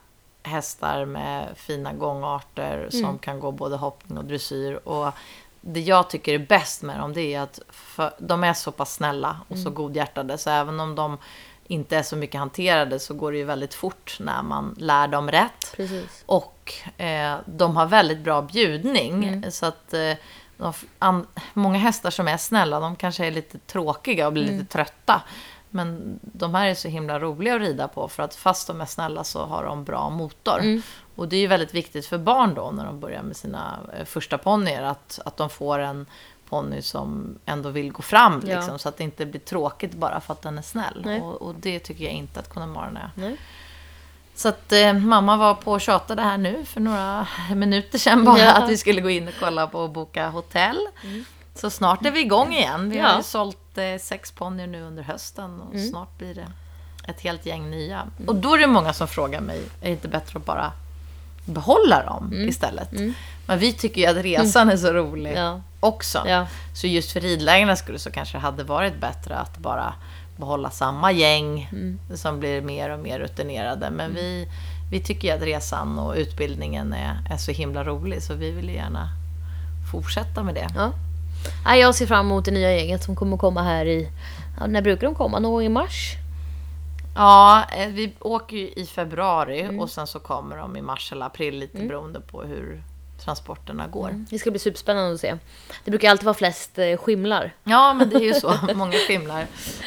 hästar 0.42 1.04
med 1.04 1.48
fina 1.56 1.92
gångarter 1.92 2.88
som 2.90 3.18
kan 3.18 3.40
gå 3.40 3.52
både 3.52 3.76
hoppning 3.76 4.18
och 4.18 4.24
dressyr. 4.24 4.88
Och 4.88 5.12
det 5.61 5.80
jag 5.80 6.11
tycker 6.11 6.34
är 6.34 6.38
bäst 6.38 6.82
med 6.82 6.98
dem 6.98 7.12
det 7.12 7.34
är 7.34 7.40
att 7.40 7.61
för, 7.68 8.14
de 8.18 8.44
är 8.44 8.54
så 8.54 8.72
pass 8.72 8.94
snälla 8.94 9.40
och 9.48 9.58
så 9.58 9.70
godhjärtade 9.70 10.38
så 10.38 10.50
även 10.50 10.80
om 10.80 10.94
de 10.94 11.18
inte 11.66 11.96
är 11.96 12.02
så 12.02 12.16
mycket 12.16 12.38
hanterade 12.38 12.98
så 12.98 13.14
går 13.14 13.32
det 13.32 13.38
ju 13.38 13.44
väldigt 13.44 13.74
fort 13.74 14.16
när 14.20 14.42
man 14.42 14.74
lär 14.78 15.08
dem 15.08 15.30
rätt. 15.30 15.72
Precis. 15.76 16.22
Och 16.26 16.72
eh, 16.96 17.37
de 17.46 17.76
har 17.76 17.87
väldigt 17.87 18.18
bra 18.18 18.42
bjudning. 18.42 19.44
Så 19.50 19.66
att 19.66 19.94
eh, 19.94 20.12
många 21.54 21.78
hästar 21.78 22.10
som 22.10 22.28
är 22.28 22.36
snälla, 22.36 22.80
de 22.80 22.96
kanske 22.96 23.26
är 23.26 23.30
lite 23.30 23.58
tråkiga 23.58 24.26
och 24.26 24.32
blir 24.32 24.44
lite 24.44 24.64
trötta. 24.64 25.22
Men 25.70 26.18
de 26.22 26.54
här 26.54 26.66
är 26.66 26.74
så 26.74 26.88
himla 26.88 27.18
roliga 27.18 27.54
att 27.54 27.60
rida 27.60 27.88
på 27.88 28.08
för 28.08 28.22
att 28.22 28.34
fast 28.34 28.66
de 28.66 28.80
är 28.80 28.86
snälla 28.86 29.24
så 29.24 29.44
har 29.46 29.64
de 29.64 29.84
bra 29.84 30.10
motor. 30.10 30.60
Och 31.16 31.28
det 31.28 31.36
är 31.36 31.40
ju 31.40 31.46
väldigt 31.46 31.74
viktigt 31.74 32.06
för 32.06 32.18
barn 32.18 32.54
då 32.54 32.70
när 32.70 32.84
de 32.84 33.00
börjar 33.00 33.22
med 33.22 33.36
sina 33.36 33.78
eh, 33.98 34.04
första 34.04 34.38
ponnyer 34.38 34.82
att, 34.82 35.20
att 35.24 35.36
de 35.36 35.50
får 35.50 35.78
en 35.78 36.06
ponny 36.48 36.82
som 36.82 37.38
ändå 37.46 37.68
vill 37.68 37.92
gå 37.92 38.02
fram 38.02 38.42
Ja. 38.46 38.56
liksom, 38.56 38.78
så 38.78 38.88
att 38.88 38.96
det 38.96 39.04
inte 39.04 39.26
blir 39.26 39.40
tråkigt 39.40 39.94
bara 39.94 40.20
för 40.20 40.32
att 40.32 40.42
den 40.42 40.58
är 40.58 40.62
snäll. 40.62 41.20
Och, 41.22 41.42
och 41.42 41.54
det 41.54 41.78
tycker 41.78 42.04
jag 42.04 42.12
inte 42.12 42.40
att 42.40 42.48
Connemaren 42.48 42.96
är. 42.96 43.10
Nej. 43.14 43.36
Så 44.38 44.48
att 44.48 44.72
eh, 44.72 44.92
mamma 44.92 45.37
var 45.37 45.55
på 45.55 45.72
och 45.72 45.81
tjatade 45.81 46.22
här 46.22 46.38
nu 46.38 46.64
för 46.64 46.81
några 46.81 47.27
minuter 47.55 47.98
sedan 47.98 48.24
bara 48.24 48.38
Ja. 48.38 48.53
att 48.53 48.70
vi 48.70 48.77
skulle 48.77 49.01
gå 49.01 49.11
in 49.11 49.29
och 49.29 49.35
kolla 49.40 49.66
på 49.66 49.79
och 49.81 49.90
boka 49.90 50.29
hotell. 50.29 50.79
Så 51.55 51.70
snart 51.70 52.07
är 52.07 52.11
vi 52.11 52.20
igång 52.20 52.53
igen. 52.55 52.90
Vi 52.90 52.96
Ja. 52.96 53.07
har 53.07 53.16
ju 53.16 53.22
sålt 53.22 53.79
eh, 53.79 53.85
sex 54.01 54.33
ponnyer 54.33 54.66
nu 54.66 54.83
under 54.83 55.03
hösten 55.03 55.61
och 55.61 55.74
Mm. 55.74 55.88
snart 55.88 56.18
blir 56.18 56.35
det 56.35 56.46
ett 57.09 57.20
helt 57.20 57.46
gäng 57.46 57.70
nya. 57.70 58.03
Och 58.27 58.35
då 58.37 58.55
är 58.55 58.59
det 58.59 58.66
många 58.66 58.92
som 58.92 59.09
frågar 59.09 59.40
mig, 59.40 59.59
är 59.81 59.85
det 59.87 59.90
inte 59.90 60.09
bättre 60.09 60.38
att 60.38 60.44
bara 60.46 60.72
behålla 61.44 62.05
dem 62.05 62.31
Mm. 62.33 62.48
istället? 62.48 62.88
Men 63.46 63.59
vi 63.59 63.72
tycker 63.72 64.01
ju 64.01 64.07
att 64.07 64.24
resan 64.24 64.70
är 64.70 64.77
så 64.77 64.92
rolig 64.92 65.37
Ja. 65.37 65.61
också. 65.81 66.27
Så 66.74 66.87
just 66.87 67.12
för 67.12 67.20
ridlägarnas 67.20 67.79
skull 67.79 67.98
så 67.98 68.11
kanske 68.11 68.37
det 68.37 68.40
hade 68.42 68.64
varit 68.64 69.01
bättre 69.01 69.37
att 69.37 69.59
bara 69.59 69.94
behålla 70.38 70.70
samma 70.70 71.12
gäng 71.12 71.68
Mm. 71.72 71.98
som 72.16 72.40
blir 72.40 72.61
mer 72.62 72.90
och 72.90 73.01
mer 73.01 73.18
rutinerade. 73.18 73.90
Men 73.90 74.14
vi, 74.14 74.48
vi 74.90 75.01
tycker 75.01 75.29
ju 75.29 75.35
att 75.35 75.42
resan 75.42 75.98
och 75.98 76.14
utbildningen 76.16 76.92
är, 76.92 77.18
är 77.31 77.37
så 77.37 77.53
himla 77.53 77.85
rolig 77.85 78.22
så 78.22 78.35
vi 78.35 78.51
vill 78.51 78.68
ju 78.68 78.74
gärna 78.74 79.09
fortsätta 79.92 80.42
med 80.42 80.55
det. 80.55 80.68
Ja. 80.77 80.90
Ja, 81.64 81.77
jag 81.77 81.94
ser 81.94 82.07
fram 82.07 82.27
emot 82.27 82.44
det 82.44 82.51
nya 82.51 82.72
gänget 82.77 83.03
som 83.03 83.16
kommer 83.16 83.37
komma 83.37 83.62
här 83.62 83.87
i... 83.87 84.11
Ja, 84.61 84.66
när 84.66 84.83
brukar 84.83 85.07
de 85.07 85.14
komma? 85.14 85.38
Någon 85.38 85.53
gång 85.53 85.62
i 85.62 85.68
mars? 85.68 86.14
Ja, 87.14 87.64
eh, 87.77 87.88
vi 87.88 88.12
åker 88.20 88.57
ju 88.57 88.68
i 88.68 88.87
februari 88.87 89.61
Mm. 89.61 89.81
och 89.81 89.90
sen 89.90 90.07
så 90.07 90.18
kommer 90.18 90.57
de 90.57 90.77
i 90.77 90.83
mars 90.83 91.12
eller 91.12 91.27
april 91.27 91.59
lite 91.59 91.79
beroende 91.79 92.20
på 92.20 92.42
hur 92.42 92.83
transporterna 93.24 93.87
går. 93.87 94.24
Det 94.31 94.38
ska 94.38 94.50
bli 94.50 94.59
superspännande 94.61 95.14
att 95.14 95.20
se. 95.20 95.37
Det 95.85 95.90
brukar 95.90 96.11
alltid 96.11 96.24
vara 96.24 96.35
flest 96.35 96.78
eh, 96.78 96.96
skimlar. 96.96 97.52
Ja, 97.64 97.94
men 97.94 98.11
det 98.11 98.16
är 98.16 98.20
ju 98.20 98.35
så. 98.35 98.54
Många 98.74 98.92
skimlar. 98.98 99.46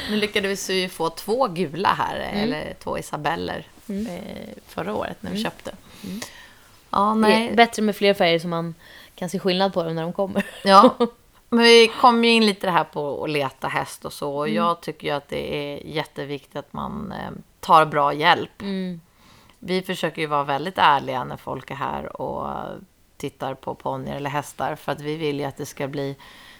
Nu 0.09 0.15
lyckades 0.15 0.69
vi 0.69 0.81
ju 0.81 0.89
få 0.89 1.09
två 1.09 1.47
gula 1.47 1.89
här, 1.89 2.15
Mm. 2.19 2.43
eller 2.43 2.73
två 2.83 2.97
Isabeller, 2.97 3.67
eh, 3.87 4.49
förra 4.67 4.93
året 4.95 5.17
när 5.19 5.31
vi 5.31 5.43
köpte. 5.43 5.71
Ja, 6.89 7.13
nej. 7.13 7.45
Det 7.47 7.51
är 7.53 7.55
bättre 7.55 7.81
med 7.81 7.95
fler 7.95 8.13
färger 8.13 8.39
så 8.39 8.47
man 8.47 8.75
kan 9.15 9.29
se 9.29 9.39
skillnad 9.39 9.73
på 9.73 9.83
dem 9.83 9.95
när 9.95 10.01
de 10.03 10.13
kommer. 10.13 10.45
Ja, 10.63 10.95
men 11.49 11.63
vi 11.63 11.91
kom 12.01 12.23
ju 12.25 12.31
in 12.31 12.45
lite 12.45 12.67
det 12.67 12.71
här 12.71 12.83
på 12.83 13.23
att 13.23 13.29
leta 13.29 13.67
häst 13.67 14.05
och 14.05 14.13
så. 14.13 14.35
Och 14.37 14.45
Mm. 14.47 14.55
jag 14.57 14.81
tycker 14.81 15.07
ju 15.07 15.13
att 15.13 15.29
det 15.29 15.55
är 15.55 15.85
jätteviktigt 15.87 16.55
att 16.55 16.73
man 16.73 17.11
eh, 17.11 17.31
tar 17.59 17.85
bra 17.85 18.13
hjälp. 18.13 18.61
Mm. 18.61 19.01
Vi 19.59 19.81
försöker 19.81 20.21
ju 20.21 20.27
vara 20.27 20.43
väldigt 20.43 20.77
ärliga 20.77 21.23
när 21.23 21.37
folk 21.37 21.71
är 21.71 21.75
här 21.75 22.21
och 22.21 22.47
tittar 23.21 23.53
på 23.53 23.75
ponnyer 23.75 24.15
eller 24.15 24.29
hästar. 24.29 24.75
För 24.75 24.91
att 24.91 25.01
vi 25.01 25.15
vill 25.15 25.39
ju 25.39 25.45
att 25.45 25.57
det 25.57 25.65
ska 25.65 25.87
bli 25.87 26.15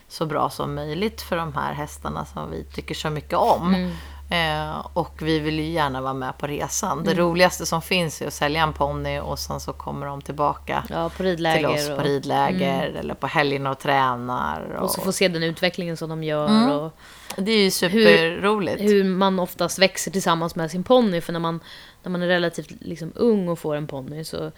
så 0.08 0.26
bra 0.26 0.50
som 0.50 0.76
möjligt 0.76 1.22
för 1.22 1.38
de 1.38 1.54
här 1.54 1.74
hästarna 1.74 2.26
som 2.26 2.52
vi 2.52 2.64
tycker 2.64 2.96
så 2.96 3.10
mycket 3.10 3.38
om. 3.38 3.76
Mm. 3.76 3.92
Eh, 4.32 4.88
och 4.94 5.22
vi 5.22 5.40
vill 5.40 5.60
ju 5.60 5.66
gärna 5.66 6.02
vara 6.02 6.14
med 6.14 6.38
på 6.38 6.48
resan. 6.48 6.92
Mm. 6.92 7.04
Det 7.04 7.22
roligaste 7.22 7.66
som 7.66 7.82
finns 7.82 8.22
är 8.22 8.28
att 8.28 8.34
sälja 8.34 8.64
en 8.64 8.74
ponny 8.74 9.20
och 9.20 9.40
sen 9.40 9.60
så 9.60 9.74
kommer 9.74 10.06
de 10.08 10.22
tillbaka 10.22 10.84
Ja, 10.90 11.10
på 11.10 11.24
till 11.24 11.66
oss 11.66 11.88
på 11.88 12.02
ridläger 12.02 12.90
eller 12.90 13.14
på 13.14 13.28
helgerna 13.28 13.72
och 13.72 13.80
tränar. 13.80 14.76
Och, 14.76 14.84
och 14.84 14.92
så 14.92 15.02
få 15.02 15.12
se 15.12 15.28
den 15.28 15.44
utvecklingen 15.44 15.98
som 15.98 16.10
de 16.10 16.24
gör. 16.24 16.76
Och 16.76 16.92
Det 17.38 17.52
är 17.52 17.64
ju 17.64 17.72
superroligt. 17.72 18.82
hur 18.82 19.04
man 19.04 19.40
oftast 19.40 19.80
växer 19.80 20.12
tillsammans 20.12 20.56
med 20.56 20.72
sin 20.72 20.84
ponny. 20.84 21.22
För 21.22 21.34
när 21.34 21.40
man, 21.40 21.60
när 22.04 22.10
man 22.12 22.22
är 22.22 22.28
relativt 22.28 22.72
liksom, 22.80 23.12
ung 23.16 23.50
och 23.50 23.60
får 23.60 23.76
en 23.76 23.88
ponny 23.88 24.24
så, 24.24 24.52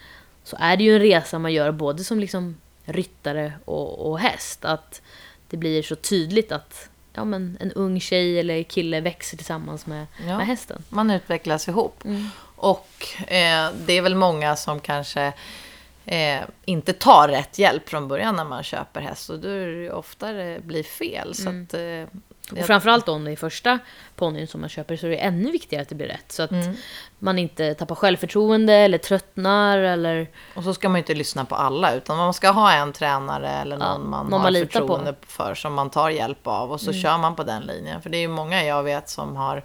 så 0.44 0.56
är 0.60 0.76
det 0.76 0.84
ju 0.84 0.94
en 0.94 1.00
resa 1.00 1.38
man 1.38 1.52
gör 1.52 1.72
både 1.72 2.04
som 2.04 2.18
liksom, 2.20 2.56
ryttare 2.84 3.52
och, 3.64 4.10
och 4.10 4.18
häst. 4.18 4.64
Att 4.64 5.02
det 5.48 5.56
blir 5.56 5.82
så 5.82 5.94
tydligt 5.96 6.52
att 6.52 6.88
ja, 7.12 7.24
men 7.24 7.56
en 7.60 7.72
ung 7.72 8.00
tjej 8.00 8.40
eller 8.40 8.62
kille 8.62 9.00
växer 9.00 9.36
tillsammans 9.36 9.86
med, 9.86 10.06
Ja. 10.26 10.36
med 10.36 10.46
hästen. 10.46 10.82
Man 10.88 11.10
utvecklas 11.10 11.68
ihop. 11.68 12.04
Mm. 12.04 12.28
Och 12.56 13.06
eh, 13.26 13.70
det 13.86 13.92
är 13.92 14.02
väl 14.02 14.14
många 14.14 14.56
som 14.56 14.80
kanske 14.80 15.32
eh, 16.04 16.40
inte 16.64 16.92
tar 16.92 17.28
rätt 17.28 17.58
hjälp 17.58 17.88
från 17.88 18.08
början 18.08 18.36
när 18.36 18.44
man 18.44 18.62
köper 18.62 19.00
häst. 19.00 19.30
Och 19.30 19.38
då 19.38 19.48
är 19.48 19.66
det 19.66 19.82
ju 19.82 19.90
ofta 19.90 20.32
det 20.32 20.60
blir 20.64 20.82
fel. 20.82 21.34
Så 21.34 21.48
Mm. 21.48 21.62
att, 21.64 21.74
eh, 21.74 22.20
Och 22.52 22.58
framförallt 22.58 23.08
om 23.08 23.24
det 23.24 23.32
är 23.32 23.36
första 23.36 23.78
ponnyn 24.16 24.46
som 24.48 24.60
man 24.60 24.70
köper 24.70 24.96
så 24.96 25.06
är 25.06 25.10
det 25.10 25.16
ännu 25.16 25.50
viktigare 25.50 25.82
att 25.82 25.88
det 25.88 25.94
blir 25.94 26.06
rätt. 26.06 26.32
Så 26.32 26.42
att 26.42 26.50
Mm. 26.50 26.74
man 27.18 27.38
inte 27.38 27.74
tappar 27.74 27.94
självförtroende 27.94 28.72
eller 28.74 28.98
tröttnar 28.98 29.78
eller... 29.78 30.28
Och 30.54 30.64
så 30.64 30.74
ska 30.74 30.88
man 30.88 30.96
ju 30.96 30.98
inte 31.02 31.14
lyssna 31.14 31.44
på 31.44 31.54
alla, 31.54 31.94
utan 31.94 32.16
man 32.16 32.34
ska 32.34 32.50
ha 32.50 32.72
en 32.72 32.92
tränare 32.92 33.50
eller 33.50 33.76
någon 33.76 33.88
Ja, 33.88 33.98
man 33.98 34.26
någon 34.26 34.32
har 34.32 34.38
man 34.46 34.52
litar 34.52 34.66
på. 34.66 34.86
förtroende 34.86 35.14
för 35.26 35.54
som 35.54 35.74
man 35.74 35.90
tar 35.90 36.10
hjälp 36.10 36.46
av 36.46 36.72
och 36.72 36.80
så 36.80 36.92
kör 36.92 37.18
man 37.18 37.36
på 37.36 37.42
den 37.44 37.62
linjen. 37.62 38.02
För 38.02 38.10
det 38.10 38.16
är 38.16 38.20
ju 38.22 38.28
många 38.28 38.64
jag 38.64 38.82
vet 38.82 39.08
som 39.08 39.36
har 39.36 39.64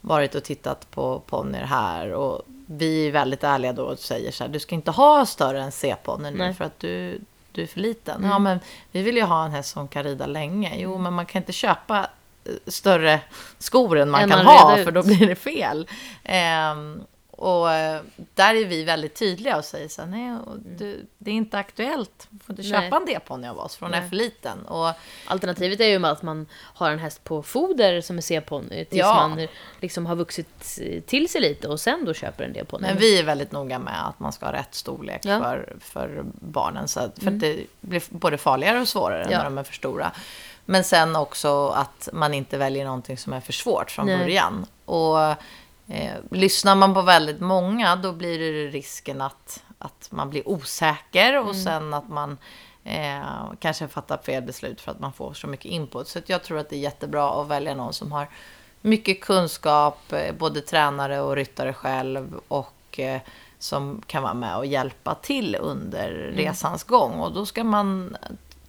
varit 0.00 0.34
och 0.34 0.42
tittat 0.44 0.90
på 0.90 1.22
ponnyer 1.26 1.64
här 1.64 2.12
och 2.12 2.42
vi 2.66 3.06
är 3.06 3.10
väldigt 3.12 3.44
ärliga 3.44 3.72
då 3.72 3.82
och 3.84 3.98
säger 3.98 4.30
så 4.32 4.44
här, 4.44 4.48
du 4.50 4.58
ska 4.58 4.74
inte 4.74 4.90
ha 4.90 5.26
större 5.26 5.62
än 5.62 5.72
C-ponny 5.72 6.30
nu 6.30 6.54
för 6.54 6.64
att 6.64 6.78
du, 6.80 7.20
du 7.52 7.62
är 7.62 7.66
för 7.66 7.80
liten. 7.80 8.24
Ja, 8.24 8.38
men 8.38 8.60
vi 8.92 9.02
vill 9.02 9.16
ju 9.16 9.22
ha 9.22 9.44
en 9.44 9.50
häst 9.50 9.70
som 9.70 9.88
kan 9.88 10.02
rida 10.02 10.26
länge. 10.26 10.76
Jo, 10.76 10.98
men 10.98 11.12
man 11.12 11.26
kan 11.26 11.42
inte 11.42 11.52
köpa 11.52 11.98
eh, 12.44 12.52
större 12.66 13.20
skor 13.58 13.98
än 13.98 14.10
man 14.10 14.22
Än 14.22 14.30
kan 14.30 14.44
man 14.44 14.56
ha, 14.56 14.76
för 14.76 14.92
då 14.92 15.02
blir 15.02 15.26
det 15.26 15.34
fel. 15.34 15.88
Ehm, 16.24 17.00
och 17.40 17.72
eh, 17.72 18.00
där 18.34 18.54
är 18.54 18.64
vi 18.64 18.84
väldigt 18.84 19.14
tydliga 19.14 19.56
och 19.56 19.64
säger 19.64 19.88
så 19.88 20.02
här, 20.02 20.08
nej, 20.08 20.36
och 20.46 20.58
du, 20.78 21.06
det 21.18 21.30
är 21.30 21.34
inte 21.34 21.58
aktuellt. 21.58 22.26
Du 22.30 22.38
får 22.38 22.52
inte 22.52 22.62
Mm. 22.68 22.80
Nej. 22.80 22.90
köpa 22.90 22.96
en 22.96 23.06
D-ponny 23.06 23.48
av 23.48 23.58
oss, 23.58 23.78
Nej. 23.80 24.08
för 24.08 24.16
liten. 24.16 24.66
Och 24.66 24.92
Alternativet 25.26 25.80
är 25.80 25.84
ju 25.88 26.06
att 26.06 26.22
man 26.22 26.46
har 26.54 26.90
en 26.90 26.98
häst 26.98 27.24
på 27.24 27.42
foder 27.42 28.00
som 28.00 28.16
är 28.16 28.22
C-ponny 28.22 28.84
tills 28.84 28.98
Ja. 29.00 29.14
man 29.28 29.46
liksom 29.80 30.06
har 30.06 30.16
vuxit 30.16 30.78
till 31.06 31.28
sig 31.28 31.40
lite 31.40 31.68
och 31.68 31.80
sen 31.80 32.04
då 32.04 32.14
köper 32.14 32.44
en 32.44 32.52
D-ponny. 32.52 32.86
Men 32.88 32.96
vi 32.96 33.18
är 33.18 33.22
väldigt 33.24 33.52
noga 33.52 33.78
med 33.78 34.06
att 34.08 34.18
man 34.20 34.32
ska 34.32 34.46
ha 34.46 34.52
rätt 34.52 34.74
storlek 34.74 35.20
Ja. 35.24 35.38
för, 35.40 35.76
för 35.80 36.24
barnen. 36.40 36.88
Så 36.88 37.00
att, 37.00 37.18
för 37.18 37.26
att 37.30 37.40
det 37.40 37.66
blir 37.80 38.02
både 38.10 38.38
farligare 38.38 38.80
och 38.80 38.88
svårare 38.88 39.26
Ja. 39.30 39.38
när 39.38 39.44
de 39.44 39.58
är 39.58 39.62
för 39.62 39.74
stora. 39.74 40.12
Men 40.64 40.84
sen 40.84 41.16
också 41.16 41.68
att 41.68 42.08
man 42.12 42.34
inte 42.34 42.58
väljer 42.58 42.84
någonting 42.84 43.16
som 43.18 43.32
är 43.32 43.40
för 43.40 43.52
svårt 43.52 43.90
från 43.90 44.06
Nej. 44.06 44.18
början. 44.18 44.66
Och 44.84 45.16
eh, 45.90 46.14
lyssnar 46.30 46.76
man 46.76 46.94
på 46.94 47.02
väldigt 47.02 47.40
många 47.40 47.96
då 47.96 48.12
blir 48.12 48.38
det 48.38 48.68
risken 48.68 49.20
att, 49.20 49.62
att 49.78 50.08
man 50.10 50.30
blir 50.30 50.48
osäker 50.48 51.38
och 51.38 51.56
sen 51.56 51.94
att 51.94 52.08
man 52.08 52.38
eh, 52.84 53.52
kanske 53.58 53.88
fattar 53.88 54.18
fel 54.18 54.42
beslut 54.42 54.80
för 54.80 54.90
att 54.90 55.00
man 55.00 55.12
får 55.12 55.34
så 55.34 55.46
mycket 55.46 55.66
input. 55.66 56.08
Så 56.08 56.20
jag 56.26 56.42
tror 56.42 56.58
att 56.58 56.68
det 56.68 56.76
är 56.76 56.80
jättebra 56.80 57.42
att 57.42 57.48
välja 57.48 57.74
någon 57.74 57.92
som 57.92 58.12
har 58.12 58.28
mycket 58.80 59.20
kunskap, 59.20 60.12
eh, 60.12 60.34
både 60.34 60.60
tränare 60.60 61.20
och 61.20 61.36
ryttare 61.36 61.72
själv 61.72 62.40
och 62.48 63.00
eh, 63.00 63.20
som 63.58 64.02
kan 64.06 64.22
vara 64.22 64.34
med 64.34 64.56
och 64.56 64.66
hjälpa 64.66 65.14
till 65.14 65.56
under 65.60 66.10
resans 66.36 66.84
gång. 66.84 67.12
Och 67.12 67.32
då 67.32 67.46
ska 67.46 67.64
man 67.64 68.16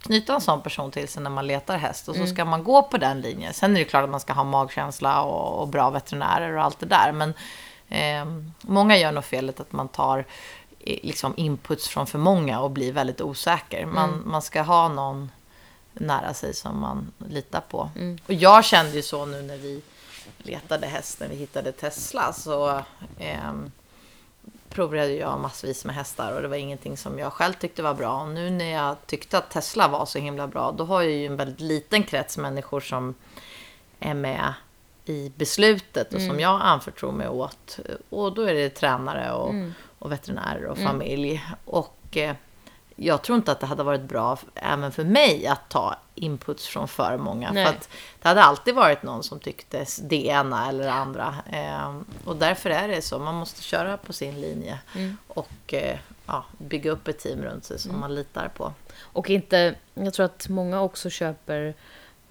knyta 0.02 0.34
en 0.34 0.40
sån 0.40 0.62
person 0.62 0.90
till 0.90 1.08
sig 1.08 1.22
när 1.22 1.30
man 1.30 1.46
letar 1.46 1.76
häst 1.76 2.08
och 2.08 2.16
så 2.16 2.26
ska 2.26 2.44
man 2.44 2.64
gå 2.64 2.82
på 2.82 2.98
den 2.98 3.20
linjen. 3.20 3.54
Sen 3.54 3.76
är 3.76 3.78
det 3.78 3.84
klart 3.84 4.04
att 4.04 4.10
man 4.10 4.20
ska 4.20 4.32
ha 4.32 4.44
magkänsla 4.44 5.22
och, 5.22 5.62
och 5.62 5.68
bra 5.68 5.90
veterinärer 5.90 6.56
och 6.56 6.64
allt 6.64 6.80
det 6.80 6.86
där. 6.86 7.12
Men 7.12 7.34
eh, 7.88 8.42
många 8.60 8.96
gör 8.96 9.12
nog 9.12 9.24
felet 9.24 9.60
att 9.60 9.72
man 9.72 9.88
tar 9.88 10.18
eh, 10.80 10.98
liksom 11.02 11.34
inputs 11.36 11.88
från 11.88 12.06
för 12.06 12.18
många 12.18 12.60
och 12.60 12.70
blir 12.70 12.92
väldigt 12.92 13.20
osäker. 13.20 13.86
Man, 13.86 14.22
man 14.26 14.42
ska 14.42 14.62
ha 14.62 14.88
någon 14.88 15.30
nära 15.92 16.34
sig 16.34 16.54
som 16.54 16.80
man 16.80 17.12
litar 17.28 17.60
på. 17.60 17.90
Och 18.26 18.34
jag 18.34 18.64
kände 18.64 18.92
ju 18.96 19.02
så 19.02 19.26
nu 19.26 19.42
när 19.42 19.56
vi 19.56 19.82
letade 20.38 20.86
häst, 20.86 21.20
när 21.20 21.28
vi 21.28 21.36
hittade 21.36 21.72
Tesla, 21.72 22.32
så 22.32 22.82
ehm, 23.18 23.70
provade 24.74 25.12
jag 25.12 25.40
massvis 25.40 25.84
med 25.84 25.94
hästar 25.94 26.36
och 26.36 26.42
det 26.42 26.48
var 26.48 26.56
ingenting 26.56 26.96
som 26.96 27.18
jag 27.18 27.32
själv 27.32 27.52
tyckte 27.52 27.82
var 27.82 27.94
bra. 27.94 28.22
Och 28.22 28.28
nu 28.28 28.50
när 28.50 28.72
jag 28.72 28.96
tyckte 29.06 29.38
att 29.38 29.50
Tesla 29.50 29.88
var 29.88 30.06
så 30.06 30.18
himla 30.18 30.46
bra, 30.46 30.72
då 30.72 30.84
har 30.84 31.02
jag 31.02 31.12
ju 31.12 31.26
en 31.26 31.36
väldigt 31.36 31.60
liten 31.60 32.02
krets 32.02 32.38
människor 32.38 32.80
som 32.80 33.14
är 34.00 34.14
med 34.14 34.54
i 35.04 35.32
beslutet 35.36 36.14
och 36.14 36.20
som 36.20 36.40
jag 36.40 36.60
anförtror 36.62 37.12
mig 37.12 37.28
åt. 37.28 37.78
Och 38.08 38.34
då 38.34 38.42
är 38.42 38.54
det 38.54 38.70
tränare 38.70 39.32
och, 39.32 39.54
och 39.98 40.12
veterinärer 40.12 40.66
och 40.66 40.78
familj. 40.78 41.44
Och 41.64 42.16
eh, 42.16 42.36
jag 42.96 43.22
tror 43.22 43.38
inte 43.38 43.52
att 43.52 43.60
det 43.60 43.66
hade 43.66 43.82
varit 43.82 44.02
bra 44.02 44.38
även 44.54 44.92
för 44.92 45.04
mig 45.04 45.46
att 45.46 45.68
ta 45.68 45.96
inputs 46.14 46.66
från 46.66 46.88
för 46.88 47.16
många. 47.16 47.52
Nej. 47.52 47.64
För 47.64 47.72
att 47.72 47.88
det 48.22 48.28
hade 48.28 48.42
alltid 48.42 48.74
varit 48.74 49.02
någon 49.02 49.22
som 49.22 49.40
tyckte 49.40 49.86
det 50.02 50.26
ena 50.26 50.68
eller 50.68 50.84
det 50.84 50.92
andra. 50.92 51.34
Eh, 51.52 51.96
och 52.24 52.36
därför 52.36 52.70
är 52.70 52.88
det 52.88 53.02
så. 53.02 53.18
Man 53.18 53.34
måste 53.34 53.62
köra 53.62 53.96
på 53.96 54.12
sin 54.12 54.40
linje. 54.40 54.78
Och 55.26 55.74
eh, 55.74 55.98
ja, 56.26 56.44
bygga 56.58 56.90
upp 56.90 57.08
ett 57.08 57.18
team 57.18 57.42
runt 57.42 57.64
sig 57.64 57.78
som 57.78 58.00
man 58.00 58.14
litar 58.14 58.48
på. 58.48 58.72
Och 59.00 59.30
inte, 59.30 59.74
jag 59.94 60.14
tror 60.14 60.26
att 60.26 60.48
många 60.48 60.80
också 60.80 61.10
köper 61.10 61.74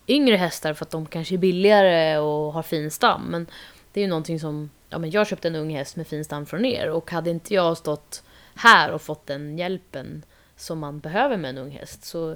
yngre 0.08 0.36
hästar 0.36 0.74
för 0.74 0.86
att 0.86 0.92
de 0.92 1.06
kanske 1.06 1.36
är 1.36 1.38
billigare 1.38 2.18
och 2.18 2.54
har 2.54 2.64
fin 2.64 2.92
stam. 2.92 3.22
Men 3.22 3.48
det 3.94 4.00
är 4.00 4.04
ju 4.04 4.10
någonting 4.10 4.40
som, 4.40 4.70
ja 4.90 4.98
men 4.98 5.12
jag 5.12 5.28
köpte 5.28 5.48
en 5.48 5.56
ung 5.56 5.76
häst 5.76 5.96
med 5.96 6.08
fin 6.08 6.26
stam 6.26 6.46
från 6.46 6.66
er 6.66 6.90
och 6.90 7.12
hade 7.12 7.30
inte 7.30 7.54
jag 7.54 7.78
stått 7.78 8.24
här 8.56 8.92
och 8.92 9.02
fått 9.02 9.28
den 9.28 9.58
hjälpen 9.58 10.24
som 10.62 10.80
man 10.80 11.00
behöver 11.00 11.38
med 11.38 11.50
en 11.50 11.58
ung 11.58 11.72
häst 11.72 12.04
så, 12.04 12.36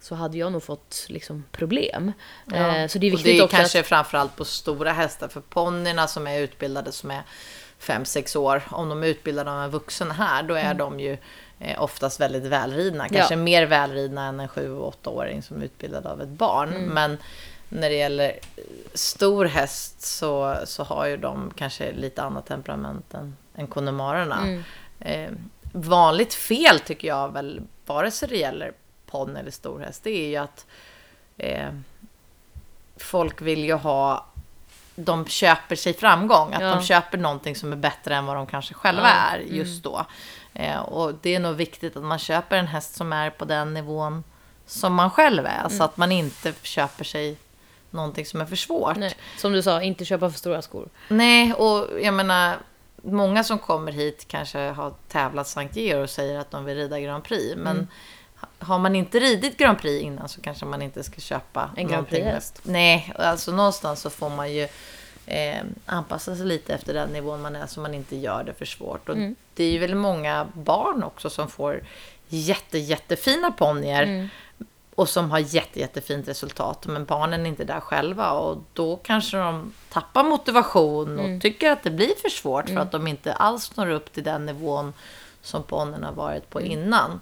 så 0.00 0.14
hade 0.14 0.38
jag 0.38 0.52
nog 0.52 0.62
fått 0.62 1.06
liksom 1.08 1.44
problem. 1.52 2.12
Eh, 2.52 2.86
så 2.86 2.98
det 2.98 3.06
är 3.06 3.12
och 3.12 3.18
viktigt 3.18 3.24
det 3.24 3.38
är 3.38 3.44
också 3.44 3.56
kanske 3.56 3.80
att... 3.80 3.86
framförallt 3.86 4.36
på 4.36 4.44
stora 4.44 4.92
hästar. 4.92 5.28
För 5.28 5.40
ponnyerna 5.40 6.06
som 6.06 6.26
är 6.26 6.40
utbildade 6.40 6.92
som 6.92 7.10
är 7.10 7.22
5-6 7.80 8.36
år, 8.36 8.62
om 8.70 8.88
de 8.88 9.02
är 9.02 9.06
utbildade 9.06 9.52
av 9.52 9.60
en 9.60 9.70
vuxen 9.70 10.10
här, 10.10 10.42
då 10.42 10.54
är 10.54 10.64
Mm. 10.64 10.76
de 10.76 11.00
ju 11.00 11.16
eh, 11.58 11.82
oftast 11.82 12.20
väldigt 12.20 12.44
välridna. 12.44 13.08
Kanske 13.08 13.36
mer 13.36 13.66
välridna 13.66 14.26
än 14.26 14.40
en 14.40 14.48
7-8-åring 14.48 15.42
som 15.42 15.60
är 15.60 15.64
utbildad 15.64 16.06
av 16.06 16.22
ett 16.22 16.28
barn. 16.28 16.68
Mm. 16.68 16.84
Men 16.84 17.18
när 17.68 17.90
det 17.90 17.96
gäller 17.96 18.38
stor 18.94 19.44
häst 19.44 20.02
så, 20.02 20.56
så 20.64 20.82
har 20.82 21.06
ju 21.06 21.16
de 21.16 21.52
kanske 21.56 21.92
lite 21.92 22.22
annat 22.22 22.46
temperament 22.46 23.14
än, 23.14 23.36
än 23.54 23.66
konnemarerna. 23.66 24.38
Mm. 24.42 24.62
Eh, 25.00 25.30
vanligt 25.76 26.34
fel 26.34 26.80
tycker 26.80 27.08
jag 27.08 27.32
väl, 27.32 27.60
vare 27.86 28.10
sig 28.10 28.28
det 28.28 28.36
gäller 28.36 28.72
ponny 29.06 29.40
eller 29.40 29.50
stor 29.50 29.78
häst, 29.80 30.00
det 30.04 30.10
är 30.10 30.28
ju 30.28 30.36
att 30.36 30.66
eh, 31.36 31.68
folk 32.96 33.42
vill 33.42 33.64
ju 33.64 33.74
ha 33.74 34.26
de 34.96 35.26
köper 35.26 35.76
sig 35.76 35.94
framgång. 35.94 36.52
Att 36.52 36.62
Ja. 36.62 36.68
de 36.74 36.82
köper 36.82 37.18
någonting 37.18 37.56
som 37.56 37.72
är 37.72 37.76
bättre 37.76 38.14
än 38.16 38.26
vad 38.26 38.36
de 38.36 38.46
kanske 38.46 38.74
själva 38.74 39.02
Ja, 39.08 39.36
är 39.36 39.38
just 39.38 39.82
då. 39.84 40.06
Eh, 40.54 40.78
och 40.80 41.14
det 41.22 41.34
är 41.34 41.40
nog 41.40 41.54
viktigt 41.56 41.96
att 41.96 42.02
man 42.02 42.18
köper 42.18 42.56
en 42.56 42.66
häst 42.66 42.94
som 42.94 43.12
är 43.12 43.30
på 43.30 43.44
den 43.44 43.74
nivån 43.74 44.24
som 44.66 44.94
man 44.94 45.10
själv 45.10 45.46
är. 45.46 45.68
Så 45.68 45.84
att 45.84 45.96
man 45.96 46.12
inte 46.12 46.52
köper 46.62 47.04
sig 47.04 47.36
någonting 47.90 48.26
som 48.26 48.40
är 48.40 48.46
för 48.46 48.56
svårt. 48.56 48.96
Nej. 48.96 49.14
Som 49.36 49.52
du 49.52 49.62
sa, 49.62 49.82
inte 49.82 50.04
köpa 50.04 50.30
för 50.30 50.38
stora 50.38 50.62
skor. 50.62 50.88
Nej, 51.08 51.52
och 51.54 51.88
jag 52.02 52.14
menar, 52.14 52.56
många 53.04 53.44
som 53.44 53.58
kommer 53.58 53.92
hit 53.92 54.24
kanske 54.28 54.58
har 54.58 54.94
tävlat 55.08 55.48
Sankt 55.48 55.76
Georg 55.76 56.02
och 56.02 56.10
säger 56.10 56.38
att 56.38 56.50
de 56.50 56.64
vill 56.64 56.76
rida 56.76 57.00
Grand 57.00 57.24
Prix. 57.24 57.56
Men 57.56 57.76
Mm. 57.76 57.86
har 58.58 58.78
man 58.78 58.96
inte 58.96 59.18
ridit 59.20 59.56
Grand 59.58 59.78
Prix 59.78 60.04
innan 60.04 60.28
så 60.28 60.40
kanske 60.40 60.66
man 60.66 60.82
inte 60.82 61.02
ska 61.04 61.20
köpa 61.20 61.70
En 61.76 61.88
Grand 61.88 62.08
Prix-häst. 62.08 62.60
Nej, 62.62 63.12
alltså 63.18 63.52
någonstans 63.52 64.00
så 64.00 64.10
får 64.10 64.30
man 64.30 64.52
ju 64.52 64.68
eh, 65.26 65.62
anpassa 65.86 66.36
sig 66.36 66.46
lite 66.46 66.74
efter 66.74 66.94
den 66.94 67.08
nivån 67.08 67.42
man 67.42 67.56
är 67.56 67.66
så 67.66 67.80
man 67.80 67.94
inte 67.94 68.16
gör 68.16 68.44
det 68.44 68.54
för 68.54 68.64
svårt. 68.64 69.08
Och 69.08 69.16
Mm. 69.16 69.34
Det 69.54 69.64
är 69.64 69.70
ju 69.72 69.78
väldigt 69.78 69.96
många 69.98 70.46
barn 70.54 71.02
också 71.02 71.30
som 71.30 71.48
får 71.48 71.82
jätte, 72.28 72.78
jättefina 72.78 73.50
ponnyer 73.52 74.02
Mm. 74.02 74.28
Och 74.94 75.08
som 75.08 75.30
har 75.30 75.38
jätte, 75.38 75.80
jättefint 75.80 76.28
resultat. 76.28 76.86
Men 76.86 77.04
barnen 77.04 77.40
är 77.46 77.48
inte 77.48 77.64
där 77.64 77.80
själva 77.80 78.30
och 78.30 78.58
då 78.72 78.96
kanske 78.96 79.36
de 79.36 79.72
tappar 79.92 80.24
motivation 80.24 81.18
och 81.18 81.24
Mm. 81.24 81.40
tycker 81.40 81.70
att 81.70 81.82
det 81.82 81.90
blir 81.90 82.14
för 82.22 82.28
svårt 82.28 82.68
för 82.68 82.76
att 82.76 82.92
de 82.92 83.06
inte 83.06 83.32
alls 83.32 83.76
når 83.76 83.90
upp 83.90 84.12
till 84.12 84.24
den 84.24 84.46
nivån 84.46 84.92
som 85.42 85.62
ponnyn 85.62 86.02
har 86.04 86.12
varit 86.12 86.50
på 86.50 86.58
Mm. 86.60 86.70
innan. 86.72 87.20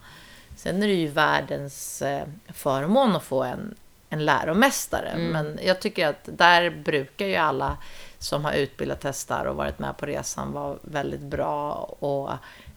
Sen 0.57 0.83
är 0.83 0.87
det 0.87 0.95
ju 0.95 1.09
världens 1.09 2.03
eh, 2.03 2.27
förmån 2.53 3.17
att 3.17 3.23
få 3.23 3.43
en, 3.43 3.75
en 4.09 4.25
läromästare. 4.25 5.09
Mm. 5.09 5.27
Men 5.33 5.59
jag 5.63 5.81
tycker 5.81 6.09
att 6.09 6.29
där 6.33 6.71
brukar 6.71 7.27
ju 7.27 7.37
alla 7.37 7.77
som 8.19 8.45
har 8.45 8.53
utbildat 8.53 9.05
hästar 9.05 9.45
och 9.45 9.57
varit 9.57 9.79
med 9.79 9.97
på 9.97 10.07
resan 10.07 10.53
vara 10.53 10.77
väldigt 10.83 11.21
bra 11.21 11.73
och 11.99 12.31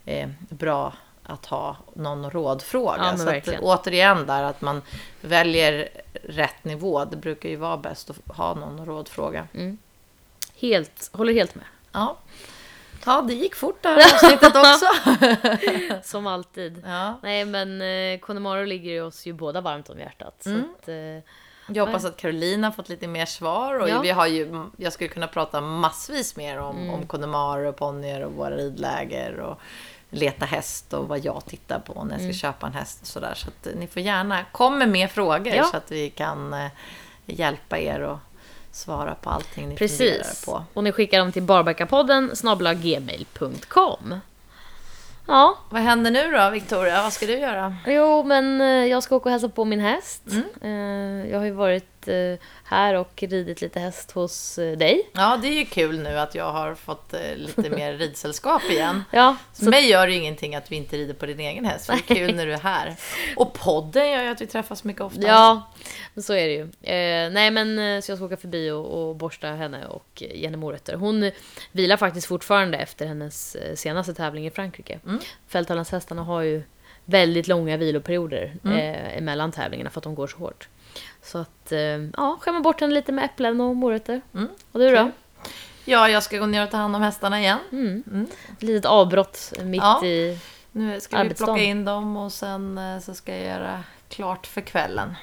eh, 0.05 0.29
bra 0.49 0.93
att 1.25 1.45
ha 1.45 1.77
någon 1.93 2.29
rådfråga. 2.31 2.97
Ja, 3.11 3.17
så 3.17 3.29
att, 3.29 3.59
återigen 3.61 4.25
där 4.25 4.43
att 4.43 4.61
man 4.61 4.81
väljer 5.21 5.89
rätt 6.23 6.63
nivå. 6.63 7.05
Det 7.05 7.17
brukar 7.17 7.49
ju 7.49 7.55
vara 7.55 7.77
bäst 7.77 8.09
att 8.09 8.37
ha 8.37 8.53
någon 8.53 8.85
rådfråga. 8.85 9.47
Helt, 10.55 11.09
håller 11.13 11.33
helt 11.33 11.55
med. 11.55 11.65
Ja. 11.91 12.17
ja, 13.05 13.21
det 13.21 13.33
gick 13.33 13.55
fort 13.55 13.77
det 13.81 13.89
här 13.89 14.13
avsnittet 14.13 14.55
också. 14.55 14.85
Som 16.03 16.27
alltid. 16.27 16.83
ja. 16.85 17.19
Nej 17.23 17.45
men 17.45 17.81
eh, 17.81 18.65
ligger 18.65 18.91
ju 18.91 19.01
oss 19.01 19.25
ju 19.25 19.33
båda 19.33 19.61
varmt 19.61 19.89
om 19.89 19.99
hjärtat. 19.99 20.45
Mm. 20.45 20.63
Att, 20.81 20.87
eh, 20.87 20.95
Jag 21.75 21.85
hoppas 21.85 22.05
att 22.05 22.17
Caroline 22.17 22.63
har 22.63 22.71
fått 22.71 22.89
lite 22.89 23.07
mer 23.07 23.25
svar. 23.25 23.79
Och 23.79 23.89
Ja. 23.89 23.99
vi 24.01 24.09
har 24.09 24.27
ju, 24.27 24.63
jag 24.77 24.93
skulle 24.93 25.07
kunna 25.07 25.27
prata 25.27 25.61
massvis 25.61 26.35
mer 26.35 26.57
om, 26.59 26.77
Mm. 26.77 26.93
om 26.93 27.07
Connemara 27.07 27.69
och 27.69 27.75
ponnyer 27.75 28.21
och 28.25 28.31
våra 28.33 28.55
ridläger. 28.57 29.39
Och 29.39 29.59
leta 30.15 30.45
häst 30.45 30.93
och 30.93 31.07
vad 31.07 31.25
jag 31.25 31.45
tittar 31.45 31.79
på 31.79 32.03
när 32.03 32.11
jag 32.13 32.21
Mm. 32.21 32.33
ska 32.33 32.39
köpa 32.47 32.67
en 32.67 32.73
häst. 32.73 32.99
Och 33.01 33.07
sådär. 33.07 33.33
Så 33.35 33.47
att 33.47 33.67
eh, 33.67 33.73
ni 33.75 33.87
får 33.87 34.01
gärna 34.01 34.43
komma 34.51 34.85
med 34.85 35.11
frågor 35.11 35.47
Ja. 35.55 35.63
så 35.63 35.77
att 35.77 35.91
vi 35.91 36.09
kan 36.09 36.53
eh, 36.53 36.67
hjälpa 37.25 37.79
er 37.79 37.99
och 38.01 38.17
svara 38.71 39.15
på 39.15 39.29
allting 39.29 39.69
ni 39.69 39.77
funderar 39.77 40.17
precis. 40.19 40.45
på. 40.45 40.63
Och 40.73 40.83
ni 40.83 40.91
skickar 40.91 41.19
dem 41.19 41.31
till 41.31 41.43
barbackapodden 41.43 42.31
gmail.com. 42.81 44.19
Ja, 45.27 45.57
Vad 45.69 45.81
händer 45.81 46.11
nu 46.11 46.31
då, 46.31 46.49
Victoria? 46.49 47.01
Vad 47.03 47.13
ska 47.13 47.25
du 47.25 47.37
göra? 47.37 47.75
jo 47.87 48.23
men 48.23 48.61
eh, 48.61 48.67
jag 48.67 49.03
ska 49.03 49.15
åka 49.15 49.23
och 49.29 49.31
hälsa 49.31 49.49
på 49.49 49.65
min 49.65 49.79
häst. 49.79 50.23
Mm. 50.61 51.29
Jag 51.31 51.37
har 51.39 51.45
ju 51.45 51.51
varit 51.51 51.94
eh, 52.07 52.35
här 52.63 52.93
och 52.93 53.23
ridit 53.23 53.61
lite 53.61 53.79
häst 53.79 54.11
hos 54.11 54.57
eh, 54.57 54.77
dig. 54.77 55.09
Ja, 55.13 55.39
det 55.41 55.47
är 55.47 55.53
ju 55.59 55.65
kul 55.65 55.99
nu 55.99 56.19
att 56.19 56.35
jag 56.35 56.51
har 56.51 56.75
fått 56.75 57.13
eh, 57.13 57.35
lite 57.35 57.69
mer 57.69 57.93
ridsällskap 57.97 58.63
igen. 58.63 59.03
Ja, 59.11 59.35
För 59.53 59.65
mig 59.65 59.89
gör 59.89 60.07
det 60.07 60.13
ju 60.13 60.19
ingenting 60.19 60.55
att 60.55 60.71
vi 60.71 60.75
inte 60.75 60.97
rider 60.97 61.13
på 61.13 61.25
din 61.25 61.39
egen 61.39 61.65
häst. 61.65 61.87
Det 61.87 61.93
är 61.93 62.15
kul 62.15 62.35
när 62.35 62.45
du 62.45 62.53
är 62.53 62.57
här. 62.59 62.95
Och 63.35 63.53
podden 63.53 64.11
gör 64.11 64.23
ju 64.23 64.29
att 64.29 64.41
vi 64.41 64.47
träffas 64.47 64.83
mycket 64.83 65.01
oftare. 65.01 65.27
Ja, 65.27 65.71
men 66.13 66.23
så 66.23 66.33
är 66.33 66.47
det 66.47 66.53
ju. 66.53 66.61
Eh, 66.61 67.31
nej 67.31 67.51
men 67.51 68.01
så 68.01 68.11
jag 68.11 68.17
ska 68.17 68.25
åka 68.25 68.37
förbi 68.37 68.71
och, 68.71 68.85
och 69.09 69.15
borsta 69.15 69.47
henne 69.47 69.85
och 69.87 70.23
ge 70.33 70.45
henne 70.45 70.57
morötter. 70.57 70.95
Hon 70.95 71.31
vilar 71.71 71.97
faktiskt 71.97 72.27
fortfarande 72.27 72.77
efter 72.77 73.05
hennes 73.05 73.57
senaste 73.75 74.13
tävling 74.13 74.47
i 74.47 74.51
Frankrike. 74.51 74.99
Mm. 75.05 75.19
Fälttävlanshästarna 75.47 76.23
har 76.23 76.41
ju 76.41 76.63
väldigt 77.05 77.47
långa 77.47 77.77
viloperioder 77.77 78.53
Mm. 78.63 78.77
eh, 78.77 79.17
emellan 79.17 79.51
tävlingarna 79.51 79.89
för 79.89 79.99
att 79.99 80.03
de 80.03 80.15
går 80.15 80.27
så 80.27 80.37
hårt. 80.37 80.67
Så 81.25 81.37
att, 81.37 81.71
eh, 81.71 81.79
ja, 82.17 82.37
skämma 82.41 82.59
bort 82.59 82.81
henne 82.81 82.93
lite 82.93 83.11
med 83.11 83.25
äpplen 83.25 83.61
och 83.61 83.75
morötter. 83.75 84.21
Mm. 84.33 84.47
Och 84.71 84.79
du 84.79 84.95
då? 84.95 85.11
Ja, 85.85 86.09
jag 86.09 86.23
ska 86.23 86.37
gå 86.37 86.45
ner 86.45 86.63
och 86.63 86.71
ta 86.71 86.77
hand 86.77 86.95
om 86.95 87.01
hästarna 87.01 87.39
igen. 87.39 87.59
Mm. 87.71 88.03
Mm. 88.07 88.27
Ett 88.53 88.63
litet 88.63 88.85
avbrott 88.85 89.53
mitt 89.63 89.81
Ja. 89.81 90.05
i... 90.05 90.39
Nu 90.71 90.99
ska 90.99 91.23
vi 91.23 91.33
plocka 91.33 91.61
in 91.61 91.85
dem 91.85 92.17
och 92.17 92.31
sen 92.31 92.77
eh, 92.77 92.99
så 92.99 93.13
ska 93.13 93.37
jag 93.37 93.45
göra 93.45 93.83
klart 94.09 94.47
för 94.47 94.61
kvällen. 94.61 95.15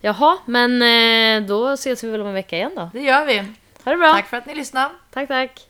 Jaha, 0.00 0.38
men 0.44 0.82
eh, 0.82 1.48
då 1.48 1.68
ses 1.68 2.04
vi 2.04 2.10
väl 2.10 2.20
om 2.20 2.26
en 2.26 2.34
vecka 2.34 2.56
igen 2.56 2.72
då. 2.76 2.90
Det 2.92 3.00
gör 3.00 3.26
vi. 3.26 3.38
Ha 3.84 3.92
det 3.92 3.96
bra! 3.96 4.12
Tack 4.12 4.26
för 4.26 4.36
att 4.36 4.46
ni 4.46 4.54
lyssnade. 4.54 4.90
tack! 5.10 5.28
tack. 5.28 5.68